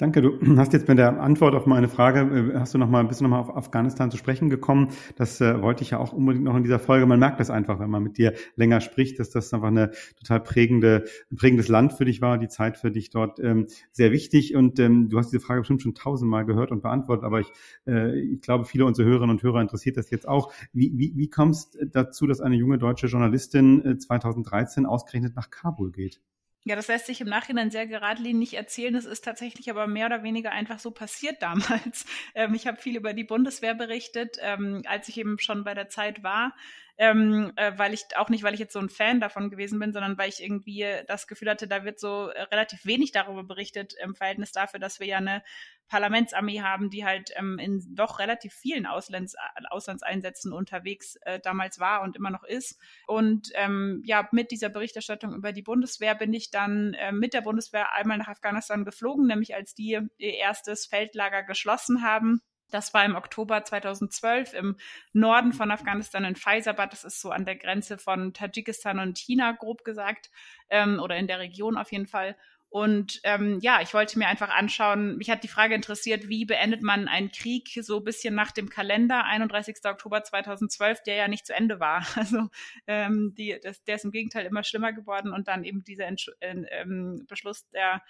Danke. 0.00 0.22
Du 0.22 0.40
hast 0.56 0.72
jetzt 0.72 0.88
mit 0.88 0.96
der 0.96 1.20
Antwort 1.20 1.54
auf 1.54 1.66
meine 1.66 1.86
Frage, 1.86 2.20
äh, 2.20 2.58
hast 2.58 2.72
du 2.72 2.78
noch 2.78 2.88
mal 2.88 3.00
ein 3.00 3.08
bisschen 3.08 3.28
noch 3.28 3.36
mal 3.36 3.40
auf 3.40 3.54
Afghanistan 3.54 4.10
zu 4.10 4.16
sprechen 4.16 4.48
gekommen. 4.48 4.88
Das 5.16 5.42
äh, 5.42 5.60
wollte 5.60 5.82
ich 5.82 5.90
ja 5.90 5.98
auch 5.98 6.14
unbedingt 6.14 6.46
noch 6.46 6.56
in 6.56 6.62
dieser 6.62 6.78
Folge. 6.78 7.04
Man 7.04 7.18
merkt 7.18 7.38
das 7.38 7.50
einfach, 7.50 7.78
wenn 7.80 7.90
man 7.90 8.02
mit 8.02 8.16
dir 8.16 8.32
länger 8.56 8.80
spricht, 8.80 9.20
dass 9.20 9.28
das 9.28 9.52
einfach 9.52 9.68
eine 9.68 9.90
total 10.18 10.40
prägende, 10.40 11.04
ein 11.30 11.36
prägendes 11.36 11.68
Land 11.68 11.92
für 11.92 12.06
dich 12.06 12.22
war, 12.22 12.38
die 12.38 12.48
Zeit 12.48 12.78
für 12.78 12.90
dich 12.90 13.10
dort 13.10 13.40
ähm, 13.40 13.66
sehr 13.92 14.10
wichtig. 14.10 14.56
Und 14.56 14.78
ähm, 14.78 15.10
du 15.10 15.18
hast 15.18 15.32
diese 15.32 15.40
Frage 15.40 15.60
bestimmt 15.60 15.82
schon 15.82 15.94
tausendmal 15.94 16.46
gehört 16.46 16.70
und 16.70 16.80
beantwortet, 16.80 17.26
aber 17.26 17.40
ich, 17.40 17.52
äh, 17.86 18.18
ich 18.18 18.40
glaube, 18.40 18.64
viele 18.64 18.86
unserer 18.86 19.06
Hörerinnen 19.06 19.36
und 19.36 19.42
Hörer 19.42 19.60
interessiert 19.60 19.98
das 19.98 20.08
jetzt 20.08 20.26
auch. 20.26 20.50
Wie, 20.72 20.92
wie, 20.96 21.12
wie 21.14 21.28
kommst 21.28 21.76
dazu, 21.92 22.26
dass 22.26 22.40
eine 22.40 22.56
junge 22.56 22.78
deutsche 22.78 23.08
Journalistin 23.08 23.84
äh, 23.84 23.98
2013 23.98 24.86
ausgerechnet 24.86 25.36
nach 25.36 25.50
Kabul 25.50 25.92
geht? 25.92 26.22
Ja, 26.64 26.76
das 26.76 26.88
lässt 26.88 27.06
sich 27.06 27.22
im 27.22 27.28
Nachhinein 27.28 27.70
sehr 27.70 27.86
geradlinig 27.86 28.54
erzählen. 28.54 28.94
Es 28.94 29.06
ist 29.06 29.24
tatsächlich 29.24 29.70
aber 29.70 29.86
mehr 29.86 30.06
oder 30.06 30.22
weniger 30.22 30.52
einfach 30.52 30.78
so 30.78 30.90
passiert 30.90 31.42
damals. 31.42 32.04
Ähm, 32.34 32.54
ich 32.54 32.66
habe 32.66 32.80
viel 32.80 32.96
über 32.96 33.14
die 33.14 33.24
Bundeswehr 33.24 33.74
berichtet, 33.74 34.36
ähm, 34.40 34.82
als 34.86 35.08
ich 35.08 35.18
eben 35.18 35.38
schon 35.38 35.64
bei 35.64 35.74
der 35.74 35.88
Zeit 35.88 36.22
war 36.22 36.54
ähm, 37.00 37.50
äh, 37.56 37.72
weil 37.78 37.94
ich 37.94 38.04
auch 38.16 38.28
nicht, 38.28 38.42
weil 38.42 38.52
ich 38.52 38.60
jetzt 38.60 38.74
so 38.74 38.78
ein 38.78 38.90
Fan 38.90 39.20
davon 39.20 39.48
gewesen 39.48 39.78
bin, 39.78 39.94
sondern 39.94 40.18
weil 40.18 40.28
ich 40.28 40.42
irgendwie 40.42 40.84
das 41.06 41.26
Gefühl 41.26 41.48
hatte, 41.48 41.66
da 41.66 41.82
wird 41.82 41.98
so 41.98 42.28
äh, 42.28 42.42
relativ 42.42 42.84
wenig 42.84 43.10
darüber 43.10 43.42
berichtet 43.42 43.94
im 44.02 44.14
Verhältnis 44.14 44.52
dafür, 44.52 44.80
dass 44.80 45.00
wir 45.00 45.06
ja 45.06 45.16
eine 45.16 45.42
Parlamentsarmee 45.88 46.60
haben, 46.60 46.90
die 46.90 47.06
halt 47.06 47.30
ähm, 47.36 47.58
in 47.58 47.82
doch 47.94 48.18
relativ 48.18 48.52
vielen 48.52 48.84
Auslands 48.84 49.34
Auslandseinsätzen 49.70 50.52
unterwegs 50.52 51.16
äh, 51.22 51.40
damals 51.40 51.80
war 51.80 52.02
und 52.02 52.16
immer 52.16 52.30
noch 52.30 52.44
ist. 52.44 52.78
Und 53.06 53.48
ähm, 53.54 54.02
ja, 54.04 54.28
mit 54.30 54.50
dieser 54.50 54.68
Berichterstattung 54.68 55.34
über 55.34 55.52
die 55.52 55.62
Bundeswehr 55.62 56.14
bin 56.14 56.34
ich 56.34 56.50
dann 56.50 56.92
äh, 56.92 57.12
mit 57.12 57.32
der 57.32 57.40
Bundeswehr 57.40 57.94
einmal 57.94 58.18
nach 58.18 58.28
Afghanistan 58.28 58.84
geflogen, 58.84 59.26
nämlich 59.26 59.54
als 59.54 59.74
die 59.74 59.98
ihr 60.18 60.34
erstes 60.34 60.84
Feldlager 60.84 61.44
geschlossen 61.44 62.02
haben 62.02 62.42
das 62.70 62.94
war 62.94 63.04
im 63.04 63.16
Oktober 63.16 63.64
2012 63.64 64.54
im 64.54 64.76
Norden 65.12 65.52
von 65.52 65.70
Afghanistan 65.70 66.24
in 66.24 66.36
Faisabad. 66.36 66.92
Das 66.92 67.04
ist 67.04 67.20
so 67.20 67.30
an 67.30 67.44
der 67.44 67.56
Grenze 67.56 67.98
von 67.98 68.32
Tadschikistan 68.32 68.98
und 68.98 69.18
China, 69.18 69.52
grob 69.52 69.84
gesagt, 69.84 70.30
ähm, 70.68 71.00
oder 71.00 71.16
in 71.16 71.26
der 71.26 71.38
Region 71.38 71.76
auf 71.76 71.92
jeden 71.92 72.06
Fall. 72.06 72.36
Und 72.70 73.20
ähm, 73.24 73.58
ja, 73.60 73.80
ich 73.82 73.92
wollte 73.94 74.16
mir 74.16 74.28
einfach 74.28 74.48
anschauen, 74.48 75.16
mich 75.16 75.28
hat 75.28 75.42
die 75.42 75.48
Frage 75.48 75.74
interessiert, 75.74 76.28
wie 76.28 76.44
beendet 76.44 76.82
man 76.82 77.08
einen 77.08 77.32
Krieg 77.32 77.68
so 77.82 77.96
ein 77.96 78.04
bisschen 78.04 78.36
nach 78.36 78.52
dem 78.52 78.68
Kalender, 78.68 79.24
31. 79.24 79.78
Oktober 79.84 80.22
2012, 80.22 81.02
der 81.02 81.16
ja 81.16 81.26
nicht 81.26 81.46
zu 81.46 81.54
Ende 81.54 81.80
war. 81.80 82.06
Also 82.20 82.48
ähm, 82.86 83.34
die, 83.36 83.58
das, 83.60 83.82
der 83.84 83.96
ist 83.96 84.04
im 84.04 84.12
Gegenteil 84.12 84.46
immer 84.46 84.62
schlimmer 84.62 84.92
geworden 84.92 85.32
und 85.32 85.48
dann 85.48 85.64
eben 85.64 85.82
dieser 85.82 86.06
Entsch 86.06 86.30
äh, 86.38 86.54
ähm, 86.70 87.24
Beschluss 87.26 87.68
der 87.70 88.02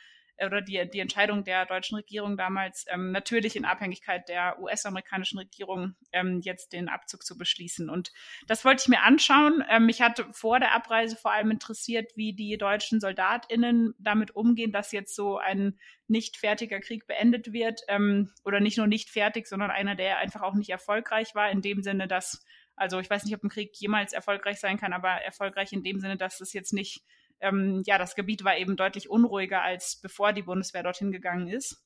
oder 0.44 0.60
die, 0.62 0.88
die 0.88 1.00
Entscheidung 1.00 1.44
der 1.44 1.66
deutschen 1.66 1.96
Regierung 1.96 2.36
damals, 2.36 2.84
ähm, 2.88 3.12
natürlich 3.12 3.56
in 3.56 3.64
Abhängigkeit 3.64 4.28
der 4.28 4.60
US-amerikanischen 4.60 5.38
Regierung, 5.38 5.94
ähm, 6.12 6.40
jetzt 6.42 6.72
den 6.72 6.88
Abzug 6.88 7.24
zu 7.24 7.36
beschließen. 7.36 7.90
Und 7.90 8.12
das 8.46 8.64
wollte 8.64 8.82
ich 8.82 8.88
mir 8.88 9.02
anschauen. 9.02 9.64
Ähm, 9.68 9.86
mich 9.86 10.00
hat 10.00 10.24
vor 10.32 10.60
der 10.60 10.74
Abreise 10.74 11.16
vor 11.16 11.32
allem 11.32 11.50
interessiert, 11.50 12.12
wie 12.16 12.32
die 12.32 12.56
deutschen 12.58 13.00
SoldatInnen 13.00 13.94
damit 13.98 14.34
umgehen, 14.34 14.72
dass 14.72 14.92
jetzt 14.92 15.14
so 15.14 15.38
ein 15.38 15.78
nicht 16.08 16.36
fertiger 16.36 16.80
Krieg 16.80 17.06
beendet 17.06 17.52
wird. 17.52 17.82
Ähm, 17.88 18.32
oder 18.44 18.60
nicht 18.60 18.78
nur 18.78 18.86
nicht 18.86 19.10
fertig, 19.10 19.46
sondern 19.46 19.70
einer, 19.70 19.94
der 19.94 20.18
einfach 20.18 20.42
auch 20.42 20.54
nicht 20.54 20.70
erfolgreich 20.70 21.34
war, 21.34 21.50
in 21.50 21.62
dem 21.62 21.82
Sinne, 21.82 22.08
dass 22.08 22.44
also 22.80 22.98
ich 22.98 23.10
weiß 23.10 23.24
nicht, 23.24 23.34
ob 23.34 23.44
ein 23.44 23.50
Krieg 23.50 23.72
jemals 23.74 24.14
erfolgreich 24.14 24.58
sein 24.58 24.78
kann, 24.78 24.94
aber 24.94 25.10
erfolgreich 25.10 25.70
in 25.74 25.82
dem 25.82 26.00
Sinne, 26.00 26.16
dass 26.16 26.40
es 26.40 26.54
jetzt 26.54 26.72
nicht 26.72 27.04
ähm, 27.40 27.82
ja, 27.86 27.98
das 27.98 28.14
Gebiet 28.14 28.44
war 28.44 28.56
eben 28.56 28.76
deutlich 28.76 29.10
unruhiger, 29.10 29.62
als 29.62 29.96
bevor 29.96 30.32
die 30.32 30.42
Bundeswehr 30.42 30.82
dorthin 30.82 31.12
gegangen 31.12 31.48
ist. 31.48 31.82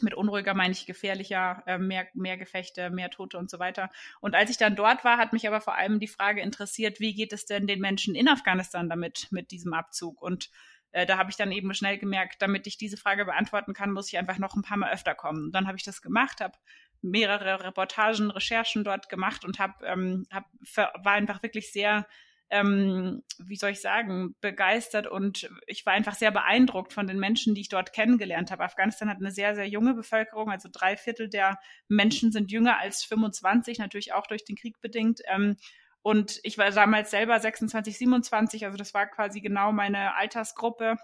Mit 0.00 0.14
unruhiger 0.14 0.54
meine 0.54 0.72
ich 0.72 0.86
gefährlicher, 0.86 1.62
äh, 1.66 1.78
mehr, 1.78 2.08
mehr 2.14 2.36
Gefechte, 2.36 2.90
mehr 2.90 3.10
Tote 3.10 3.38
und 3.38 3.50
so 3.50 3.58
weiter. 3.58 3.90
Und 4.20 4.34
als 4.34 4.50
ich 4.50 4.56
dann 4.56 4.74
dort 4.74 5.04
war, 5.04 5.18
hat 5.18 5.32
mich 5.32 5.46
aber 5.46 5.60
vor 5.60 5.76
allem 5.76 6.00
die 6.00 6.08
Frage 6.08 6.40
interessiert, 6.40 6.98
wie 6.98 7.14
geht 7.14 7.32
es 7.32 7.46
denn 7.46 7.66
den 7.66 7.80
Menschen 7.80 8.14
in 8.14 8.28
Afghanistan 8.28 8.88
damit, 8.88 9.28
mit 9.30 9.50
diesem 9.50 9.74
Abzug? 9.74 10.20
Und 10.20 10.50
äh, 10.92 11.06
da 11.06 11.18
habe 11.18 11.30
ich 11.30 11.36
dann 11.36 11.52
eben 11.52 11.72
schnell 11.74 11.98
gemerkt, 11.98 12.40
damit 12.40 12.66
ich 12.66 12.78
diese 12.78 12.96
Frage 12.96 13.24
beantworten 13.24 13.74
kann, 13.74 13.92
muss 13.92 14.08
ich 14.08 14.18
einfach 14.18 14.38
noch 14.38 14.54
ein 14.54 14.62
paar 14.62 14.76
Mal 14.76 14.92
öfter 14.92 15.14
kommen. 15.14 15.44
Und 15.46 15.52
dann 15.52 15.66
habe 15.66 15.76
ich 15.76 15.84
das 15.84 16.02
gemacht, 16.02 16.40
habe 16.40 16.56
mehrere 17.00 17.64
Reportagen, 17.64 18.30
Recherchen 18.30 18.84
dort 18.84 19.08
gemacht 19.08 19.44
und 19.44 19.58
hab, 19.58 19.82
ähm, 19.82 20.26
hab, 20.30 20.46
war 20.76 21.12
einfach 21.12 21.42
wirklich 21.42 21.72
sehr 21.72 22.06
ähm, 22.52 23.22
wie 23.38 23.56
soll 23.56 23.70
ich 23.70 23.80
sagen, 23.80 24.34
begeistert 24.42 25.06
und 25.06 25.50
ich 25.66 25.86
war 25.86 25.94
einfach 25.94 26.14
sehr 26.14 26.30
beeindruckt 26.30 26.92
von 26.92 27.06
den 27.06 27.18
Menschen, 27.18 27.54
die 27.54 27.62
ich 27.62 27.70
dort 27.70 27.94
kennengelernt 27.94 28.50
habe. 28.50 28.62
Afghanistan 28.62 29.08
hat 29.08 29.16
eine 29.16 29.30
sehr, 29.30 29.54
sehr 29.54 29.66
junge 29.66 29.94
Bevölkerung, 29.94 30.50
also 30.50 30.68
drei 30.70 30.98
Viertel 30.98 31.30
der 31.30 31.58
Menschen 31.88 32.30
sind 32.30 32.52
jünger 32.52 32.78
als 32.78 33.04
25, 33.04 33.78
natürlich 33.78 34.12
auch 34.12 34.26
durch 34.26 34.44
den 34.44 34.56
Krieg 34.56 34.78
bedingt. 34.82 35.22
Ähm, 35.28 35.56
und 36.02 36.40
ich 36.42 36.58
war 36.58 36.70
damals 36.70 37.10
selber 37.10 37.40
26, 37.40 37.96
27, 37.96 38.66
also 38.66 38.76
das 38.76 38.92
war 38.92 39.06
quasi 39.06 39.40
genau 39.40 39.72
meine 39.72 40.14
Altersgruppe. 40.16 40.96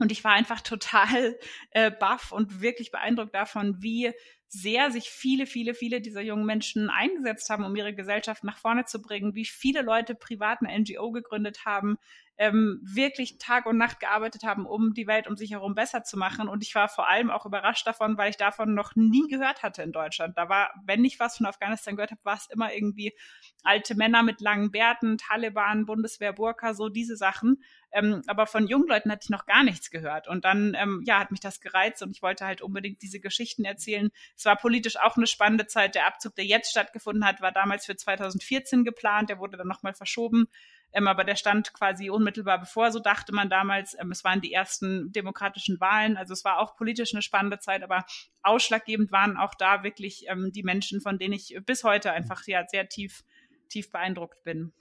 Und 0.00 0.12
ich 0.12 0.22
war 0.22 0.32
einfach 0.32 0.60
total 0.60 1.38
äh, 1.70 1.90
baff 1.90 2.30
und 2.30 2.60
wirklich 2.60 2.90
beeindruckt 2.90 3.34
davon, 3.34 3.76
wie 3.80 4.12
sehr 4.54 4.92
sich 4.92 5.10
viele, 5.10 5.46
viele, 5.46 5.74
viele 5.74 6.00
dieser 6.00 6.20
jungen 6.20 6.46
Menschen 6.46 6.88
eingesetzt 6.88 7.50
haben, 7.50 7.64
um 7.64 7.74
ihre 7.74 7.92
Gesellschaft 7.92 8.44
nach 8.44 8.56
vorne 8.56 8.84
zu 8.84 9.02
bringen, 9.02 9.34
wie 9.34 9.44
viele 9.44 9.82
Leute 9.82 10.14
privat 10.14 10.60
eine 10.62 10.78
NGO 10.78 11.10
gegründet 11.10 11.64
haben, 11.64 11.98
ähm, 12.36 12.80
wirklich 12.82 13.38
Tag 13.38 13.66
und 13.66 13.76
Nacht 13.76 14.00
gearbeitet 14.00 14.42
haben, 14.42 14.66
um 14.66 14.92
die 14.92 15.06
Welt 15.06 15.28
um 15.28 15.36
sich 15.36 15.52
herum 15.52 15.74
besser 15.74 16.02
zu 16.02 16.16
machen. 16.16 16.48
Und 16.48 16.64
ich 16.64 16.74
war 16.74 16.88
vor 16.88 17.08
allem 17.08 17.30
auch 17.30 17.46
überrascht 17.46 17.86
davon, 17.86 18.18
weil 18.18 18.30
ich 18.30 18.36
davon 18.36 18.74
noch 18.74 18.96
nie 18.96 19.28
gehört 19.28 19.62
hatte 19.62 19.82
in 19.82 19.92
Deutschland. 19.92 20.36
Da 20.36 20.48
war, 20.48 20.70
wenn 20.84 21.04
ich 21.04 21.20
was 21.20 21.36
von 21.36 21.46
Afghanistan 21.46 21.94
gehört 21.94 22.10
habe, 22.10 22.24
war 22.24 22.36
es 22.36 22.48
immer 22.50 22.74
irgendwie 22.74 23.14
alte 23.62 23.94
Männer 23.94 24.22
mit 24.22 24.40
langen 24.40 24.72
Bärten, 24.72 25.16
Taliban, 25.16 25.86
Bundeswehr, 25.86 26.32
Burka, 26.32 26.74
so 26.74 26.88
diese 26.88 27.16
Sachen. 27.16 27.62
Ähm, 27.92 28.22
aber 28.26 28.46
von 28.46 28.66
jungen 28.66 28.88
Leuten 28.88 29.12
hatte 29.12 29.22
ich 29.24 29.30
noch 29.30 29.46
gar 29.46 29.62
nichts 29.62 29.90
gehört. 29.90 30.26
Und 30.26 30.44
dann, 30.44 30.76
ähm, 30.76 31.02
ja, 31.06 31.20
hat 31.20 31.30
mich 31.30 31.40
das 31.40 31.60
gereizt 31.60 32.02
und 32.02 32.10
ich 32.10 32.22
wollte 32.22 32.44
halt 32.44 32.60
unbedingt 32.60 33.00
diese 33.02 33.20
Geschichten 33.20 33.64
erzählen. 33.64 34.10
Es 34.36 34.44
war 34.44 34.56
politisch 34.56 34.96
auch 34.96 35.16
eine 35.16 35.28
spannende 35.28 35.68
Zeit. 35.68 35.94
Der 35.94 36.06
Abzug, 36.06 36.34
der 36.34 36.44
jetzt 36.44 36.70
stattgefunden 36.70 37.24
hat, 37.24 37.40
war 37.40 37.52
damals 37.52 37.86
für 37.86 37.94
2014 37.94 38.84
geplant. 38.84 39.30
Der 39.30 39.38
wurde 39.38 39.56
dann 39.56 39.68
nochmal 39.68 39.94
verschoben. 39.94 40.48
Ähm, 40.94 41.08
aber 41.08 41.24
der 41.24 41.34
stand 41.34 41.74
quasi 41.74 42.08
unmittelbar 42.08 42.58
bevor, 42.58 42.92
so 42.92 43.00
dachte 43.00 43.34
man 43.34 43.50
damals. 43.50 43.98
Ähm, 44.00 44.12
es 44.12 44.24
waren 44.24 44.40
die 44.40 44.52
ersten 44.52 45.12
demokratischen 45.12 45.80
Wahlen. 45.80 46.16
Also 46.16 46.32
es 46.32 46.44
war 46.44 46.60
auch 46.60 46.76
politisch 46.76 47.12
eine 47.12 47.22
spannende 47.22 47.58
Zeit, 47.58 47.82
aber 47.82 48.06
ausschlaggebend 48.42 49.10
waren 49.12 49.36
auch 49.36 49.54
da 49.54 49.82
wirklich 49.82 50.26
ähm, 50.28 50.52
die 50.52 50.62
Menschen, 50.62 51.00
von 51.00 51.18
denen 51.18 51.34
ich 51.34 51.58
bis 51.66 51.82
heute 51.84 52.12
einfach 52.12 52.46
ja 52.46 52.64
sehr 52.68 52.88
tief, 52.88 53.24
tief 53.68 53.90
beeindruckt 53.90 54.42
bin. 54.44 54.72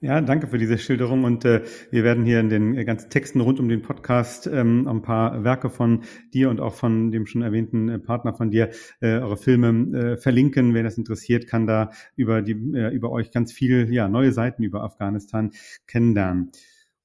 Ja, 0.00 0.20
danke 0.20 0.46
für 0.46 0.58
diese 0.58 0.78
Schilderung 0.78 1.24
und 1.24 1.44
äh, 1.44 1.64
wir 1.90 2.04
werden 2.04 2.24
hier 2.24 2.38
in 2.38 2.48
den 2.48 2.86
ganzen 2.86 3.10
Texten 3.10 3.40
rund 3.40 3.58
um 3.58 3.68
den 3.68 3.82
Podcast 3.82 4.46
ähm, 4.46 4.86
ein 4.86 5.02
paar 5.02 5.42
Werke 5.42 5.70
von 5.70 6.04
dir 6.32 6.50
und 6.50 6.60
auch 6.60 6.74
von 6.74 7.10
dem 7.10 7.26
schon 7.26 7.42
erwähnten 7.42 7.88
äh, 7.88 7.98
Partner 7.98 8.32
von 8.32 8.52
dir, 8.52 8.70
äh, 9.00 9.18
eure 9.18 9.36
Filme 9.36 9.98
äh, 9.98 10.16
verlinken. 10.16 10.72
Wer 10.72 10.84
das 10.84 10.98
interessiert, 10.98 11.48
kann 11.48 11.66
da 11.66 11.90
über 12.14 12.42
die 12.42 12.52
äh, 12.52 12.94
über 12.94 13.10
euch 13.10 13.32
ganz 13.32 13.52
viel 13.52 13.92
ja 13.92 14.08
neue 14.08 14.30
Seiten 14.30 14.62
über 14.62 14.84
Afghanistan 14.84 15.50
kennenlernen. 15.88 16.52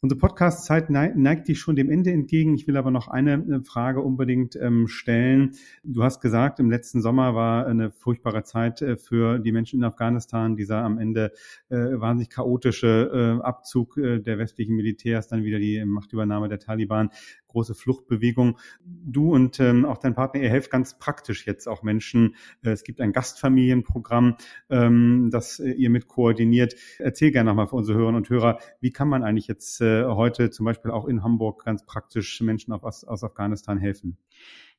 Unsere 0.03 0.19
Podcast-Zeit 0.19 0.89
neigt 0.89 1.47
dich 1.47 1.61
schon 1.61 1.77
dem 1.77 1.89
Ende 1.89 2.11
entgegen. 2.11 2.55
Ich 2.55 2.67
will 2.67 2.75
aber 2.75 2.91
noch 2.91 3.07
eine 3.07 3.35
äh, 3.35 3.63
Frage 3.63 4.01
unbedingt 4.01 4.53
ähm, 4.57 4.89
stellen. 4.89 5.51
Du 5.85 6.03
hast 6.03 6.19
gesagt, 6.19 6.59
im 6.59 6.69
letzten 6.69 7.01
Sommer 7.01 7.35
war 7.35 7.65
eine 7.67 7.89
furchtbare 7.89 8.43
Zeit 8.43 8.81
äh, 8.81 8.97
für 8.97 9.39
die 9.39 9.53
Menschen 9.53 9.79
in 9.79 9.85
Afghanistan. 9.85 10.57
Dieser 10.57 10.79
am 10.79 10.97
Ende 10.97 11.31
äh, 11.69 11.77
wahnsinnig 11.77 12.31
chaotische 12.31 13.39
Abzug 13.43 13.95
der 13.95 14.37
westlichen 14.37 14.75
Militärs, 14.75 15.29
dann 15.29 15.43
wieder 15.43 15.59
die 15.59 15.83
Machtübernahme 15.85 16.49
der 16.49 16.59
Taliban 16.59 17.09
große 17.53 17.75
Fluchtbewegung. 17.75 18.57
Du 18.83 19.33
und 19.33 19.59
ähm, 19.59 19.85
auch 19.85 19.97
dein 19.97 20.15
Partner, 20.15 20.41
ihr 20.41 20.49
helft 20.49 20.69
ganz 20.69 20.99
praktisch 20.99 21.47
jetzt 21.47 21.67
auch 21.67 21.83
Menschen. 21.83 22.35
Äh, 22.63 22.71
es 22.71 22.83
gibt 22.83 22.99
ein 22.99 23.13
Gastfamilienprogramm, 23.13 24.35
ähm, 24.69 25.29
das 25.31 25.59
äh, 25.59 25.71
ihr 25.71 25.89
mit 25.89 26.07
koordiniert. 26.07 26.75
Erzähl 26.99 27.31
gerne 27.31 27.51
nochmal 27.51 27.67
für 27.67 27.77
unsere 27.77 27.97
Hörerinnen 27.97 28.21
und 28.21 28.29
Hörer, 28.29 28.59
wie 28.81 28.91
kann 28.91 29.07
man 29.07 29.23
eigentlich 29.23 29.47
jetzt 29.47 29.79
äh, 29.79 30.03
heute 30.03 30.49
zum 30.49 30.65
Beispiel 30.65 30.91
auch 30.91 31.07
in 31.07 31.23
Hamburg 31.23 31.63
ganz 31.63 31.85
praktisch 31.85 32.41
Menschen 32.41 32.73
aus, 32.73 33.03
aus 33.05 33.23
Afghanistan 33.23 33.77
helfen? 33.77 34.17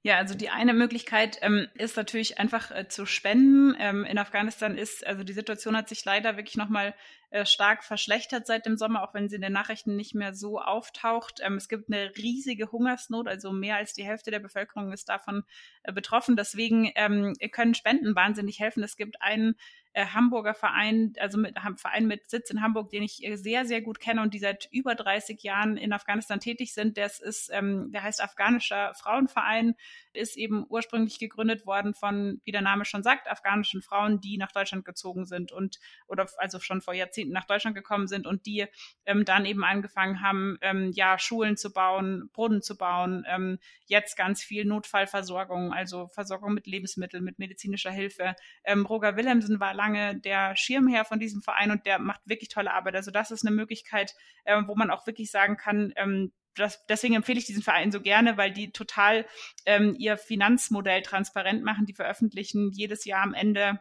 Ja, 0.06 0.18
also 0.18 0.34
die 0.34 0.50
eine 0.50 0.74
Möglichkeit 0.74 1.38
ähm, 1.40 1.66
ist 1.72 1.96
natürlich 1.96 2.38
einfach 2.38 2.70
äh, 2.70 2.88
zu 2.88 3.06
spenden. 3.06 3.74
Ähm, 3.78 4.04
in 4.04 4.18
Afghanistan 4.18 4.76
ist, 4.76 5.06
also 5.06 5.24
die 5.24 5.32
Situation 5.32 5.74
hat 5.74 5.88
sich 5.88 6.04
leider 6.04 6.36
wirklich 6.36 6.58
nochmal 6.58 6.94
äh, 7.30 7.46
stark 7.46 7.82
verschlechtert 7.82 8.46
seit 8.46 8.66
dem 8.66 8.76
Sommer, 8.76 9.02
auch 9.02 9.14
wenn 9.14 9.30
sie 9.30 9.36
in 9.36 9.40
den 9.40 9.54
Nachrichten 9.54 9.96
nicht 9.96 10.14
mehr 10.14 10.34
so 10.34 10.60
auftaucht. 10.60 11.40
Ähm, 11.42 11.54
es 11.54 11.70
gibt 11.70 11.90
eine 11.90 12.14
riesige 12.18 12.70
Hungersnot, 12.70 13.26
also 13.28 13.50
mehr 13.50 13.76
als 13.76 13.94
die 13.94 14.04
Hälfte 14.04 14.30
der 14.30 14.40
Bevölkerung 14.40 14.92
ist 14.92 15.08
davon 15.08 15.42
äh, 15.84 15.92
betroffen. 15.92 16.36
Deswegen 16.36 16.92
ähm, 16.96 17.32
können 17.50 17.72
Spenden 17.72 18.14
wahnsinnig 18.14 18.60
helfen. 18.60 18.82
Es 18.82 18.98
gibt 18.98 19.22
einen 19.22 19.56
äh, 19.94 20.06
Hamburger 20.06 20.54
Verein, 20.54 21.14
also 21.18 21.38
mit 21.38 21.56
Verein 21.76 22.06
mit 22.06 22.28
Sitz 22.28 22.50
in 22.50 22.60
Hamburg, 22.60 22.90
den 22.90 23.02
ich 23.02 23.24
äh, 23.24 23.36
sehr, 23.36 23.64
sehr 23.64 23.80
gut 23.80 24.00
kenne 24.00 24.22
und 24.22 24.34
die 24.34 24.38
seit 24.38 24.68
über 24.72 24.94
30 24.94 25.42
Jahren 25.42 25.76
in 25.76 25.92
Afghanistan 25.92 26.40
tätig 26.40 26.74
sind. 26.74 26.98
Das 26.98 27.20
ist, 27.20 27.50
ähm, 27.52 27.90
der 27.92 28.02
heißt 28.02 28.22
Afghanischer 28.22 28.92
Frauenverein, 28.94 29.74
ist 30.12 30.36
eben 30.36 30.66
ursprünglich 30.68 31.18
gegründet 31.18 31.66
worden 31.66 31.94
von, 31.94 32.40
wie 32.44 32.52
der 32.52 32.62
Name 32.62 32.84
schon 32.84 33.02
sagt, 33.02 33.28
afghanischen 33.28 33.82
Frauen, 33.82 34.20
die 34.20 34.36
nach 34.36 34.52
Deutschland 34.52 34.84
gezogen 34.84 35.26
sind 35.26 35.52
und 35.52 35.78
oder 36.08 36.26
also 36.38 36.60
schon 36.60 36.80
vor 36.80 36.94
Jahrzehnten 36.94 37.32
nach 37.32 37.44
Deutschland 37.44 37.76
gekommen 37.76 38.06
sind 38.08 38.26
und 38.26 38.46
die 38.46 38.66
ähm, 39.06 39.24
dann 39.24 39.44
eben 39.46 39.64
angefangen 39.64 40.22
haben, 40.22 40.58
ähm, 40.60 40.90
ja, 40.92 41.18
Schulen 41.18 41.56
zu 41.56 41.72
bauen, 41.72 42.30
Brunnen 42.32 42.62
zu 42.62 42.76
bauen, 42.76 43.24
ähm, 43.28 43.58
jetzt 43.86 44.16
ganz 44.16 44.42
viel 44.42 44.64
Notfallversorgung, 44.64 45.72
also 45.72 46.08
Versorgung 46.08 46.54
mit 46.54 46.66
Lebensmitteln, 46.66 47.22
mit 47.22 47.38
medizinischer 47.38 47.90
Hilfe. 47.90 48.34
Ähm, 48.64 48.86
Roger 48.86 49.16
Wilhelmsen 49.16 49.60
war 49.60 49.74
lange 49.84 50.16
der 50.20 50.56
Schirmherr 50.56 51.04
von 51.04 51.18
diesem 51.18 51.42
Verein 51.42 51.70
und 51.70 51.86
der 51.86 51.98
macht 51.98 52.20
wirklich 52.24 52.48
tolle 52.48 52.72
Arbeit. 52.72 52.96
Also 52.96 53.10
das 53.10 53.30
ist 53.30 53.46
eine 53.46 53.54
Möglichkeit, 53.54 54.14
äh, 54.44 54.60
wo 54.66 54.74
man 54.74 54.90
auch 54.90 55.06
wirklich 55.06 55.30
sagen 55.30 55.56
kann, 55.56 55.92
ähm, 55.96 56.32
das, 56.56 56.86
deswegen 56.86 57.14
empfehle 57.14 57.38
ich 57.38 57.46
diesen 57.46 57.64
Verein 57.64 57.90
so 57.90 58.00
gerne, 58.00 58.36
weil 58.36 58.52
die 58.52 58.70
total 58.70 59.26
ähm, 59.66 59.96
ihr 59.98 60.16
Finanzmodell 60.16 61.02
transparent 61.02 61.64
machen. 61.64 61.84
Die 61.84 61.94
veröffentlichen 61.94 62.70
jedes 62.70 63.04
Jahr 63.04 63.22
am 63.22 63.34
Ende 63.34 63.80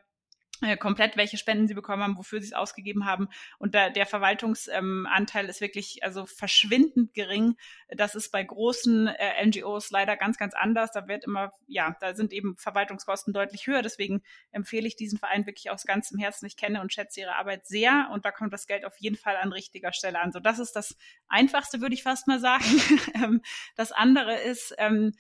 komplett, 0.80 1.18
welche 1.18 1.38
Spenden 1.38 1.68
sie 1.68 1.74
bekommen 1.74 2.04
haben, 2.04 2.18
wofür 2.18 2.40
sie 2.40 2.48
es 2.48 2.54
ausgegeben 2.54 3.06
haben. 3.06 3.28
Und 3.60 3.76
da, 3.76 3.90
der 3.90 4.06
Verwaltungsanteil 4.06 5.44
ähm, 5.44 5.50
ist 5.50 5.62
wirklich 5.62 6.04
also 6.04 6.26
verschwindend 6.26 7.14
gering. 7.14 7.58
Das 7.90 8.16
ist 8.16 8.32
bei 8.32 8.44
großen 8.44 9.08
äh, 9.08 9.46
NGOs 9.46 9.92
leider 9.92 10.16
ganz, 10.16 10.38
ganz 10.38 10.54
anders. 10.54 10.92
Da 10.92 11.08
wird 11.08 11.26
immer, 11.26 11.52
ja, 11.68 11.96
da 12.00 12.16
sind 12.16 12.32
eben 12.32 12.56
Verwaltungskosten 12.58 13.34
deutlich 13.34 13.68
höher. 13.68 13.82
Deswegen 13.82 14.24
empfehle 14.52 14.88
ich 14.88 14.96
diesen 14.96 15.20
Verein 15.20 15.46
wirklich 15.46 15.70
aus 15.70 15.84
ganzem 15.86 16.18
Herzen. 16.18 16.46
Ich 16.46 16.56
kenne 16.56 16.82
und 16.82 16.94
schätze 16.94 17.20
ihre 17.20 17.36
Arbeit 17.36 17.66
sehr 17.66 18.10
und 18.12 18.26
da 18.26 18.32
kommt 18.32 18.54
das 18.54 18.68
Geld 18.68 18.86
auf 18.86 18.96
jeden 18.98 19.18
Fall 19.18 19.36
an 19.36 19.52
richtiger 19.52 19.92
Stelle 19.92 20.20
an. 20.20 20.32
So, 20.32 20.40
das 20.40 20.60
ist 20.60 20.74
das 20.74 20.96
Einfachste, 21.28 21.82
würde 21.82 21.96
ich 21.96 22.04
fast 22.04 22.28
mal 22.28 22.40
sagen. 22.40 22.64
Ähm, 23.16 23.42
das 23.76 23.92
andere 23.92 24.40
ist, 24.42 24.74
ähm, 24.78 25.14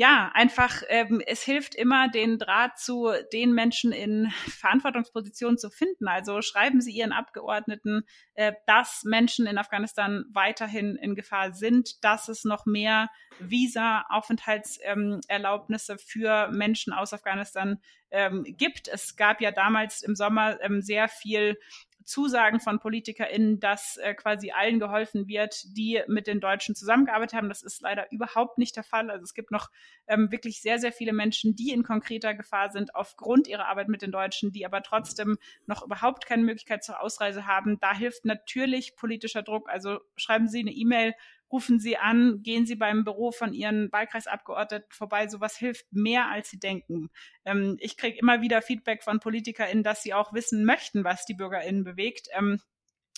ja, 0.00 0.32
einfach, 0.32 0.82
ähm, 0.88 1.20
es 1.26 1.42
hilft 1.42 1.74
immer, 1.74 2.08
den 2.08 2.38
Draht 2.38 2.78
zu 2.78 3.10
den 3.34 3.52
Menschen 3.52 3.92
in 3.92 4.32
Verantwortungspositionen 4.48 5.58
zu 5.58 5.68
finden. 5.68 6.08
Also 6.08 6.40
schreiben 6.40 6.80
Sie 6.80 6.92
Ihren 6.92 7.12
Abgeordneten, 7.12 8.04
äh, 8.32 8.54
dass 8.66 9.02
Menschen 9.04 9.46
in 9.46 9.58
Afghanistan 9.58 10.24
weiterhin 10.32 10.96
in 10.96 11.14
Gefahr 11.14 11.52
sind, 11.52 12.02
dass 12.02 12.28
es 12.28 12.44
noch 12.44 12.64
mehr 12.64 13.10
Visa-Aufenthaltserlaubnisse 13.40 15.92
ähm, 15.92 15.98
für 15.98 16.48
Menschen 16.48 16.94
aus 16.94 17.12
Afghanistan 17.12 17.78
ähm, 18.10 18.46
gibt. 18.48 18.88
Es 18.88 19.16
gab 19.16 19.42
ja 19.42 19.50
damals 19.50 20.02
im 20.02 20.16
Sommer 20.16 20.58
ähm, 20.62 20.80
sehr 20.80 21.08
viel 21.08 21.58
Zusagen 22.10 22.58
von 22.58 22.80
PolitikerInnen, 22.80 23.60
dass 23.60 23.96
äh, 23.96 24.14
quasi 24.14 24.50
allen 24.50 24.80
geholfen 24.80 25.28
wird, 25.28 25.62
die 25.76 26.02
mit 26.08 26.26
den 26.26 26.40
Deutschen 26.40 26.74
zusammengearbeitet 26.74 27.34
haben. 27.34 27.48
Das 27.48 27.62
ist 27.62 27.80
leider 27.80 28.10
überhaupt 28.10 28.58
nicht 28.58 28.74
der 28.74 28.82
Fall. 28.82 29.10
Also 29.10 29.22
es 29.22 29.32
gibt 29.32 29.52
noch 29.52 29.70
ähm, 30.08 30.32
wirklich 30.32 30.60
sehr, 30.60 30.80
sehr 30.80 30.92
viele 30.92 31.12
Menschen, 31.12 31.54
die 31.54 31.70
in 31.70 31.84
konkreter 31.84 32.34
Gefahr 32.34 32.70
sind 32.70 32.96
aufgrund 32.96 33.46
ihrer 33.46 33.68
Arbeit 33.68 33.88
mit 33.88 34.02
den 34.02 34.10
Deutschen, 34.10 34.50
die 34.50 34.66
aber 34.66 34.82
trotzdem 34.82 35.38
noch 35.66 35.84
überhaupt 35.84 36.26
keine 36.26 36.42
Möglichkeit 36.42 36.82
zur 36.82 37.00
Ausreise 37.00 37.46
haben. 37.46 37.78
Da 37.80 37.94
hilft 37.96 38.24
natürlich 38.24 38.96
politischer 38.96 39.42
Druck. 39.42 39.70
Also 39.70 40.00
schreiben 40.16 40.48
Sie 40.48 40.60
eine 40.60 40.72
E-Mail 40.72 41.14
rufen 41.52 41.78
Sie 41.78 41.96
an, 41.96 42.42
gehen 42.42 42.66
Sie 42.66 42.76
beim 42.76 43.04
Büro 43.04 43.32
von 43.32 43.52
Ihren 43.52 43.90
Wahlkreisabgeordneten 43.92 44.88
vorbei. 44.90 45.28
Sowas 45.28 45.56
hilft 45.56 45.86
mehr, 45.92 46.28
als 46.28 46.50
Sie 46.50 46.58
denken. 46.58 47.10
Ähm, 47.44 47.76
ich 47.80 47.96
kriege 47.96 48.18
immer 48.18 48.40
wieder 48.40 48.62
Feedback 48.62 49.02
von 49.02 49.20
PolitikerInnen, 49.20 49.82
dass 49.82 50.02
sie 50.02 50.14
auch 50.14 50.32
wissen 50.32 50.64
möchten, 50.64 51.04
was 51.04 51.26
die 51.26 51.34
BürgerInnen 51.34 51.84
bewegt. 51.84 52.28
Ähm, 52.32 52.60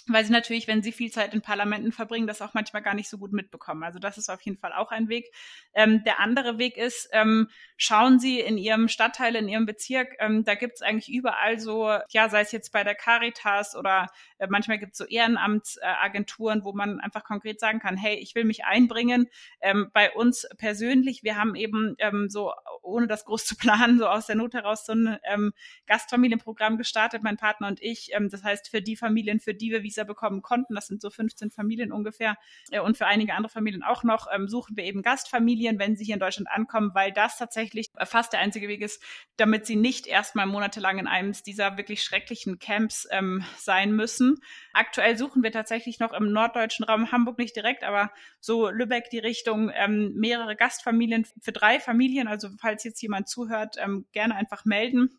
weil 0.08 0.24
sie 0.24 0.32
natürlich, 0.32 0.68
wenn 0.68 0.82
sie 0.82 0.92
viel 0.92 1.10
Zeit 1.10 1.34
in 1.34 1.42
Parlamenten 1.42 1.92
verbringen, 1.92 2.26
das 2.26 2.42
auch 2.42 2.54
manchmal 2.54 2.82
gar 2.82 2.94
nicht 2.94 3.08
so 3.08 3.18
gut 3.18 3.32
mitbekommen. 3.32 3.82
Also 3.82 3.98
das 3.98 4.18
ist 4.18 4.28
auf 4.28 4.40
jeden 4.42 4.58
Fall 4.58 4.72
auch 4.72 4.90
ein 4.90 5.08
Weg. 5.08 5.32
Ähm, 5.74 6.02
der 6.04 6.20
andere 6.20 6.58
Weg 6.58 6.76
ist, 6.76 7.08
ähm, 7.12 7.48
schauen 7.76 8.18
Sie 8.18 8.40
in 8.40 8.58
Ihrem 8.58 8.88
Stadtteil, 8.88 9.36
in 9.36 9.48
Ihrem 9.48 9.66
Bezirk, 9.66 10.16
ähm, 10.18 10.44
da 10.44 10.54
gibt 10.54 10.74
es 10.74 10.82
eigentlich 10.82 11.08
überall 11.08 11.58
so, 11.58 11.88
ja, 12.10 12.28
sei 12.28 12.40
es 12.40 12.52
jetzt 12.52 12.72
bei 12.72 12.84
der 12.84 12.94
Caritas 12.94 13.76
oder 13.76 14.08
äh, 14.38 14.46
manchmal 14.48 14.78
gibt 14.78 14.92
es 14.92 14.98
so 14.98 15.04
Ehrenamtsagenturen, 15.04 16.60
äh, 16.60 16.64
wo 16.64 16.72
man 16.72 17.00
einfach 17.00 17.24
konkret 17.24 17.60
sagen 17.60 17.78
kann, 17.80 17.96
hey, 17.96 18.16
ich 18.16 18.34
will 18.34 18.44
mich 18.44 18.64
einbringen. 18.64 19.28
Ähm, 19.60 19.90
bei 19.92 20.12
uns 20.12 20.48
persönlich, 20.58 21.22
wir 21.22 21.36
haben 21.36 21.54
eben 21.54 21.94
ähm, 21.98 22.28
so, 22.28 22.52
ohne 22.82 23.06
das 23.06 23.24
groß 23.24 23.46
zu 23.46 23.56
planen, 23.56 23.98
so 23.98 24.06
aus 24.06 24.26
der 24.26 24.36
Not 24.36 24.54
heraus 24.54 24.86
so 24.86 24.92
ein 24.92 25.18
ähm, 25.24 25.52
Gastfamilienprogramm 25.86 26.78
gestartet, 26.78 27.22
mein 27.22 27.36
Partner 27.36 27.68
und 27.68 27.82
ich. 27.82 28.12
Das 28.30 28.44
heißt, 28.44 28.68
für 28.68 28.82
die 28.82 28.96
Familien, 28.96 29.40
für 29.40 29.54
die 29.54 29.70
wir 29.70 29.82
Visa 29.92 30.04
bekommen 30.04 30.42
konnten. 30.42 30.74
Das 30.74 30.86
sind 30.86 31.02
so 31.02 31.10
15 31.10 31.50
Familien 31.50 31.92
ungefähr. 31.92 32.36
Äh, 32.70 32.80
und 32.80 32.96
für 32.96 33.06
einige 33.06 33.34
andere 33.34 33.52
Familien 33.52 33.82
auch 33.82 34.04
noch 34.04 34.26
ähm, 34.32 34.48
suchen 34.48 34.76
wir 34.76 34.84
eben 34.84 35.02
Gastfamilien, 35.02 35.78
wenn 35.78 35.96
sie 35.96 36.04
hier 36.04 36.14
in 36.14 36.20
Deutschland 36.20 36.48
ankommen, 36.50 36.90
weil 36.94 37.12
das 37.12 37.36
tatsächlich 37.36 37.90
fast 38.04 38.32
der 38.32 38.40
einzige 38.40 38.68
Weg 38.68 38.80
ist, 38.80 39.02
damit 39.36 39.66
sie 39.66 39.76
nicht 39.76 40.06
erstmal 40.06 40.46
monatelang 40.46 40.98
in 40.98 41.06
einem 41.06 41.32
dieser 41.46 41.76
wirklich 41.76 42.02
schrecklichen 42.02 42.58
Camps 42.58 43.06
ähm, 43.10 43.44
sein 43.58 43.92
müssen. 43.92 44.40
Aktuell 44.72 45.16
suchen 45.16 45.42
wir 45.42 45.52
tatsächlich 45.52 45.98
noch 45.98 46.12
im 46.12 46.32
norddeutschen 46.32 46.84
Raum, 46.84 47.12
Hamburg 47.12 47.38
nicht 47.38 47.54
direkt, 47.54 47.84
aber 47.84 48.10
so 48.40 48.70
Lübeck 48.70 49.10
die 49.10 49.18
Richtung, 49.18 49.70
ähm, 49.74 50.14
mehrere 50.14 50.56
Gastfamilien 50.56 51.26
für 51.40 51.52
drei 51.52 51.80
Familien. 51.80 52.28
Also 52.28 52.48
falls 52.58 52.84
jetzt 52.84 53.02
jemand 53.02 53.28
zuhört, 53.28 53.76
ähm, 53.78 54.06
gerne 54.12 54.36
einfach 54.36 54.64
melden 54.64 55.18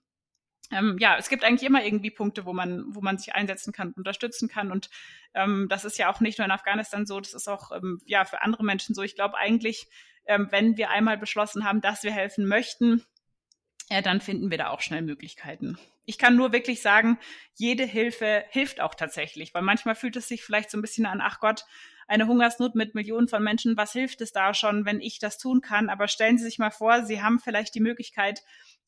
ähm, 0.74 0.98
ja, 1.00 1.18
es 1.18 1.30
gibt 1.30 1.44
eigentlich 1.44 1.68
immer 1.68 1.84
irgendwie 1.84 2.12
Punkte, 2.12 2.46
wo 2.46 2.54
man, 2.54 2.84
wo 2.88 3.02
man 3.02 3.18
sich 3.18 3.36
einsetzen 3.36 3.74
kann, 3.74 3.94
unterstützen 3.94 4.50
kann. 4.50 4.72
Und 4.72 4.90
ähm, 5.34 5.68
das 5.70 5.86
ist 5.86 5.98
ja 5.98 6.12
auch 6.12 6.20
nicht 6.20 6.38
nur 6.38 6.46
in 6.46 6.52
Afghanistan 6.52 7.06
so, 7.06 7.20
das 7.20 7.34
ist 7.34 7.48
auch 7.48 7.72
ähm, 7.72 8.02
ja 8.06 8.26
für 8.26 8.42
andere 8.42 8.64
Menschen 8.64 8.96
so. 8.96 9.02
Ich 9.02 9.16
glaube 9.16 9.38
eigentlich, 9.38 9.88
ähm, 10.26 10.48
wenn 10.52 10.78
wir 10.78 10.90
einmal 10.90 11.18
beschlossen 11.18 11.66
haben, 11.66 11.82
dass 11.82 12.04
wir 12.04 12.12
helfen 12.12 12.48
möchten, 12.48 13.04
äh, 13.90 14.02
dann 14.02 14.22
finden 14.22 14.52
wir 14.52 14.58
da 14.58 14.70
auch 14.70 14.82
schnell 14.82 15.02
Möglichkeiten. 15.02 15.78
Ich 16.06 16.18
kann 16.18 16.36
nur 16.36 16.52
wirklich 16.52 16.82
sagen, 16.82 17.18
jede 17.56 17.86
Hilfe 17.86 18.44
hilft 18.50 18.82
auch 18.82 18.96
tatsächlich, 18.96 19.54
weil 19.54 19.62
manchmal 19.62 19.96
fühlt 19.96 20.16
es 20.18 20.28
sich 20.28 20.44
vielleicht 20.44 20.70
so 20.70 20.78
ein 20.78 20.82
bisschen 20.82 21.06
an, 21.06 21.22
ach 21.22 21.40
Gott, 21.40 21.66
eine 22.08 22.28
Hungersnot 22.28 22.76
mit 22.76 22.96
Millionen 22.96 23.30
von 23.30 23.42
Menschen, 23.42 23.78
was 23.78 23.94
hilft 23.94 24.20
es 24.22 24.34
da 24.34 24.54
schon, 24.54 24.86
wenn 24.86 25.00
ich 25.00 25.20
das 25.20 25.38
tun 25.38 25.62
kann? 25.62 25.90
Aber 25.90 26.08
stellen 26.10 26.38
Sie 26.38 26.44
sich 26.44 26.60
mal 26.60 26.72
vor, 26.72 27.04
Sie 27.04 27.22
haben 27.22 27.40
vielleicht 27.40 27.76
die 27.76 27.80
Möglichkeit, 27.80 28.44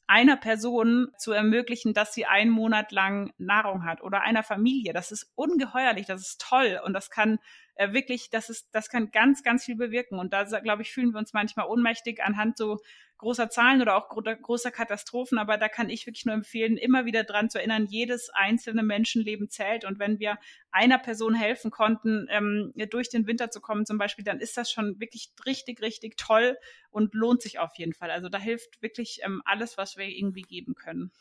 einer 0.07 0.37
Person 0.37 1.11
zu 1.17 1.31
ermöglichen, 1.31 1.93
dass 1.93 2.13
sie 2.13 2.25
einen 2.25 2.51
Monat 2.51 2.91
lang 2.91 3.33
Nahrung 3.37 3.85
hat 3.85 4.01
oder 4.01 4.21
einer 4.21 4.43
Familie. 4.43 4.93
Das 4.93 5.11
ist 5.11 5.31
ungeheuerlich, 5.35 6.05
das 6.05 6.21
ist 6.21 6.41
toll 6.41 6.79
und 6.83 6.93
das 6.93 7.09
kann 7.09 7.39
äh, 7.75 7.91
wirklich, 7.91 8.29
das 8.29 8.49
ist, 8.49 8.69
das 8.71 8.89
kann 8.89 9.11
ganz, 9.11 9.43
ganz 9.43 9.65
viel 9.65 9.75
bewirken. 9.75 10.19
Und 10.19 10.33
da, 10.33 10.43
glaube 10.43 10.81
ich, 10.81 10.91
fühlen 10.91 11.11
wir 11.11 11.19
uns 11.19 11.33
manchmal 11.33 11.67
ohnmächtig 11.67 12.23
anhand 12.23 12.57
so 12.57 12.79
großer 13.17 13.49
Zahlen 13.49 13.81
oder 13.81 13.95
auch 13.95 14.09
großer 14.09 14.71
Katastrophen. 14.71 15.37
Aber 15.37 15.57
da 15.57 15.69
kann 15.69 15.89
ich 15.89 16.05
wirklich 16.05 16.25
nur 16.25 16.35
empfehlen, 16.35 16.77
immer 16.77 17.05
wieder 17.05 17.23
dran 17.23 17.49
zu 17.49 17.57
erinnern, 17.57 17.85
jedes 17.85 18.29
einzelne 18.29 18.83
Menschenleben 18.83 19.49
zählt. 19.49 19.85
Und 19.85 19.99
wenn 19.99 20.19
wir 20.19 20.37
einer 20.71 20.99
Person 20.99 21.33
helfen 21.33 21.71
konnten, 21.71 22.27
ähm, 22.29 22.73
durch 22.89 23.09
den 23.09 23.27
Winter 23.27 23.51
zu 23.51 23.61
kommen 23.61 23.85
zum 23.85 23.97
Beispiel, 23.97 24.25
dann 24.25 24.39
ist 24.39 24.57
das 24.57 24.71
schon 24.71 24.99
wirklich 24.99 25.31
richtig, 25.45 25.81
richtig 25.81 26.17
toll 26.17 26.57
und 26.89 27.13
lohnt 27.13 27.41
sich 27.41 27.59
auf 27.59 27.71
jeden 27.77 27.93
Fall. 27.93 28.11
Also 28.11 28.29
da 28.29 28.37
hilft 28.37 28.81
wirklich 28.81 29.19
ähm, 29.23 29.41
alles, 29.45 29.77
was 29.77 29.97
wir 29.97 30.05
irgendwie 30.05 30.43
geben 30.43 30.75
können. 30.75 31.11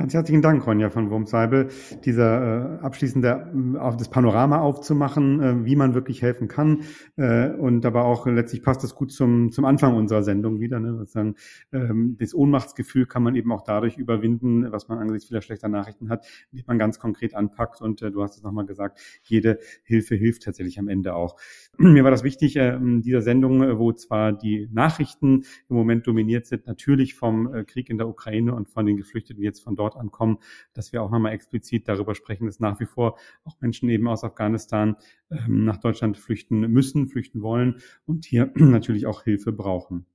Ganz 0.00 0.14
herzlichen 0.14 0.40
Dank, 0.40 0.66
Ronja 0.66 0.88
von 0.88 1.10
Wurmseibel, 1.10 1.68
dieser 2.06 2.78
äh, 2.78 2.82
abschließende 2.82 3.52
äh, 3.74 3.78
auf 3.78 3.98
das 3.98 4.08
Panorama 4.08 4.60
aufzumachen, 4.60 5.42
äh, 5.42 5.64
wie 5.66 5.76
man 5.76 5.92
wirklich 5.92 6.22
helfen 6.22 6.48
kann. 6.48 6.84
Äh, 7.18 7.50
und 7.50 7.84
aber 7.84 8.06
auch 8.06 8.26
letztlich 8.26 8.62
passt 8.62 8.82
das 8.82 8.94
gut 8.94 9.12
zum, 9.12 9.52
zum 9.52 9.66
Anfang 9.66 9.94
unserer 9.94 10.22
Sendung 10.22 10.58
wieder. 10.58 10.80
Ne? 10.80 10.96
Sozusagen, 10.96 11.34
ähm, 11.70 12.16
das 12.18 12.34
Ohnmachtsgefühl 12.34 13.04
kann 13.04 13.22
man 13.22 13.34
eben 13.34 13.52
auch 13.52 13.60
dadurch 13.60 13.98
überwinden, 13.98 14.72
was 14.72 14.88
man 14.88 14.96
angesichts 14.96 15.28
vieler 15.28 15.42
schlechter 15.42 15.68
Nachrichten 15.68 16.08
hat, 16.08 16.26
indem 16.50 16.64
man 16.66 16.78
ganz 16.78 16.98
konkret 16.98 17.34
anpackt. 17.34 17.82
Und 17.82 18.00
äh, 18.00 18.10
du 18.10 18.22
hast 18.22 18.38
es 18.38 18.42
nochmal 18.42 18.64
gesagt, 18.64 18.98
jede 19.24 19.58
Hilfe 19.82 20.14
hilft 20.14 20.44
tatsächlich 20.44 20.78
am 20.78 20.88
Ende 20.88 21.14
auch. 21.14 21.36
Mir 21.76 22.04
war 22.04 22.10
das 22.10 22.24
wichtig, 22.24 22.56
äh, 22.56 22.78
dieser 22.80 23.20
Sendung, 23.20 23.62
äh, 23.62 23.78
wo 23.78 23.92
zwar 23.92 24.32
die 24.32 24.66
Nachrichten 24.72 25.44
im 25.68 25.76
Moment 25.76 26.06
dominiert 26.06 26.46
sind, 26.46 26.66
natürlich 26.66 27.16
vom 27.16 27.54
äh, 27.54 27.64
Krieg 27.64 27.90
in 27.90 27.98
der 27.98 28.08
Ukraine 28.08 28.54
und 28.54 28.70
von 28.70 28.86
den 28.86 28.96
Geflüchteten 28.96 29.42
jetzt 29.42 29.60
von 29.62 29.76
dort 29.76 29.89
ankommen, 29.96 30.38
dass 30.72 30.92
wir 30.92 31.02
auch 31.02 31.10
nochmal 31.10 31.32
explizit 31.32 31.88
darüber 31.88 32.14
sprechen, 32.14 32.46
dass 32.46 32.60
nach 32.60 32.80
wie 32.80 32.86
vor 32.86 33.18
auch 33.44 33.60
Menschen 33.60 33.88
eben 33.88 34.08
aus 34.08 34.24
Afghanistan 34.24 34.96
ähm, 35.30 35.64
nach 35.64 35.78
Deutschland 35.78 36.18
flüchten 36.18 36.60
müssen, 36.60 37.08
flüchten 37.08 37.42
wollen 37.42 37.80
und 38.06 38.24
hier 38.24 38.52
natürlich 38.54 39.06
auch 39.06 39.22
Hilfe 39.22 39.52
brauchen. 39.52 40.06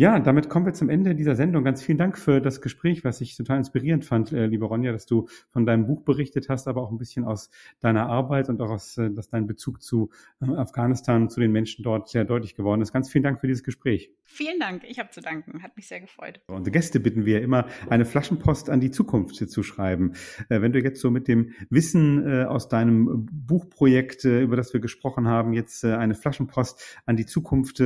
Ja, 0.00 0.18
damit 0.18 0.48
kommen 0.48 0.64
wir 0.64 0.72
zum 0.72 0.88
Ende 0.88 1.14
dieser 1.14 1.36
Sendung. 1.36 1.62
Ganz 1.62 1.82
vielen 1.82 1.98
Dank 1.98 2.16
für 2.16 2.40
das 2.40 2.62
Gespräch, 2.62 3.04
was 3.04 3.20
ich 3.20 3.36
total 3.36 3.58
inspirierend 3.58 4.02
fand, 4.02 4.32
äh, 4.32 4.46
liebe 4.46 4.64
Ronja, 4.64 4.92
dass 4.92 5.04
du 5.04 5.28
von 5.50 5.66
deinem 5.66 5.86
Buch 5.86 6.04
berichtet 6.04 6.48
hast, 6.48 6.68
aber 6.68 6.80
auch 6.80 6.90
ein 6.90 6.96
bisschen 6.96 7.26
aus 7.26 7.50
deiner 7.80 8.06
Arbeit 8.06 8.48
und 8.48 8.62
auch 8.62 8.70
aus, 8.70 8.96
äh, 8.96 9.10
dass 9.10 9.28
dein 9.28 9.46
Bezug 9.46 9.82
zu 9.82 10.08
äh, 10.40 10.46
Afghanistan, 10.54 11.28
zu 11.28 11.38
den 11.38 11.52
Menschen 11.52 11.82
dort 11.82 12.08
sehr 12.08 12.24
deutlich 12.24 12.54
geworden 12.54 12.80
ist. 12.80 12.94
Ganz 12.94 13.10
vielen 13.10 13.24
Dank 13.24 13.40
für 13.40 13.46
dieses 13.46 13.62
Gespräch. 13.62 14.10
Vielen 14.32 14.60
Dank, 14.60 14.84
ich 14.88 15.00
habe 15.00 15.10
zu 15.10 15.20
danken, 15.20 15.62
hat 15.62 15.76
mich 15.76 15.88
sehr 15.88 16.00
gefreut. 16.00 16.40
Unsere 16.46 16.70
Gäste 16.70 17.00
bitten 17.00 17.26
wir 17.26 17.42
immer, 17.42 17.66
eine 17.90 18.04
Flaschenpost 18.04 18.70
an 18.70 18.80
die 18.80 18.92
Zukunft 18.92 19.34
zu 19.34 19.62
schreiben. 19.64 20.12
Äh, 20.48 20.62
wenn 20.62 20.72
du 20.72 20.80
jetzt 20.80 21.00
so 21.00 21.10
mit 21.10 21.26
dem 21.26 21.50
Wissen 21.68 22.24
äh, 22.26 22.44
aus 22.44 22.68
deinem 22.68 23.28
Buchprojekt, 23.30 24.24
äh, 24.24 24.40
über 24.40 24.56
das 24.56 24.72
wir 24.72 24.80
gesprochen 24.80 25.26
haben, 25.26 25.52
jetzt 25.52 25.84
eine 25.84 26.14
Flaschenpost 26.14 27.02
an 27.06 27.16
die 27.16 27.26
Zukunft 27.26 27.82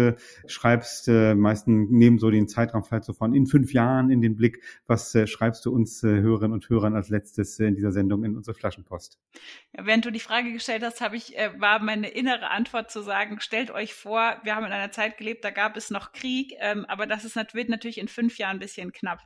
schreibst, 0.46 1.08
meistens 1.08 1.90
nehmen 2.04 2.18
so 2.18 2.30
den 2.30 2.48
Zeitraum 2.48 2.84
vielleicht 2.84 3.04
so 3.04 3.12
von 3.12 3.34
in 3.34 3.46
fünf 3.46 3.72
Jahren 3.72 4.10
in 4.10 4.20
den 4.20 4.36
Blick. 4.36 4.62
Was 4.86 5.14
äh, 5.14 5.26
schreibst 5.26 5.64
du 5.64 5.72
uns 5.72 6.02
äh, 6.02 6.08
Hörerinnen 6.08 6.52
und 6.52 6.68
Hörern 6.68 6.94
als 6.94 7.08
letztes 7.08 7.58
äh, 7.58 7.66
in 7.66 7.74
dieser 7.74 7.92
Sendung 7.92 8.24
in 8.24 8.36
unsere 8.36 8.54
Flaschenpost? 8.54 9.18
Ja, 9.72 9.86
während 9.86 10.04
du 10.04 10.10
die 10.10 10.20
Frage 10.20 10.52
gestellt 10.52 10.82
hast, 10.82 11.00
habe 11.00 11.16
ich, 11.16 11.36
äh, 11.38 11.50
war 11.58 11.80
meine 11.80 12.08
innere 12.08 12.50
Antwort 12.50 12.90
zu 12.90 13.02
sagen, 13.02 13.40
stellt 13.40 13.70
euch 13.70 13.94
vor, 13.94 14.36
wir 14.42 14.54
haben 14.54 14.66
in 14.66 14.72
einer 14.72 14.92
Zeit 14.92 15.16
gelebt, 15.16 15.44
da 15.44 15.50
gab 15.50 15.76
es 15.76 15.90
noch 15.90 16.12
Krieg, 16.12 16.54
ähm, 16.58 16.84
aber 16.86 17.06
das 17.06 17.24
ist, 17.24 17.36
wird 17.54 17.68
natürlich 17.68 17.98
in 17.98 18.08
fünf 18.08 18.38
Jahren 18.38 18.56
ein 18.56 18.60
bisschen 18.60 18.92
knapp 18.92 19.20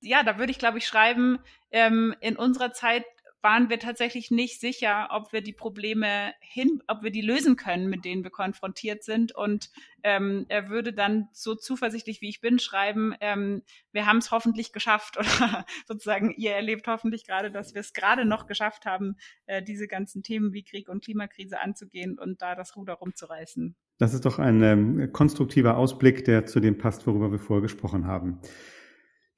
ja, 0.00 0.22
da 0.22 0.38
würde 0.38 0.52
ich, 0.52 0.58
glaube 0.58 0.78
ich, 0.78 0.86
schreiben, 0.86 1.38
ähm, 1.70 2.14
in 2.20 2.36
unserer 2.36 2.72
Zeit 2.72 3.04
waren 3.42 3.70
wir 3.70 3.78
tatsächlich 3.78 4.30
nicht 4.30 4.60
sicher, 4.60 5.08
ob 5.10 5.32
wir 5.32 5.42
die 5.42 5.52
Probleme 5.52 6.32
hin, 6.40 6.82
ob 6.88 7.02
wir 7.02 7.10
die 7.10 7.20
lösen 7.20 7.56
können, 7.56 7.88
mit 7.88 8.04
denen 8.04 8.24
wir 8.24 8.30
konfrontiert 8.30 9.04
sind. 9.04 9.34
Und 9.34 9.70
ähm, 10.02 10.46
er 10.48 10.68
würde 10.68 10.92
dann 10.92 11.28
so 11.32 11.54
zuversichtlich 11.54 12.20
wie 12.20 12.28
ich 12.28 12.40
bin 12.40 12.58
schreiben, 12.58 13.14
ähm, 13.20 13.62
wir 13.92 14.06
haben 14.06 14.18
es 14.18 14.30
hoffentlich 14.30 14.72
geschafft 14.72 15.16
oder 15.18 15.64
sozusagen 15.86 16.32
ihr 16.36 16.52
erlebt 16.52 16.86
hoffentlich 16.88 17.26
gerade, 17.26 17.50
dass 17.50 17.74
wir 17.74 17.80
es 17.80 17.92
gerade 17.92 18.24
noch 18.24 18.46
geschafft 18.46 18.86
haben, 18.86 19.16
äh, 19.46 19.62
diese 19.62 19.86
ganzen 19.86 20.22
Themen 20.22 20.52
wie 20.52 20.64
Krieg 20.64 20.88
und 20.88 21.04
Klimakrise 21.04 21.60
anzugehen 21.60 22.18
und 22.18 22.42
da 22.42 22.54
das 22.54 22.76
Ruder 22.76 22.94
rumzureißen. 22.94 23.76
Das 23.98 24.14
ist 24.14 24.24
doch 24.24 24.38
ein 24.38 24.62
ähm, 24.62 25.12
konstruktiver 25.12 25.76
Ausblick, 25.76 26.24
der 26.24 26.46
zu 26.46 26.60
dem 26.60 26.78
passt, 26.78 27.06
worüber 27.06 27.32
wir 27.32 27.38
vorher 27.38 27.62
gesprochen 27.62 28.06
haben. 28.06 28.40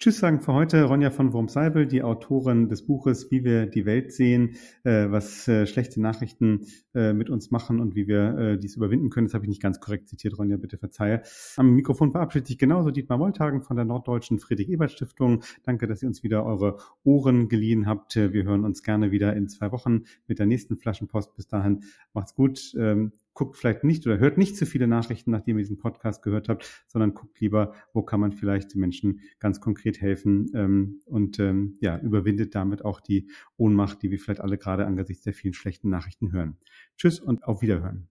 Tschüss 0.02 0.18
sagen 0.18 0.40
für 0.40 0.54
heute 0.54 0.84
Ronja 0.84 1.10
von 1.10 1.34
Wurmseibel, 1.34 1.86
die 1.86 2.02
Autorin 2.02 2.70
des 2.70 2.86
Buches 2.86 3.30
Wie 3.30 3.44
wir 3.44 3.66
die 3.66 3.84
Welt 3.84 4.14
sehen, 4.14 4.56
äh, 4.82 5.10
was 5.10 5.46
äh, 5.46 5.66
schlechte 5.66 6.00
Nachrichten 6.00 6.64
äh, 6.94 7.12
mit 7.12 7.28
uns 7.28 7.50
machen 7.50 7.80
und 7.80 7.94
wie 7.94 8.08
wir 8.08 8.38
äh, 8.38 8.58
dies 8.58 8.76
überwinden 8.76 9.10
können. 9.10 9.26
Das 9.26 9.34
habe 9.34 9.44
ich 9.44 9.50
nicht 9.50 9.60
ganz 9.60 9.78
korrekt 9.78 10.08
zitiert, 10.08 10.38
Ronja, 10.38 10.56
bitte 10.56 10.78
verzeihe. 10.78 11.20
Am 11.58 11.74
Mikrofon 11.74 12.12
verabschiedet 12.12 12.46
sich 12.46 12.56
genauso 12.56 12.90
Dietmar 12.90 13.18
Wolltagen 13.18 13.60
von 13.60 13.76
der 13.76 13.84
Norddeutschen 13.84 14.38
Friedrich-Ebert-Stiftung. 14.38 15.42
Danke, 15.64 15.86
dass 15.86 16.02
ihr 16.02 16.08
uns 16.08 16.22
wieder 16.22 16.46
eure 16.46 16.78
Ohren 17.04 17.50
geliehen 17.50 17.84
habt. 17.84 18.16
Wir 18.16 18.44
hören 18.44 18.64
uns 18.64 18.82
gerne 18.82 19.10
wieder 19.10 19.36
in 19.36 19.50
zwei 19.50 19.70
Wochen 19.70 20.04
mit 20.26 20.38
der 20.38 20.46
nächsten 20.46 20.78
Flaschenpost. 20.78 21.36
Bis 21.36 21.46
dahin 21.46 21.82
macht's 22.14 22.34
gut. 22.34 22.74
Ähm, 22.78 23.12
guckt 23.40 23.56
vielleicht 23.56 23.84
nicht 23.84 24.06
oder 24.06 24.18
hört 24.18 24.36
nicht 24.36 24.54
zu 24.54 24.66
viele 24.66 24.86
Nachrichten, 24.86 25.30
nachdem 25.30 25.56
ihr 25.56 25.62
diesen 25.62 25.78
Podcast 25.78 26.22
gehört 26.22 26.50
habt, 26.50 26.84
sondern 26.88 27.14
guckt 27.14 27.40
lieber, 27.40 27.72
wo 27.94 28.02
kann 28.02 28.20
man 28.20 28.32
vielleicht 28.32 28.74
den 28.74 28.82
Menschen 28.82 29.22
ganz 29.38 29.62
konkret 29.62 29.98
helfen 29.98 30.50
ähm, 30.54 31.00
und 31.06 31.38
ähm, 31.38 31.78
ja, 31.80 31.98
überwindet 32.00 32.54
damit 32.54 32.84
auch 32.84 33.00
die 33.00 33.30
Ohnmacht, 33.56 34.02
die 34.02 34.10
wir 34.10 34.18
vielleicht 34.18 34.42
alle 34.42 34.58
gerade 34.58 34.84
angesichts 34.84 35.24
der 35.24 35.32
vielen 35.32 35.54
schlechten 35.54 35.88
Nachrichten 35.88 36.32
hören. 36.32 36.58
Tschüss 36.98 37.18
und 37.18 37.44
auf 37.44 37.62
Wiederhören. 37.62 38.08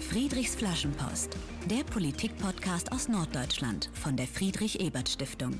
Friedrichs 0.00 0.56
Flaschenpost, 0.56 1.36
der 1.70 1.84
Politik-Podcast 1.84 2.90
aus 2.90 3.08
Norddeutschland 3.08 3.88
von 3.94 4.16
der 4.16 4.26
Friedrich-Ebert-Stiftung. 4.26 5.52